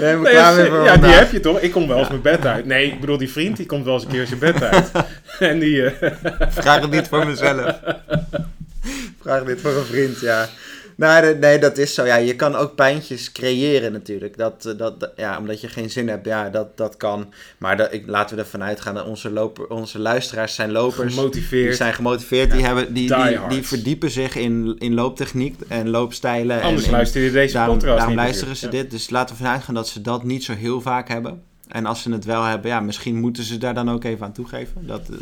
nee, 0.00 0.22
klaar 0.22 0.54
mee 0.54 0.82
ja, 0.82 0.96
die 0.96 1.10
heb 1.10 1.32
je 1.32 1.40
toch? 1.40 1.60
Ik 1.60 1.72
kom 1.72 1.88
wel 1.88 1.98
eens 1.98 2.08
mijn 2.08 2.22
bed 2.22 2.46
uit. 2.46 2.64
Nee, 2.64 2.86
ik 2.86 3.00
bedoel, 3.00 3.18
die 3.18 3.30
vriend 3.30 3.56
die 3.56 3.66
komt 3.66 3.84
wel 3.84 3.94
eens 3.94 4.02
een 4.04 4.10
keer 4.10 4.26
zijn 4.26 4.38
bed 4.38 4.62
uit. 4.62 4.90
en 5.38 5.58
die, 5.58 5.84
eh, 5.84 6.12
Vraag 6.48 6.80
het 6.80 6.90
niet 6.90 7.08
voor 7.08 7.26
mezelf. 7.26 7.80
Vraag 9.20 9.44
dit 9.44 9.60
voor 9.60 9.70
een 9.70 9.84
vriend, 9.84 10.20
ja. 10.20 10.48
Nou, 10.96 11.38
nee, 11.38 11.58
dat 11.58 11.78
is 11.78 11.94
zo. 11.94 12.04
Ja, 12.04 12.16
je 12.16 12.36
kan 12.36 12.54
ook 12.54 12.74
pijntjes 12.74 13.32
creëren 13.32 13.92
natuurlijk. 13.92 14.36
Dat, 14.36 14.66
eh, 14.66 14.78
dat, 14.78 15.00
dat- 15.00 15.12
ja, 15.16 15.38
omdat 15.38 15.60
je 15.60 15.68
geen 15.68 15.90
zin 15.90 16.08
hebt, 16.08 16.26
ja, 16.26 16.50
dat, 16.50 16.76
dat 16.76 16.96
kan. 16.96 17.32
Maar 17.58 17.76
dat, 17.76 17.92
ik, 17.92 18.06
laten 18.06 18.36
we 18.36 18.42
ervan 18.42 18.62
uitgaan 18.62 18.94
dat 18.94 19.06
onze, 19.06 19.30
loper, 19.30 19.66
onze 19.66 19.98
luisteraars 19.98 20.54
zijn 20.54 20.72
lopers. 20.72 21.06
Die 21.08 21.16
gemotiveerd. 21.16 21.76
zijn 21.76 21.94
gemotiveerd, 21.94 22.50
die, 22.52 22.64
hebben, 22.64 22.94
die, 22.94 23.14
die, 23.14 23.38
die, 23.48 23.66
verdiepen 23.66 24.10
zich 24.10 24.36
in, 24.36 24.76
in 24.78 24.94
looptechniek 24.94 25.60
en 25.68 25.90
loopstijlen. 25.90 26.62
Anders 26.62 26.82
en, 26.82 26.88
en 26.88 26.94
luister 26.96 27.22
je 27.22 27.30
deze 27.30 27.52
daarom, 27.54 27.74
podcast 27.78 27.96
daarom 27.96 28.14
niet 28.14 28.24
luisteren 28.24 28.56
ze 28.56 28.68
dit. 28.68 28.90
Dus 28.90 29.10
laten 29.10 29.36
we 29.36 29.42
vanuit 29.42 29.62
gaan 29.62 29.74
dat 29.74 29.88
ze 29.88 30.00
dat 30.00 30.24
niet 30.24 30.44
zo 30.44 30.52
heel 30.54 30.80
vaak 30.80 31.08
hebben. 31.08 31.42
En 31.74 31.86
als 31.86 32.02
ze 32.02 32.12
het 32.12 32.24
wel 32.24 32.42
hebben, 32.42 32.70
ja, 32.70 32.80
misschien 32.80 33.20
moeten 33.20 33.44
ze 33.44 33.58
daar 33.58 33.74
dan 33.74 33.90
ook 33.90 34.04
even 34.04 34.26
aan 34.26 34.32
toegeven. 34.32 34.86
Dat 34.86 35.08
eh, 35.08 35.16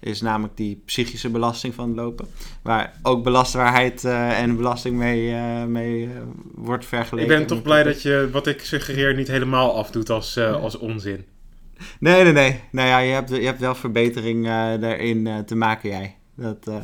is 0.00 0.20
namelijk 0.20 0.56
die 0.56 0.82
psychische 0.84 1.30
belasting 1.30 1.74
van 1.74 1.88
het 1.88 1.96
lopen. 1.96 2.26
Waar 2.62 2.92
ook 3.02 3.24
belastbaarheid 3.24 4.04
eh, 4.04 4.40
en 4.40 4.56
belasting 4.56 4.96
mee, 4.96 5.34
eh, 5.34 5.64
mee 5.64 6.08
wordt 6.54 6.82
Ik 6.82 6.88
vergeleken. 6.88 7.36
ben 7.36 7.46
toch 7.46 7.62
blij 7.62 7.82
dat 7.82 8.02
je 8.02 8.28
wat 8.32 8.46
ik 8.46 8.60
suggereer 8.60 9.14
niet 9.14 9.28
helemaal 9.28 9.76
afdoet 9.76 10.10
als, 10.10 10.38
als 10.38 10.78
onzin. 10.78 11.24
Nee, 11.98 12.22
nee, 12.22 12.32
nee. 12.32 12.60
Nou 12.70 12.88
ja, 12.88 12.98
je 12.98 13.12
hebt, 13.12 13.30
je 13.30 13.46
hebt 13.46 13.60
wel 13.60 13.74
verbetering 13.74 14.46
daarin 14.80 15.44
te 15.46 15.54
maken, 15.54 15.90
jij. 15.90 16.16
Dat, 16.36 16.70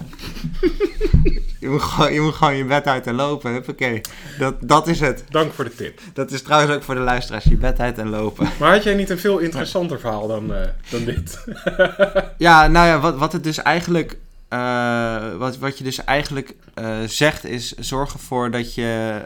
je, 1.58 1.68
moet 1.68 1.82
gewoon, 1.82 2.12
je 2.12 2.20
moet 2.20 2.34
gewoon 2.34 2.56
je 2.56 2.64
bed 2.64 2.86
uit 2.86 3.06
en 3.06 3.14
lopen. 3.14 3.52
Huppakee. 3.52 4.00
Dat, 4.38 4.54
dat 4.60 4.86
is 4.86 5.00
het. 5.00 5.24
Dank 5.30 5.52
voor 5.52 5.64
de 5.64 5.74
tip. 5.74 6.00
Dat 6.12 6.30
is 6.30 6.42
trouwens 6.42 6.74
ook 6.74 6.82
voor 6.82 6.94
de 6.94 7.00
luisteraars. 7.00 7.44
Je 7.44 7.56
bed 7.56 7.80
uit 7.80 7.98
en 7.98 8.08
lopen. 8.08 8.48
Maar 8.58 8.72
had 8.72 8.82
jij 8.82 8.94
niet 8.94 9.10
een 9.10 9.18
veel 9.18 9.38
interessanter 9.38 10.00
verhaal 10.00 10.26
dan, 10.26 10.54
eh, 10.54 10.68
dan 10.90 11.04
dit? 11.04 11.44
Ja, 12.38 12.66
nou 12.66 12.86
ja, 12.86 13.00
wat, 13.00 13.16
wat 13.16 13.32
het 13.32 13.44
dus 13.44 13.62
eigenlijk. 13.62 14.16
eh, 14.48 15.36
wat, 15.36 15.58
wat 15.58 15.78
je 15.78 15.84
dus 15.84 16.04
eigenlijk 16.04 16.54
eh, 16.74 16.96
zegt 17.06 17.44
is: 17.44 17.72
zorg 17.72 18.12
ervoor 18.12 18.50
dat 18.50 18.74
je. 18.74 19.20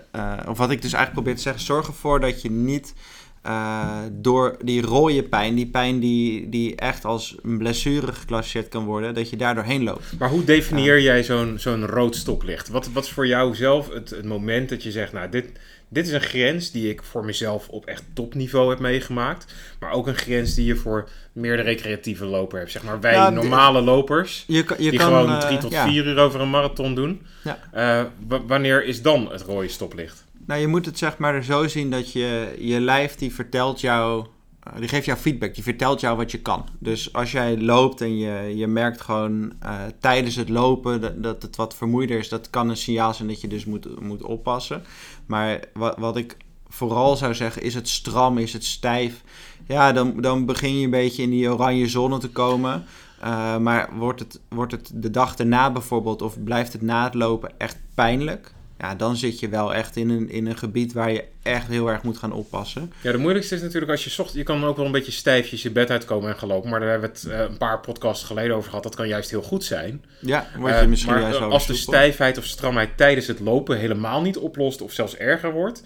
of 0.48 0.58
wat 0.58 0.70
ik 0.70 0.82
dus 0.82 0.92
eigenlijk 0.92 1.12
probeer 1.12 1.34
te 1.34 1.42
zeggen: 1.42 1.62
zorg 1.62 1.86
ervoor 1.86 2.20
dat 2.20 2.42
je 2.42 2.50
niet 2.50 2.94
eh, 3.42 3.98
door 4.12 4.56
die 4.64 4.82
rode 4.82 5.22
pijn, 5.22 5.54
die 5.54 5.66
pijn 5.66 5.98
die, 6.00 6.48
die 6.48 6.76
echt 6.76 7.04
als 7.04 7.36
een 7.42 7.58
blessure 7.58 8.12
geclasseerd 8.12 8.68
kan 8.68 8.84
worden, 8.84 9.14
dat 9.14 9.30
je 9.30 9.36
daar 9.36 9.54
doorheen 9.54 9.82
loopt. 9.82 10.12
Maar 10.18 10.28
hoe 10.30 10.44
definieer 10.44 11.00
jij 11.00 11.22
zo'n 11.24 11.54
zo'n 11.58 11.86
rood 11.86 12.16
stoplicht? 12.16 12.68
Wat, 12.68 12.92
wat 12.92 13.04
is 13.04 13.10
voor 13.10 13.26
jou 13.26 13.54
zelf 13.54 13.88
het, 13.92 14.10
het 14.10 14.24
moment 14.24 14.68
dat 14.68 14.82
je 14.82 14.90
zegt, 14.90 15.12
nou, 15.12 15.28
dit, 15.28 15.50
dit 15.88 16.06
is 16.06 16.12
een 16.12 16.20
grens 16.20 16.70
die 16.70 16.88
ik 16.90 17.02
voor 17.02 17.24
mezelf 17.24 17.68
op 17.68 17.84
echt 17.86 18.04
topniveau 18.12 18.70
heb 18.70 18.78
meegemaakt. 18.78 19.54
Maar 19.80 19.92
ook 19.92 20.06
een 20.06 20.14
grens 20.14 20.54
die 20.54 20.64
je 20.66 20.76
voor 20.76 21.08
meer 21.32 21.56
de 21.56 21.62
recreatieve 21.62 22.24
loper 22.24 22.58
hebt. 22.58 22.70
Zeg 22.70 22.82
maar 22.82 23.00
wij 23.00 23.30
normale 23.30 23.80
lopers, 23.80 24.44
Je, 24.46 24.64
je 24.78 24.90
die 24.90 24.98
kan, 24.98 25.06
gewoon 25.08 25.28
eh, 25.30 25.38
drie 25.38 25.58
tot 25.58 25.70
ja. 25.72 25.86
vier 25.88 26.06
uur 26.06 26.18
over 26.18 26.40
een 26.40 26.50
marathon 26.50 26.94
doen. 26.94 27.22
Ja. 27.44 27.58
Eh, 27.72 28.04
wa- 28.28 28.44
wanneer 28.46 28.84
is 28.84 29.02
dan 29.02 29.28
het 29.32 29.42
rode 29.42 29.68
stoplicht? 29.68 30.24
Nou, 30.46 30.60
je 30.60 30.66
moet 30.66 30.86
het 30.86 30.98
zeg 30.98 31.18
maar 31.18 31.44
zo 31.44 31.68
zien 31.68 31.90
dat 31.90 32.12
je, 32.12 32.56
je 32.58 32.80
lijf 32.80 33.14
die 33.14 33.34
vertelt 33.34 33.80
jou, 33.80 34.26
eh, 34.62 34.72
die 34.78 34.88
geeft 34.88 35.04
jou 35.04 35.18
feedback, 35.18 35.54
die 35.54 35.62
vertelt 35.62 36.00
jou 36.00 36.16
wat 36.16 36.30
je 36.30 36.40
kan. 36.40 36.68
Dus 36.78 37.12
als 37.12 37.32
jij 37.32 37.60
loopt 37.60 38.00
en 38.00 38.18
je, 38.18 38.56
je 38.56 38.66
merkt 38.66 39.00
gewoon 39.00 39.52
eh, 39.60 39.74
tijdens 40.00 40.36
het 40.36 40.48
lopen 40.48 41.00
dat, 41.00 41.22
dat 41.22 41.42
het 41.42 41.56
wat 41.56 41.76
vermoeider 41.76 42.18
is, 42.18 42.28
dat 42.28 42.50
kan 42.50 42.68
een 42.68 42.76
signaal 42.76 43.14
zijn 43.14 43.28
dat 43.28 43.40
je 43.40 43.48
dus 43.48 43.64
moet, 43.64 44.00
moet 44.00 44.22
oppassen. 44.22 44.82
Maar 45.26 45.60
wat, 45.72 45.98
wat 45.98 46.16
ik 46.16 46.36
vooral 46.68 47.16
zou 47.16 47.34
zeggen, 47.34 47.62
is 47.62 47.74
het 47.74 47.88
stram, 47.88 48.38
is 48.38 48.52
het 48.52 48.64
stijf? 48.64 49.22
Ja, 49.66 49.92
dan, 49.92 50.20
dan 50.20 50.46
begin 50.46 50.78
je 50.78 50.84
een 50.84 50.90
beetje 50.90 51.22
in 51.22 51.30
die 51.30 51.50
oranje 51.50 51.88
zone 51.88 52.18
te 52.18 52.30
komen. 52.30 52.84
Eh, 53.20 53.56
maar 53.58 53.90
wordt 53.96 54.20
het, 54.20 54.40
wordt 54.48 54.72
het 54.72 54.90
de 54.94 55.10
dag 55.10 55.36
erna 55.36 55.72
bijvoorbeeld, 55.72 56.22
of 56.22 56.42
blijft 56.44 56.72
het 56.72 56.82
na 56.82 57.04
het 57.04 57.14
lopen 57.14 57.58
echt 57.58 57.78
pijnlijk? 57.94 58.54
Ja, 58.82 58.94
dan 58.94 59.16
zit 59.16 59.40
je 59.40 59.48
wel 59.48 59.74
echt 59.74 59.96
in 59.96 60.10
een, 60.10 60.30
in 60.30 60.46
een 60.46 60.56
gebied 60.56 60.92
waar 60.92 61.12
je 61.12 61.24
echt 61.42 61.68
heel 61.68 61.90
erg 61.90 62.02
moet 62.02 62.18
gaan 62.18 62.32
oppassen. 62.32 62.92
Ja, 63.02 63.12
de 63.12 63.18
moeilijkste 63.18 63.54
is 63.54 63.62
natuurlijk 63.62 63.90
als 63.90 64.04
je 64.04 64.10
zocht, 64.10 64.34
je 64.34 64.42
kan 64.42 64.64
ook 64.64 64.76
wel 64.76 64.86
een 64.86 64.92
beetje 64.92 65.12
stijfjes 65.12 65.62
je 65.62 65.70
bed 65.70 65.90
uitkomen 65.90 66.30
en 66.30 66.38
gaan 66.38 66.48
lopen. 66.48 66.70
Maar 66.70 66.80
daar 66.80 66.88
hebben 66.90 67.10
we 67.10 67.18
het 67.18 67.28
eh, 67.32 67.40
een 67.50 67.58
paar 67.58 67.80
podcasts 67.80 68.24
geleden 68.24 68.56
over 68.56 68.68
gehad. 68.68 68.82
Dat 68.82 68.94
kan 68.94 69.08
juist 69.08 69.30
heel 69.30 69.42
goed 69.42 69.64
zijn. 69.64 70.04
Ja, 70.20 70.46
word 70.56 70.74
je 70.74 70.80
Eh, 70.80 70.86
misschien 70.86 71.12
maar 71.12 71.22
juist 71.22 71.40
als 71.40 71.66
de 71.66 71.74
stijfheid 71.74 72.38
of 72.38 72.44
stramheid 72.44 72.96
tijdens 72.96 73.26
het 73.26 73.40
lopen 73.40 73.78
helemaal 73.78 74.22
niet 74.22 74.36
oplost 74.36 74.80
of 74.80 74.92
zelfs 74.92 75.16
erger 75.16 75.52
wordt, 75.52 75.82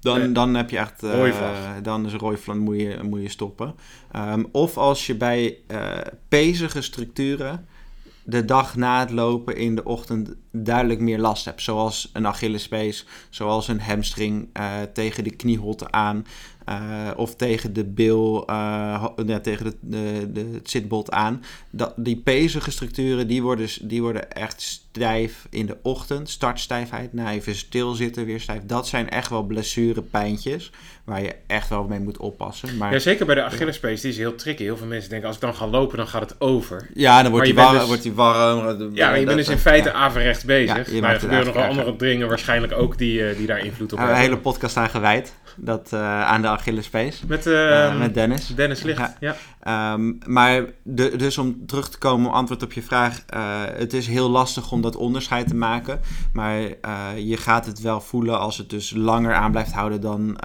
Dan, 0.00 0.20
Eh, 0.20 0.28
dan 0.32 0.54
heb 0.54 0.70
je 0.70 0.78
echt... 0.78 1.00
dan 1.82 2.06
is 2.06 2.12
vlag, 2.16 2.56
moet 2.56 2.80
je, 2.80 2.98
moet 3.02 3.22
je 3.22 3.28
stoppen. 3.28 3.74
Ehm, 4.12 4.44
of 4.52 4.76
als 4.76 5.06
je 5.06 5.14
bij 5.14 5.58
pezige 6.28 6.82
structuren 6.82 7.66
de 8.24 8.44
dag 8.44 8.76
na 8.76 9.00
het 9.00 9.10
lopen 9.10 9.56
in 9.56 9.74
de 9.74 9.84
ochtend 9.84 10.34
duidelijk 10.50 11.00
meer 11.00 11.18
last 11.18 11.44
hebt. 11.44 11.62
Zoals 11.62 12.10
een 12.12 12.26
Achillespees, 12.26 13.06
zoals 13.30 13.68
een 13.68 13.80
hamstring 13.80 14.48
eh, 14.52 14.72
tegen 14.92 15.24
de 15.24 15.36
knieholte 15.36 15.90
aan. 15.90 16.26
Eh, 16.64 17.10
of 17.16 17.36
tegen 17.36 17.72
de 17.72 17.84
bil, 17.84 18.46
eh, 18.46 19.00
ho- 19.02 19.14
ja, 19.26 19.40
tegen 19.40 19.64
de, 19.64 19.74
de, 19.80 20.32
de, 20.32 20.46
het 20.52 20.70
zitbot 20.70 21.10
aan. 21.10 21.42
Dat, 21.70 21.92
die 21.96 22.16
pezige 22.16 22.70
structuren, 22.70 23.26
die 23.26 23.42
worden, 23.42 23.68
die 23.80 24.02
worden 24.02 24.32
echt 24.32 24.60
stijf 24.62 25.46
in 25.50 25.66
de 25.66 25.76
ochtend. 25.82 26.30
Startstijfheid, 26.30 27.12
na 27.12 27.30
even 27.30 27.54
stilzitten, 27.54 28.24
weer 28.24 28.40
stijf. 28.40 28.60
Dat 28.66 28.86
zijn 28.88 29.08
echt 29.10 29.28
wel 29.30 29.42
blessurepijntjes 29.42 30.70
waar 31.04 31.22
je 31.22 31.34
echt 31.46 31.68
wel 31.68 31.84
mee 31.84 32.00
moet 32.00 32.16
oppassen. 32.18 32.76
Maar 32.76 32.92
Ja, 32.92 32.98
zeker 32.98 33.26
bij 33.26 33.34
de 33.34 33.42
Achillespees, 33.42 34.00
die 34.00 34.10
is 34.10 34.16
heel 34.16 34.34
tricky. 34.34 34.62
Heel 34.62 34.76
veel 34.76 34.86
mensen 34.86 35.10
denken, 35.10 35.26
als 35.28 35.36
ik 35.36 35.42
dan 35.42 35.54
ga 35.54 35.66
lopen, 35.66 35.96
dan 35.96 36.06
gaat 36.06 36.20
het 36.30 36.40
over. 36.40 36.88
ja, 36.94 37.22
dan 37.22 37.30
wordt 37.30 37.46
Maar 37.46 37.56
die 37.56 37.64
warm. 37.64 37.78
dus- 37.78 37.86
wordt 37.86 38.02
die 38.02 38.12
warm 38.12 38.94
Ja, 38.94 39.08
maar 39.10 39.18
je 39.18 39.24
bent 39.26 39.36
dus 39.36 39.48
in 39.48 39.58
feite 39.58 39.92
averechts 39.92 40.44
bezig. 40.44 40.86
Ja, 40.88 40.94
je 40.94 41.00
maar 41.00 41.14
er 41.14 41.20
gebeuren 41.20 41.44
nog 41.46 41.54
wel 41.54 41.62
eigenlijk 41.62 41.90
andere 41.90 42.10
dingen 42.12 42.28
waarschijnlijk 42.28 42.72
ook 42.72 42.98
die, 42.98 43.28
eh, 43.28 43.36
die 43.36 43.46
daar 43.46 43.58
invloed 43.64 43.92
op 43.92 43.98
hebben 43.98 44.06
we 44.06 44.12
een 44.12 44.20
hebben. 44.20 44.38
hele 44.38 44.56
podcast 44.58 44.76
aan 44.76 44.90
gewijd. 44.90 45.34
Dat, 45.56 45.88
eh, 45.92 46.22
aan 46.24 46.42
de 46.42 46.48
Achillespees. 46.62 47.22
Met, 47.26 47.46
eh, 47.46 47.98
met 47.98 48.14
Dennis. 48.14 48.46
Dennis 48.46 48.82
Licht, 48.82 48.98
Ja. 48.98 49.16
ja. 49.20 49.36
Ehm, 49.60 50.12
maar 50.26 50.64
de, 50.82 51.16
dus 51.16 51.38
om 51.38 51.66
terug 51.66 51.88
te 51.90 51.98
komen 51.98 52.32
antwoord 52.32 52.62
op 52.62 52.72
je 52.72 52.82
vraag. 52.82 53.22
eh, 53.26 53.62
het 53.64 53.92
is 53.92 54.06
heel 54.06 54.30
lastig 54.30 54.72
om 54.72 54.80
dat 54.82 54.96
onderscheid 54.96 55.48
te 55.48 55.54
maken. 55.54 56.00
Maar 56.32 56.60
eh, 56.80 57.08
je 57.16 57.36
gaat 57.36 57.66
het 57.66 57.80
wel 57.80 58.00
voelen 58.00 58.38
als 58.38 58.56
het 58.56 58.70
dus 58.70 58.92
langer 58.94 59.34
aan 59.34 59.50
blijft 59.50 59.72
houden 59.72 60.00
dan, 60.00 60.38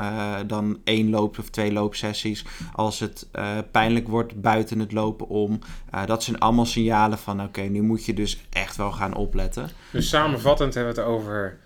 dan 0.47 0.79
één 0.83 1.09
loop 1.09 1.39
of 1.39 1.49
twee 1.49 1.71
loopsessies. 1.71 2.45
Als 2.73 2.99
het 2.99 3.27
pijnlijk 3.71 4.07
wordt 4.07 4.41
buiten 4.41 4.79
het 4.79 4.91
lopen 4.91 5.27
om. 5.27 5.59
Dat 6.05 6.23
zijn 6.23 6.39
allemaal 6.39 6.65
signalen 6.65 7.17
van 7.17 7.41
oké, 7.41 7.61
nu 7.61 7.81
moet 7.81 8.05
je 8.05 8.13
dus 8.13 8.39
echt 8.49 8.75
wel 8.75 8.91
gaan 8.91 9.15
opletten. 9.15 9.69
Dus 9.91 10.09
samenvattend 10.09 10.73
hebben 10.73 10.95
we 10.95 11.01
het 11.01 11.09
over 11.09 11.57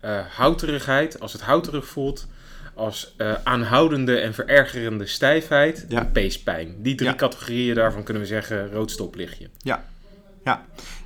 eh, 0.00 0.18
houterigheid. 0.36 1.20
Als 1.20 1.32
het 1.32 1.42
houterig 1.42 1.86
voelt. 1.86 2.26
Als 2.74 3.14
eh, 3.16 3.34
aanhoudende 3.44 4.18
en 4.18 4.34
verergerende 4.34 5.06
stijfheid. 5.06 5.86
Ja. 5.88 5.98
En 5.98 6.12
peespijn. 6.12 6.74
Die 6.78 6.94
drie 6.94 7.10
Ja. 7.10 7.16
categorieën 7.16 7.74
daarvan 7.74 8.02
kunnen 8.02 8.22
we 8.22 8.28
zeggen 8.28 8.70
rood 8.72 8.90
stoplichtje. 8.90 9.48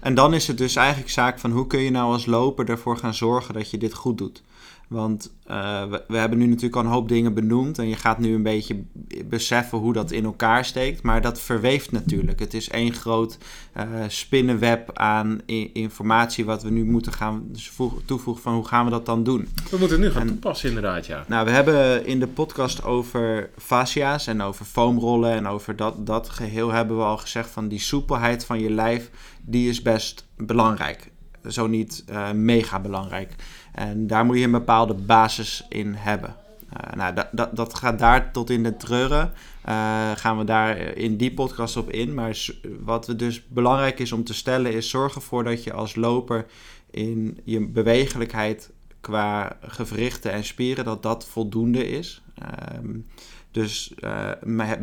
En 0.01 0.15
dan 0.15 0.35
is 0.35 0.47
het 0.47 0.59
dus 0.59 0.77
eigenlijk 0.77 1.11
zaak 1.11 1.39
van 1.39 1.51
hoe 1.51 1.67
kun 1.67 1.81
je 1.81 1.91
nou 1.91 2.13
als 2.13 2.27
loper 2.27 2.69
ervoor 2.69 2.97
gaan 2.97 3.15
zorgen 3.15 3.55
dat 3.55 3.71
je 3.71 3.79
dit 3.79 3.95
goed 3.95 4.19
doet. 4.19 4.43
Want 4.95 5.35
eh, 5.47 5.85
we, 5.91 6.05
we 6.09 6.17
hebben 6.17 6.39
nu 6.39 6.47
natuurlijk 6.47 6.77
al 6.77 6.83
een 6.83 6.87
hoop 6.91 7.09
dingen 7.09 7.35
benoemd 7.35 7.79
en 7.79 7.89
je 7.89 7.95
gaat 7.97 8.19
nu 8.19 8.35
een 8.35 8.43
beetje 8.43 8.83
beseffen 9.25 9.79
hoe 9.79 9.93
dat 9.93 10.11
in 10.11 10.25
elkaar 10.25 10.65
steekt. 10.65 11.03
Maar 11.03 11.21
dat 11.21 11.41
verweeft 11.41 11.93
natuurlijk. 11.93 12.39
Het 12.39 12.55
is 12.55 12.69
één 12.69 12.93
groot 12.93 13.39
eh, 13.73 13.85
spinnenweb 14.09 14.91
aan 14.99 15.41
informatie 15.73 16.45
wat 16.45 16.63
we 16.63 16.71
nu 16.71 16.85
moeten 16.85 17.13
gaan 17.13 17.49
voeg- 17.53 18.01
toevoegen 18.05 18.43
van 18.43 18.55
hoe 18.55 18.67
gaan 18.67 18.85
we 18.85 18.91
dat 18.91 19.07
dan 19.07 19.25
doen. 19.25 19.49
We 19.71 19.77
moeten 19.79 19.97
het 19.97 20.07
nu 20.07 20.13
gaan 20.13 20.21
En- 20.23 20.27
toepassen 20.29 20.69
inderdaad, 20.69 21.07
ja. 21.07 21.25
Nou, 21.29 21.45
we 21.45 21.51
hebben 21.51 22.07
in 22.07 22.21
de 22.21 22.27
podcast 22.29 22.85
over 22.85 23.51
fascia's 23.59 24.27
en 24.27 24.41
over 24.43 24.65
foamrollen 24.65 25.33
en 25.33 25.47
over 25.47 25.77
dat, 25.77 26.07
dat 26.07 26.29
geheel 26.29 26.71
hebben 26.73 26.97
we 26.97 27.03
al 27.03 27.17
gezegd 27.19 27.51
van 27.51 27.69
die 27.69 27.81
soepelheid 27.81 28.45
van 28.45 28.61
je 28.61 28.71
lijf, 28.71 29.11
die 29.43 29.69
is 29.69 29.83
best 29.83 30.27
belangrijk. 30.37 31.13
Zo 31.49 31.67
niet 31.67 32.05
eh, 32.07 32.31
mega 32.31 32.81
belangrijk. 32.81 33.35
En 33.75 34.07
daar 34.07 34.25
moet 34.25 34.39
je 34.39 34.45
een 34.45 34.51
bepaalde 34.51 34.95
basis 34.95 35.67
in 35.69 35.95
hebben. 35.95 36.37
Eh, 36.69 36.93
nou, 36.97 37.15
dat, 37.15 37.29
dat, 37.33 37.57
dat 37.57 37.75
gaat 37.75 37.99
daar 37.99 38.33
tot 38.33 38.51
in 38.51 38.63
de 38.63 38.77
treuren. 38.77 39.33
Eh, 39.63 40.11
gaan 40.15 40.39
we 40.39 40.45
daar 40.45 40.79
in 40.79 41.17
die 41.17 41.35
podcast 41.35 41.77
op 41.77 41.91
in. 41.91 42.15
Maar 42.15 42.47
wat 42.81 43.07
we 43.07 43.17
dus 43.17 43.47
belangrijk 43.47 43.99
is 43.99 44.13
om 44.13 44.25
te 44.25 44.35
stellen, 44.35 44.73
is 44.73 44.91
zorg 44.91 45.15
ervoor 45.15 45.45
dat 45.45 45.65
je 45.65 45.73
als 45.73 45.95
loper 45.95 46.47
in 46.91 47.41
je 47.45 47.67
bewegelijkheid 47.67 48.71
qua 49.01 49.57
gewrichten 49.61 50.33
en 50.33 50.45
spieren, 50.45 50.85
dat 50.85 51.03
dat 51.03 51.27
voldoende 51.27 51.89
is. 51.89 52.23
Ehm, 52.35 52.99
dus 53.55 53.95
eh, 53.95 54.31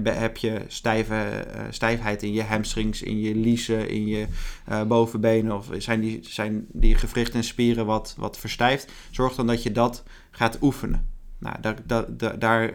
heb, 0.03 0.37
je 0.37 0.61
stijve, 0.67 1.15
eh, 1.15 1.63
stijfheid 1.69 2.23
in 2.23 2.33
je 2.33 2.43
hamstrings, 2.43 3.01
in 3.01 3.19
je 3.19 3.35
liezen, 3.35 3.89
in 3.89 4.07
je 4.07 4.27
eh, 4.65 4.83
bovenbenen, 4.83 5.55
of 5.55 5.69
zijn 5.77 6.01
die, 6.01 6.19
zijn 6.21 6.65
die 6.69 6.95
gewrichten 6.95 7.39
en 7.39 7.43
spieren 7.43 7.85
wat, 7.85 8.15
wat 8.17 8.37
verstijfd, 8.37 8.91
zorg 9.09 9.35
dan 9.35 9.47
dat 9.47 9.63
je 9.63 9.71
dat 9.71 10.03
gaat 10.29 10.57
oefenen. 10.61 11.09
Nou, 11.37 11.55
daar, 11.61 11.75
daar, 11.85 12.39
daar, 12.39 12.73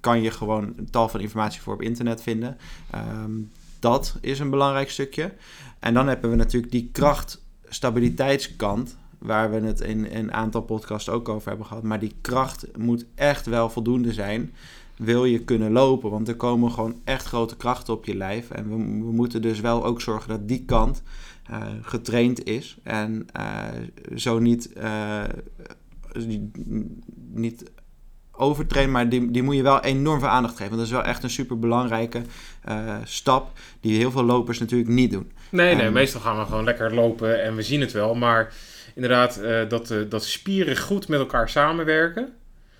kan 0.00 0.22
je 0.22 0.30
gewoon 0.30 0.72
een 0.76 0.90
tal 0.90 1.08
van 1.08 1.20
informatie 1.20 1.60
voor 1.60 1.74
op 1.74 1.82
internet 1.82 2.22
vinden. 2.22 2.56
Ehm, 2.90 3.32
dat 3.78 4.16
is 4.20 4.38
een 4.38 4.50
belangrijk 4.50 4.90
stukje. 4.90 5.32
En 5.78 5.94
dan 5.94 6.08
hebben 6.08 6.30
we 6.30 6.36
natuurlijk 6.36 6.72
die 6.72 6.88
kracht-stabiliteitskant, 6.92 8.96
waar 9.18 9.50
we 9.50 9.60
het 9.66 9.80
in 9.80 10.06
een 10.10 10.32
aantal 10.32 10.62
podcasts 10.62 11.08
ook 11.08 11.28
over 11.28 11.48
hebben 11.48 11.66
gehad. 11.66 11.82
Maar 11.82 12.00
die 12.00 12.14
kracht 12.20 12.76
moet 12.76 13.06
echt 13.14 13.46
wel 13.46 13.70
voldoende 13.70 14.12
zijn, 14.12 14.52
wil 14.96 15.24
je 15.24 15.44
kunnen 15.44 15.72
lopen. 15.72 16.10
Want 16.10 16.28
er 16.28 16.36
komen 16.36 16.70
gewoon 16.70 17.00
echt 17.04 17.26
grote 17.26 17.56
krachten 17.56 17.94
op 17.94 18.04
je 18.04 18.16
lijf. 18.16 18.50
En 18.50 18.68
we, 18.68 18.74
we 19.04 19.12
moeten 19.12 19.42
dus 19.42 19.60
wel 19.60 19.84
ook 19.84 20.00
zorgen 20.00 20.28
dat 20.28 20.48
die 20.48 20.64
kant 20.64 21.02
eh, 21.50 21.62
getraind 21.82 22.44
is. 22.44 22.76
En 22.82 23.26
eh, 23.32 23.68
zo 24.16 24.38
niet, 24.38 24.72
eh, 24.72 25.24
niet 27.32 27.70
overtrainen, 28.32 28.92
maar 28.92 29.08
die, 29.08 29.30
die 29.30 29.42
moet 29.42 29.56
je 29.56 29.62
wel 29.62 29.80
enorm 29.80 30.20
veel 30.20 30.28
aandacht 30.28 30.56
geven. 30.56 30.76
Want 30.76 30.80
dat 30.80 30.90
is 30.90 31.02
wel 31.02 31.12
echt 31.12 31.22
een 31.22 31.30
super 31.30 31.58
belangrijke 31.58 32.22
stap 33.04 33.58
die 33.80 33.96
heel 33.96 34.10
veel 34.10 34.24
lopers 34.24 34.58
natuurlijk 34.58 34.90
niet 34.90 35.10
doen. 35.10 35.32
Nee, 35.50 35.74
nee, 35.74 35.90
meestal 35.90 36.20
gaan 36.20 36.38
we 36.38 36.44
gewoon 36.44 36.64
lekker 36.64 36.94
lopen 36.94 37.42
en 37.42 37.56
we 37.56 37.62
zien 37.62 37.80
het 37.80 37.92
wel. 37.92 38.14
Maar 38.14 38.52
inderdaad, 38.94 39.40
dat, 39.68 39.94
dat 40.08 40.24
spieren 40.24 40.76
goed 40.76 41.08
met 41.08 41.18
elkaar 41.18 41.48
samenwerken. 41.48 42.32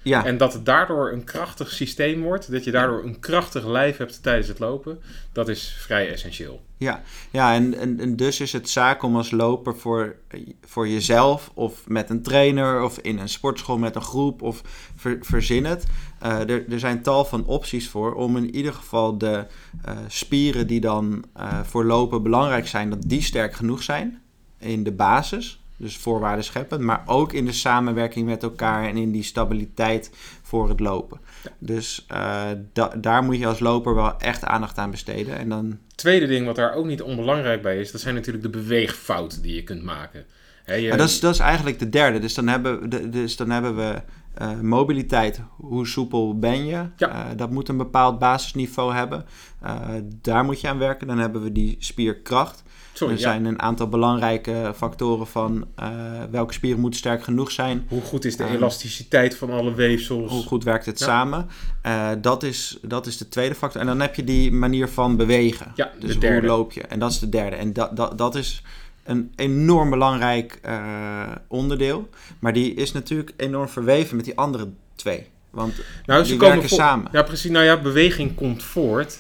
Ja, 0.05 0.25
En 0.25 0.37
dat 0.37 0.53
het 0.53 0.67
daardoor 0.67 1.13
een 1.13 1.25
krachtig 1.25 1.71
systeem 1.71 2.23
wordt. 2.23 2.51
Dat 2.53 2.65
je 2.65 2.71
daardoor 2.71 3.05
een 3.05 3.21
krachtig 3.21 3.67
lijf 3.67 3.97
hebt 3.97 4.23
tijdens 4.23 4.49
het 4.49 4.59
lopen. 4.59 5.01
Dat 5.33 5.49
is 5.49 5.77
vrij 5.79 6.11
essentieel. 6.11 6.63
Ja, 6.77 7.03
ja 7.31 7.55
en, 7.55 7.75
en, 7.79 8.01
en 8.01 8.17
dus 8.17 8.41
is 8.41 8.53
het 8.53 8.71
zaak 8.71 9.03
om 9.03 9.17
als 9.17 9.31
loper 9.31 9.77
voor, 9.77 10.17
voor 10.65 10.89
jezelf 10.89 11.51
of 11.55 11.89
met 11.89 12.11
een 12.11 12.23
trainer 12.23 12.83
of 12.83 12.99
in 12.99 13.19
een 13.19 13.29
sportschool 13.29 13.79
met 13.79 13.97
een 13.97 14.03
groep 14.03 14.43
of 14.43 14.63
ver, 14.97 15.19
verzin 15.21 15.65
het. 15.65 15.87
Uh, 16.23 16.51
er, 16.51 16.73
er 16.73 16.79
zijn 16.79 17.03
tal 17.03 17.25
van 17.25 17.47
opties 17.47 17.89
voor 17.89 18.15
om 18.15 18.37
in 18.37 18.55
ieder 18.55 18.73
geval 18.73 19.19
de 19.19 19.47
uh, 19.89 19.99
spieren 20.09 20.67
die 20.67 20.81
dan 20.81 21.25
uh, 21.37 21.61
voor 21.63 21.85
lopen 21.85 22.23
belangrijk 22.23 22.67
zijn, 22.67 22.91
dat 22.91 23.03
die 23.07 23.23
sterk 23.23 23.55
genoeg 23.55 23.83
zijn 23.83 24.23
in 24.59 24.85
de 24.85 24.93
basis. 24.93 25.64
Dus 25.77 25.97
voorwaarden 25.97 26.45
scheppen, 26.45 26.85
maar 26.85 27.03
ook 27.07 27.33
in 27.33 27.45
de 27.45 27.53
samenwerking 27.53 28.27
met 28.27 28.43
elkaar 28.43 28.89
en 28.89 28.97
in 28.97 29.11
die 29.11 29.23
stabiliteit 29.23 30.11
voor 30.43 30.69
het 30.69 30.81
lopen. 30.81 31.21
Dus 31.59 32.07
uh, 32.13 32.43
da 32.73 32.89
daar 32.97 33.23
moet 33.25 33.39
je 33.39 33.47
als 33.47 33.61
loper 33.61 33.95
wel 33.95 34.19
echt 34.19 34.45
aandacht 34.45 34.79
aan 34.79 34.91
besteden. 34.91 35.39
En 35.39 35.49
dan... 35.49 35.79
Tweede 35.95 36.27
ding 36.27 36.47
wat 36.47 36.57
daar 36.57 36.75
ook 36.75 36.87
niet 36.87 37.03
onbelangrijk 37.03 37.63
bij 37.63 37.81
is, 37.81 37.91
dat 37.91 38.01
zijn 38.01 38.15
natuurlijk 38.15 38.45
de 38.45 38.51
beweegfouten 38.51 39.43
die 39.43 39.55
je 39.55 39.63
kunt 39.63 39.83
maken. 39.83 40.25
je... 40.67 40.97
dat, 40.97 41.09
is, 41.09 41.21
dat 41.21 41.35
is 41.35 41.41
eigenlijk 41.41 41.79
de 41.79 41.89
derde. 41.89 42.19
Dus 42.19 42.35
dan 42.35 42.49
hebben, 42.49 43.11
dus 43.11 43.37
dan 43.37 43.51
hebben 43.51 43.77
we 43.77 44.03
uh, 44.43 44.61
mobiliteit. 44.61 45.41
Hoe 45.57 45.87
soepel 45.87 46.39
ben 46.39 46.67
je? 46.67 46.87
Ja. 46.97 47.09
Uh, 47.09 47.37
dat 47.37 47.51
moet 47.51 47.69
een 47.69 47.77
bepaald 47.77 48.19
basisniveau 48.19 48.95
hebben. 48.95 49.25
Uh, 49.65 49.89
daar 50.21 50.45
moet 50.45 50.61
je 50.61 50.69
aan 50.69 50.79
werken. 50.79 51.07
Dan 51.07 51.19
hebben 51.19 51.43
we 51.43 51.53
die 51.53 51.77
spierkracht. 51.79 52.63
Sorry, 52.93 53.15
er 53.15 53.21
zijn 53.21 53.45
een 53.45 53.63
aantal 53.63 53.89
belangrijke 53.89 54.73
factoren 54.77 55.27
van 55.27 55.67
welke 56.31 56.53
spieren 56.53 56.81
moeten 56.81 56.99
sterk 56.99 57.25
genoeg 57.25 57.51
zijn. 57.51 57.87
Hoe 57.89 58.01
goed 58.01 58.25
is 58.25 58.37
de 58.37 58.47
elasticiteit 58.47 59.37
van 59.37 59.51
alle 59.51 59.75
weefsels? 59.75 60.33
Hoe 60.33 60.43
goed 60.43 60.65
werkt 60.65 60.87
het 60.87 61.01
samen? 61.01 61.49
Dat, 62.21 62.43
is, 62.43 62.79
dat 62.83 63.07
is 63.07 63.19
de 63.19 63.29
tweede 63.29 63.55
factor. 63.55 63.81
En 63.81 63.87
dan 63.87 64.01
heb 64.01 64.15
je 64.15 64.25
die 64.25 64.53
manier 64.53 64.89
van 64.89 65.17
bewegen. 65.17 65.73
Ja, 65.75 65.91
dus 66.01 66.17
hoe 66.17 66.43
loop 66.43 66.73
je? 66.73 66.83
En 66.83 66.99
dat 66.99 67.11
is 67.11 67.19
de 67.19 67.29
derde. 67.29 67.57
En 67.57 67.73
dat, 67.73 67.97
dat, 67.97 68.19
dat 68.19 68.35
is 68.35 68.63
een 69.05 69.33
enorm 69.37 69.91
belangrijk 69.91 70.59
uh, 70.67 71.33
onderdeel. 71.49 72.09
Maar 72.39 72.53
die 72.53 72.75
is 72.75 72.93
natuurlijk 72.93 73.33
enorm 73.37 73.69
verweven 73.69 74.17
met 74.17 74.25
die 74.25 74.37
andere 74.37 74.69
twee. 74.95 75.27
Want 75.51 75.75
nou, 76.07 76.25
die 76.25 76.39
werken 76.39 76.69
samen. 76.69 77.09
Ja, 77.13 77.23
precies. 77.23 77.51
Nou 77.51 77.65
ja, 77.65 77.81
beweging 77.81 78.35
komt 78.35 78.63
voort 78.63 79.19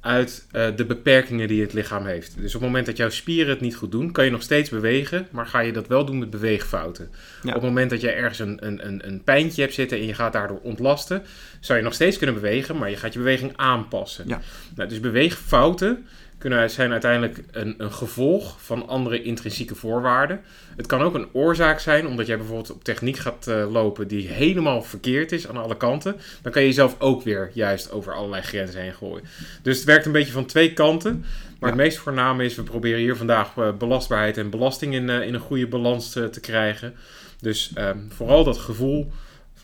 uit 0.00 0.46
uh, 0.52 0.66
de 0.76 0.84
beperkingen 0.84 1.48
die 1.48 1.60
het 1.60 1.72
lichaam 1.72 2.06
heeft. 2.06 2.34
Dus 2.36 2.54
op 2.54 2.60
het 2.60 2.68
moment 2.70 2.86
dat 2.86 2.96
jouw 2.96 3.10
spieren 3.10 3.50
het 3.50 3.60
niet 3.60 3.76
goed 3.76 3.90
doen, 3.90 4.12
kan 4.12 4.24
je 4.24 4.30
nog 4.30 4.42
steeds 4.42 4.70
bewegen, 4.70 5.26
maar 5.30 5.46
ga 5.46 5.60
je 5.60 5.72
dat 5.72 5.86
wel 5.86 6.04
doen 6.04 6.18
met 6.18 6.30
beweegfouten. 6.30 7.10
Op 7.44 7.52
het 7.52 7.62
moment 7.62 7.90
dat 7.90 8.00
je 8.00 8.10
ergens 8.10 8.38
een, 8.38 8.66
een, 8.66 8.86
een, 8.86 9.06
een 9.06 9.22
pijntje 9.24 9.62
hebt 9.62 9.74
zitten 9.74 9.98
en 9.98 10.06
je 10.06 10.14
gaat 10.14 10.32
daardoor 10.32 10.60
ontlasten, 10.62 11.22
zou 11.60 11.78
je 11.78 11.84
nog 11.84 11.94
steeds 11.94 12.16
kunnen 12.16 12.34
bewegen, 12.34 12.76
maar 12.76 12.90
je 12.90 12.96
gaat 12.96 13.12
je 13.12 13.18
beweging 13.18 13.52
aanpassen. 13.56 14.28
Ja. 14.28 14.40
Nou, 14.74 14.88
dus 14.88 15.00
beweegfouten 15.00 16.06
kunnen 16.40 16.70
zijn 16.70 16.92
uiteindelijk 16.92 17.42
een, 17.50 17.74
een 17.78 17.92
gevolg 17.92 18.56
van 18.62 18.88
andere 18.88 19.22
intrinsieke 19.22 19.74
voorwaarden. 19.74 20.40
Het 20.76 20.86
kan 20.86 21.00
ook 21.00 21.14
een 21.14 21.28
oorzaak 21.32 21.80
zijn, 21.80 22.06
omdat 22.06 22.26
jij 22.26 22.36
bijvoorbeeld 22.36 22.72
op 22.72 22.84
techniek 22.84 23.16
gaat 23.16 23.46
uh, 23.48 23.72
lopen 23.72 24.08
die 24.08 24.28
helemaal 24.28 24.82
verkeerd 24.82 25.32
is 25.32 25.48
aan 25.48 25.56
alle 25.56 25.76
kanten. 25.76 26.16
Dan 26.42 26.52
kan 26.52 26.62
je 26.62 26.68
jezelf 26.68 26.96
ook 26.98 27.22
weer 27.22 27.50
juist 27.52 27.90
over 27.90 28.14
allerlei 28.14 28.42
grenzen 28.42 28.80
heen 28.80 28.94
gooien. 28.94 29.24
Dus 29.62 29.76
het 29.76 29.86
werkt 29.86 30.06
een 30.06 30.12
beetje 30.12 30.32
van 30.32 30.46
twee 30.46 30.72
kanten. 30.72 31.24
Maar 31.58 31.70
het 31.70 31.78
meest 31.78 31.98
voorname 31.98 32.44
is, 32.44 32.54
we 32.54 32.62
proberen 32.62 33.00
hier 33.00 33.16
vandaag 33.16 33.56
uh, 33.56 33.72
belastbaarheid 33.72 34.36
en 34.36 34.50
belasting 34.50 34.94
in, 34.94 35.08
uh, 35.08 35.26
in 35.26 35.34
een 35.34 35.40
goede 35.40 35.66
balans 35.66 36.10
te 36.10 36.40
krijgen. 36.40 36.94
Dus 37.40 37.72
um, 37.78 38.08
vooral 38.12 38.44
dat 38.44 38.58
gevoel 38.58 39.12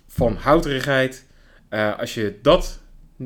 van 0.09 0.37
houterigheid. 0.37 1.27
als 1.99 2.15
je 2.15 2.39
dat 2.43 2.81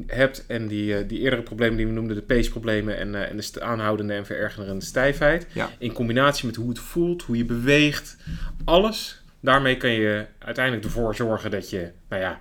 hebt 0.07 0.47
en 0.47 0.67
die, 0.67 1.01
uh, 1.01 1.09
die 1.09 1.19
eerdere 1.19 1.43
problemen 1.43 1.77
die 1.77 1.87
we 1.87 1.93
noemden, 1.93 2.17
de 2.17 2.23
pace-problemen 2.23 2.99
en, 2.99 3.09
uh, 3.09 3.31
en 3.31 3.37
de 3.37 3.63
aanhoudende 3.63 4.15
en 4.15 4.27
verergerende 4.27 4.85
stijfheid, 4.85 5.47
in 5.79 5.93
combinatie 5.93 6.47
met 6.47 6.57
hoe 6.57 6.69
het 6.69 6.79
voelt, 6.79 7.23
hoe 7.23 7.37
je 7.37 7.45
beweegt, 7.45 8.17
alles, 8.65 9.23
daarmee 9.41 9.77
kan 9.77 9.91
je 9.91 10.27
uiteindelijk 10.39 10.85
ervoor 10.85 11.15
zorgen 11.15 11.51
dat 11.51 11.71
je, 11.71 11.91
nou 12.09 12.23
ja, 12.23 12.41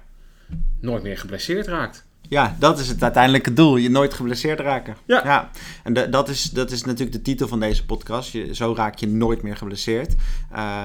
nooit 0.79 1.03
meer 1.03 1.17
geblesseerd 1.17 1.67
raakt. 1.67 2.07
Ja, 2.29 2.55
dat 2.59 2.79
is 2.79 2.87
het 2.87 3.03
uiteindelijke 3.03 3.53
doel. 3.53 3.75
Je 3.75 3.89
nooit 3.89 4.13
geblesseerd 4.13 4.59
raken. 4.59 4.95
Ja. 5.05 5.21
ja. 5.23 5.49
En 5.83 5.93
de, 5.93 6.09
dat, 6.09 6.29
is, 6.29 6.43
dat 6.43 6.71
is 6.71 6.83
natuurlijk 6.83 7.17
de 7.17 7.21
titel 7.21 7.47
van 7.47 7.59
deze 7.59 7.85
podcast. 7.85 8.31
Je, 8.31 8.55
zo 8.55 8.73
raak 8.75 8.95
je 8.95 9.07
nooit 9.07 9.41
meer 9.41 9.57
geblesseerd. 9.57 10.15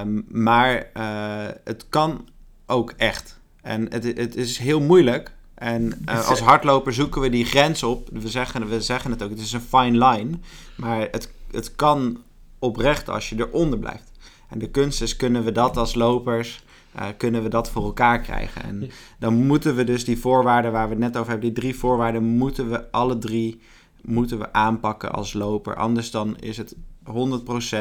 Um, 0.01 0.25
maar 0.29 0.91
uh, 0.97 1.47
het 1.65 1.87
kan 1.89 2.29
ook 2.67 2.93
echt. 2.97 3.41
En 3.63 3.93
het, 3.93 4.05
het 4.05 4.37
is 4.37 4.59
heel 4.59 4.81
moeilijk 4.81 5.33
en 5.65 6.05
uh, 6.09 6.29
als 6.29 6.41
hardloper 6.41 6.93
zoeken 6.93 7.21
we 7.21 7.29
die 7.29 7.45
grens 7.45 7.83
op. 7.83 8.09
We 8.13 8.29
zeggen, 8.29 8.69
we 8.69 8.81
zeggen 8.81 9.11
het 9.11 9.23
ook, 9.23 9.31
het 9.31 9.41
is 9.41 9.53
een 9.53 9.61
fine 9.61 10.07
line. 10.07 10.39
Maar 10.77 11.01
het, 11.11 11.33
het 11.51 11.77
kan 11.77 12.23
oprecht 12.59 13.09
als 13.09 13.29
je 13.29 13.37
eronder 13.37 13.79
blijft. 13.79 14.13
En 14.49 14.59
de 14.59 14.71
kunst 14.71 15.03
is, 15.03 15.17
kunnen 15.17 15.45
we 15.45 15.53
dat 15.53 15.77
als 15.77 15.95
lopers, 15.95 16.65
uh, 16.97 17.07
kunnen 17.17 17.43
we 17.43 17.49
dat 17.49 17.71
voor 17.71 17.85
elkaar 17.85 18.21
krijgen. 18.21 18.63
En 18.63 18.91
dan 19.19 19.35
moeten 19.35 19.75
we 19.77 19.85
dus 19.85 20.05
die 20.05 20.19
voorwaarden 20.19 20.73
waar 20.73 20.85
we 20.89 20.95
het 20.95 21.03
net 21.03 21.17
over 21.17 21.31
hebben, 21.31 21.53
die 21.53 21.61
drie 21.61 21.77
voorwaarden, 21.77 22.23
moeten 22.23 22.71
we 22.71 22.91
alle 22.91 23.19
drie 23.19 23.61
moeten 24.03 24.39
we 24.39 24.53
aanpakken 24.53 25.13
als 25.13 25.33
loper. 25.33 25.77
Anders 25.77 26.11
dan 26.11 26.37
is 26.39 26.57
het 26.57 26.75
100% 26.75 27.11
uh, 27.11 27.81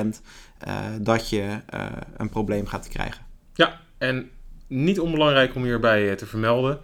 eh, 0.58 0.76
dat 1.02 1.30
je 1.30 1.60
een 2.18 2.30
probleem 2.30 2.66
gaat 2.66 2.88
krijgen. 2.88 3.26
Ja, 3.54 3.80
en 3.98 4.30
niet 4.68 5.00
onbelangrijk 5.00 5.56
om 5.56 5.64
hierbij 5.64 6.16
te 6.16 6.26
vermelden. 6.26 6.80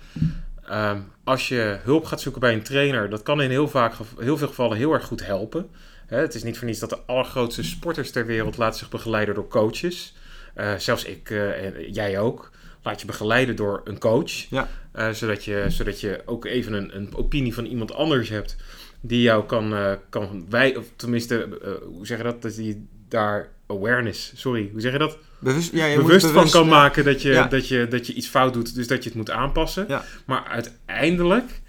Ehm, 0.69 0.99
als 1.23 1.47
je 1.47 1.77
hulp 1.83 2.05
gaat 2.05 2.21
zoeken 2.21 2.41
bij 2.41 2.53
een 2.53 2.63
trainer, 2.63 3.09
dat 3.09 3.23
kan 3.23 3.41
in 3.41 3.49
heel, 3.49 3.67
vaak, 3.67 3.93
heel 4.19 4.37
veel 4.37 4.47
gevallen 4.47 4.77
heel 4.77 4.93
erg 4.93 5.05
goed 5.05 5.25
helpen. 5.25 5.69
het 6.07 6.35
is 6.35 6.43
niet 6.43 6.57
voor 6.57 6.67
niets 6.67 6.79
dat 6.79 6.89
de 6.89 6.99
allergrootste 7.05 7.63
sporters 7.63 8.11
ter 8.11 8.25
wereld 8.25 8.57
laten 8.57 8.79
zich 8.79 8.89
begeleiden 8.89 9.35
door 9.35 9.47
coaches. 9.47 10.15
Uh, 10.57 10.75
zelfs 10.75 11.05
ik 11.05 11.29
uh, 11.29 11.65
en 11.65 11.91
jij 11.91 12.19
ook. 12.19 12.51
Laat 12.83 13.01
je 13.01 13.07
begeleiden 13.07 13.55
door 13.55 13.81
een 13.83 13.99
coach. 13.99 14.31
Ja. 14.31 14.67
Uh, 14.95 15.09
zodat, 15.09 15.45
je, 15.45 15.65
zodat 15.67 15.99
je 15.99 16.21
ook 16.25 16.45
even 16.45 16.73
een, 16.73 16.95
een 16.95 17.15
opinie 17.15 17.53
van 17.53 17.65
iemand 17.65 17.93
anders 17.93 18.29
hebt. 18.29 18.55
Die 19.01 19.21
jou 19.21 19.45
kan, 19.45 19.97
kan 20.09 20.45
wij, 20.49 20.75
of 20.75 20.85
tenminste, 20.95 21.47
hoe 21.93 22.05
zeg 22.05 22.17
je 22.17 22.23
dat? 22.23 22.41
Dat 22.41 22.55
die 22.55 22.87
daar 23.07 23.49
awareness, 23.69 24.31
sorry, 24.35 24.69
hoe 24.71 24.81
zeg 24.81 24.91
je 24.91 24.97
dat? 24.97 25.17
Bewust, 25.39 25.73
ja, 25.73 25.85
je 25.85 25.97
bewust, 25.97 26.25
bewust 26.25 26.51
van 26.51 26.61
kan 26.61 26.69
maken 26.69 27.05
dat 27.05 27.21
je, 27.21 27.45
dat, 27.49 27.67
je, 27.67 27.87
dat 27.87 28.07
je 28.07 28.13
iets 28.13 28.27
fout 28.27 28.53
doet, 28.53 28.75
dus 28.75 28.87
dat 28.87 29.03
je 29.03 29.09
het 29.09 29.17
moet 29.17 29.29
aanpassen. 29.29 29.87
Maar 30.25 30.43
uiteindelijk 30.43 31.61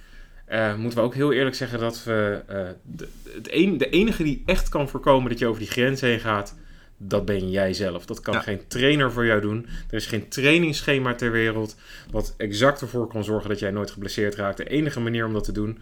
uh, 0.50 0.74
moeten 0.76 0.98
we 0.98 1.04
ook 1.04 1.14
heel 1.14 1.32
eerlijk 1.32 1.56
zeggen 1.56 1.78
dat 1.78 2.04
we 2.04 2.42
uh, 2.50 2.68
de, 2.82 3.08
het 3.34 3.48
een, 3.52 3.78
de 3.78 3.88
enige 3.88 4.22
die 4.22 4.42
echt 4.46 4.68
kan 4.68 4.88
voorkomen 4.88 5.30
dat 5.30 5.38
je 5.38 5.46
over 5.46 5.60
die 5.60 5.70
grens 5.70 6.00
heen 6.00 6.20
gaat, 6.20 6.56
dat 6.96 7.24
ben 7.24 7.50
jij 7.50 7.72
zelf. 7.72 8.06
Dat 8.06 8.20
kan 8.20 8.42
geen 8.42 8.60
trainer 8.68 9.12
voor 9.12 9.26
jou 9.26 9.40
doen. 9.40 9.66
Er 9.90 9.96
is 9.96 10.06
geen 10.06 10.28
trainingsschema 10.28 11.14
ter 11.14 11.30
wereld 11.30 11.76
wat 12.10 12.34
exact 12.36 12.80
ervoor 12.80 13.06
kan 13.06 13.24
zorgen 13.24 13.48
dat 13.48 13.58
jij 13.58 13.70
nooit 13.70 13.90
geblesseerd 13.90 14.34
raakt. 14.34 14.56
De 14.56 14.68
enige 14.68 15.00
manier 15.00 15.26
om 15.26 15.32
dat 15.32 15.44
te 15.44 15.52
doen, 15.52 15.78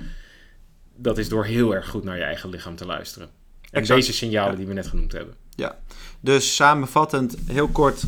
dat 0.97 1.19
is 1.19 1.29
door 1.29 1.45
heel 1.45 1.75
erg 1.75 1.89
goed 1.89 2.05
naar 2.05 2.16
je 2.16 2.23
eigen 2.23 2.51
lichaam 2.51 2.77
te 2.77 2.87
luisteren. 2.87 3.29
En 3.71 3.85
deze 3.85 4.12
signalen 4.12 4.57
die 4.57 4.66
we 4.66 4.73
net 4.73 4.87
genoemd 4.87 5.12
hebben. 5.12 5.35
Ja, 5.59 5.78
dus 6.20 6.54
samenvattend, 6.54 7.36
heel 7.46 7.68
kort. 7.68 8.04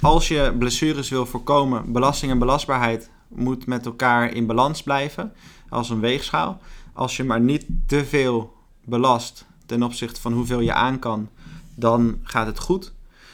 Als 0.00 0.28
je 0.28 0.54
blessures 0.58 1.08
wil 1.08 1.26
voorkomen, 1.26 1.92
belasting 1.92 2.32
en 2.32 2.38
belastbaarheid 2.38 3.10
moet 3.28 3.66
met 3.66 3.86
elkaar 3.86 4.32
in 4.32 4.46
balans 4.46 4.82
blijven 4.82 5.32
als 5.68 5.90
een 5.90 6.00
weegschaal. 6.00 6.60
Als 6.92 7.16
je 7.16 7.24
maar 7.24 7.40
niet 7.40 7.66
te 7.86 8.04
veel 8.04 8.54
belast 8.84 9.44
ten 9.66 9.82
opzichte 9.82 10.20
van 10.20 10.32
hoeveel 10.32 10.60
je 10.60 10.72
aan 10.72 10.98
kan, 10.98 11.28
dan 11.74 12.18
gaat 12.22 12.46
het 12.46 12.58
goed. 12.58 12.92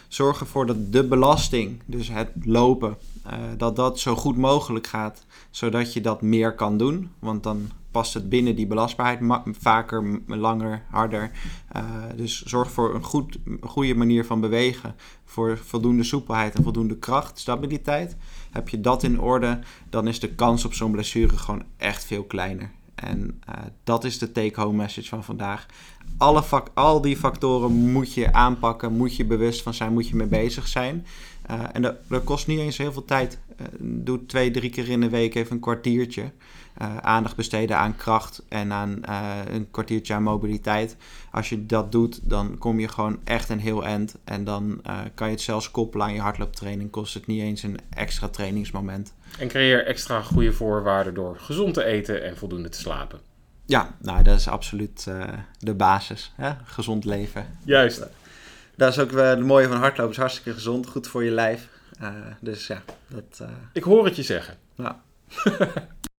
Zorg 0.08 0.40
ervoor 0.40 0.66
dat 0.66 0.92
de 0.92 1.04
belasting, 1.04 1.80
dus 1.86 2.08
het 2.08 2.30
lopen, 2.42 2.96
uh, 3.26 3.32
dat 3.56 3.76
dat 3.76 3.98
zo 3.98 4.16
goed 4.16 4.36
mogelijk 4.36 4.86
gaat, 4.86 5.24
zodat 5.50 5.92
je 5.92 6.00
dat 6.00 6.22
meer 6.22 6.54
kan 6.54 6.76
doen. 6.78 7.10
Want 7.18 7.42
dan 7.42 7.70
past 7.94 8.14
het 8.14 8.28
binnen 8.28 8.56
die 8.56 8.66
belastbaarheid 8.66 9.20
vaker, 9.60 10.20
langer, 10.26 10.82
harder. 10.90 11.30
Uh, 11.76 11.82
dus 12.16 12.42
zorg 12.42 12.70
voor 12.70 12.94
een 12.94 13.02
goed, 13.02 13.38
goede 13.60 13.94
manier 13.94 14.24
van 14.24 14.40
bewegen, 14.40 14.94
voor 15.24 15.58
voldoende 15.58 16.04
soepelheid 16.04 16.54
en 16.54 16.62
voldoende 16.62 16.98
kracht, 16.98 17.38
stabiliteit. 17.38 18.16
Heb 18.50 18.68
je 18.68 18.80
dat 18.80 19.02
in 19.02 19.20
orde, 19.20 19.58
dan 19.90 20.08
is 20.08 20.20
de 20.20 20.34
kans 20.34 20.64
op 20.64 20.74
zo'n 20.74 20.92
blessure 20.92 21.38
gewoon 21.38 21.62
echt 21.76 22.04
veel 22.04 22.24
kleiner. 22.24 22.70
En 22.94 23.40
uh, 23.48 23.54
dat 23.84 24.04
is 24.04 24.18
de 24.18 24.32
take-home 24.32 24.76
message 24.76 25.08
van 25.08 25.24
vandaag. 25.24 25.66
Alle 26.16 26.42
al 26.74 27.00
die 27.00 27.16
factoren 27.16 27.72
moet 27.72 28.14
je 28.14 28.32
aanpakken, 28.32 28.96
moet 28.96 29.16
je 29.16 29.24
bewust 29.24 29.62
van 29.62 29.74
zijn, 29.74 29.92
moet 29.92 30.08
je 30.08 30.16
mee 30.16 30.26
bezig 30.26 30.68
zijn. 30.68 31.06
Uh, 31.50 31.60
en 31.72 31.82
dat, 31.82 31.96
dat, 32.08 32.24
kost 32.24 32.46
niet 32.46 32.58
eens 32.58 32.78
heel 32.78 32.92
veel 32.92 33.04
tijd. 33.04 33.38
Doe 33.78 34.26
twee, 34.26 34.50
drie 34.50 34.70
keer 34.70 34.88
in 34.88 35.00
de 35.00 35.08
week 35.08 35.34
even 35.34 35.52
een 35.52 35.60
kwartiertje. 35.60 36.32
Uh, 36.82 36.96
aandacht 36.96 37.36
besteden 37.36 37.76
aan 37.76 37.96
kracht 37.96 38.42
en 38.48 38.72
aan 38.72 39.00
een 39.50 39.70
kwartiertje 39.70 40.14
aan 40.14 40.22
mobiliteit. 40.22 40.96
Als 41.30 41.48
je 41.48 41.66
dat 41.66 41.92
doet, 41.92 42.20
dan 42.22 42.58
kom 42.58 42.80
je 42.80 42.88
gewoon 42.88 43.20
echt 43.24 43.48
een 43.48 43.58
heel 43.58 43.84
eind. 43.84 44.16
En 44.24 44.44
dan 44.44 44.82
kan 45.14 45.26
je 45.26 45.32
het 45.32 45.42
zelfs 45.42 45.70
koppelen 45.70 46.06
aan 46.06 46.14
je 46.14 46.20
hardlooptraining. 46.20 46.90
Kost 46.90 47.14
het 47.14 47.26
niet 47.26 47.40
eens 47.40 47.62
een 47.62 47.78
extra 47.90 48.28
trainingsmoment. 48.28 49.14
En 49.38 49.48
creëer 49.48 49.86
extra 49.86 50.22
goede 50.22 50.52
voorwaarden 50.52 51.14
door 51.14 51.38
gezond 51.38 51.74
te 51.74 51.84
eten 51.84 52.24
en 52.24 52.36
voldoende 52.36 52.68
te 52.68 52.78
slapen. 52.78 53.20
Ja, 53.66 53.94
nou 53.98 54.22
dat 54.22 54.38
is 54.38 54.48
absoluut 54.48 55.10
de 55.58 55.74
basis. 55.74 56.32
Hè? 56.36 56.52
Gezond 56.64 57.04
leven. 57.04 57.46
Juist. 57.64 58.06
Dat 58.76 58.92
is 58.92 58.98
ook 58.98 59.10
het 59.10 59.40
mooie 59.40 59.68
van 59.68 59.76
hardlopen. 59.76 60.12
is 60.12 60.18
hartstikke 60.18 60.52
gezond, 60.52 60.86
goed 60.86 61.08
voor 61.08 61.24
je 61.24 61.30
lijf. 61.30 61.68
Uh, 62.02 62.08
dus 62.40 62.66
ja, 62.66 62.82
dat... 63.08 63.38
Uh... 63.42 63.48
Ik 63.72 63.82
hoor 63.82 64.04
het 64.04 64.16
je 64.16 64.22
zeggen. 64.22 64.56
Ja. 64.74 65.02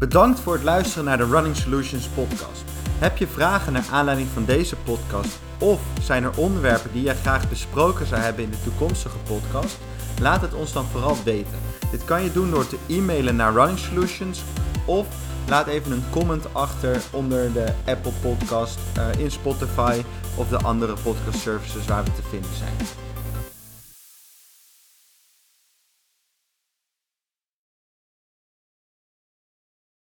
Bedankt 0.00 0.40
voor 0.40 0.52
het 0.52 0.62
luisteren 0.62 1.04
naar 1.04 1.16
de 1.16 1.26
Running 1.26 1.56
Solutions 1.56 2.06
podcast. 2.06 2.64
Heb 2.98 3.16
je 3.16 3.26
vragen 3.26 3.72
naar 3.72 3.84
aanleiding 3.90 4.28
van 4.28 4.44
deze 4.44 4.76
podcast 4.76 5.38
Of 5.58 5.80
zijn 6.02 6.24
er 6.24 6.36
onderwerpen 6.36 6.92
die 6.92 7.02
jij 7.02 7.14
graag 7.14 7.48
besproken 7.48 8.06
zou 8.06 8.20
hebben 8.20 8.44
in 8.44 8.50
de 8.50 8.62
toekomstige 8.64 9.16
podcast? 9.18 9.78
Laat 10.20 10.40
het 10.40 10.54
ons 10.54 10.72
dan 10.72 10.84
vooral 10.84 11.16
weten. 11.24 11.58
Dit 11.90 12.04
kan 12.04 12.22
je 12.22 12.32
doen 12.32 12.50
door 12.50 12.66
te 12.66 12.76
e-mailen 12.88 13.36
naar 13.36 13.52
Running 13.52 13.78
Solutions 13.78 14.42
of 14.84 15.06
laat 15.48 15.66
even 15.66 15.92
een 15.92 16.10
comment 16.10 16.54
achter 16.54 17.02
onder 17.10 17.52
de 17.52 17.72
Apple 17.86 18.12
Podcast, 18.20 18.78
uh, 18.98 19.24
in 19.24 19.30
Spotify 19.30 20.02
of 20.34 20.48
de 20.48 20.58
andere 20.58 20.94
podcast 21.02 21.38
services 21.38 21.86
waar 21.86 22.04
we 22.04 22.12
te 22.12 22.22
vinden 22.30 22.54
zijn. 22.58 22.99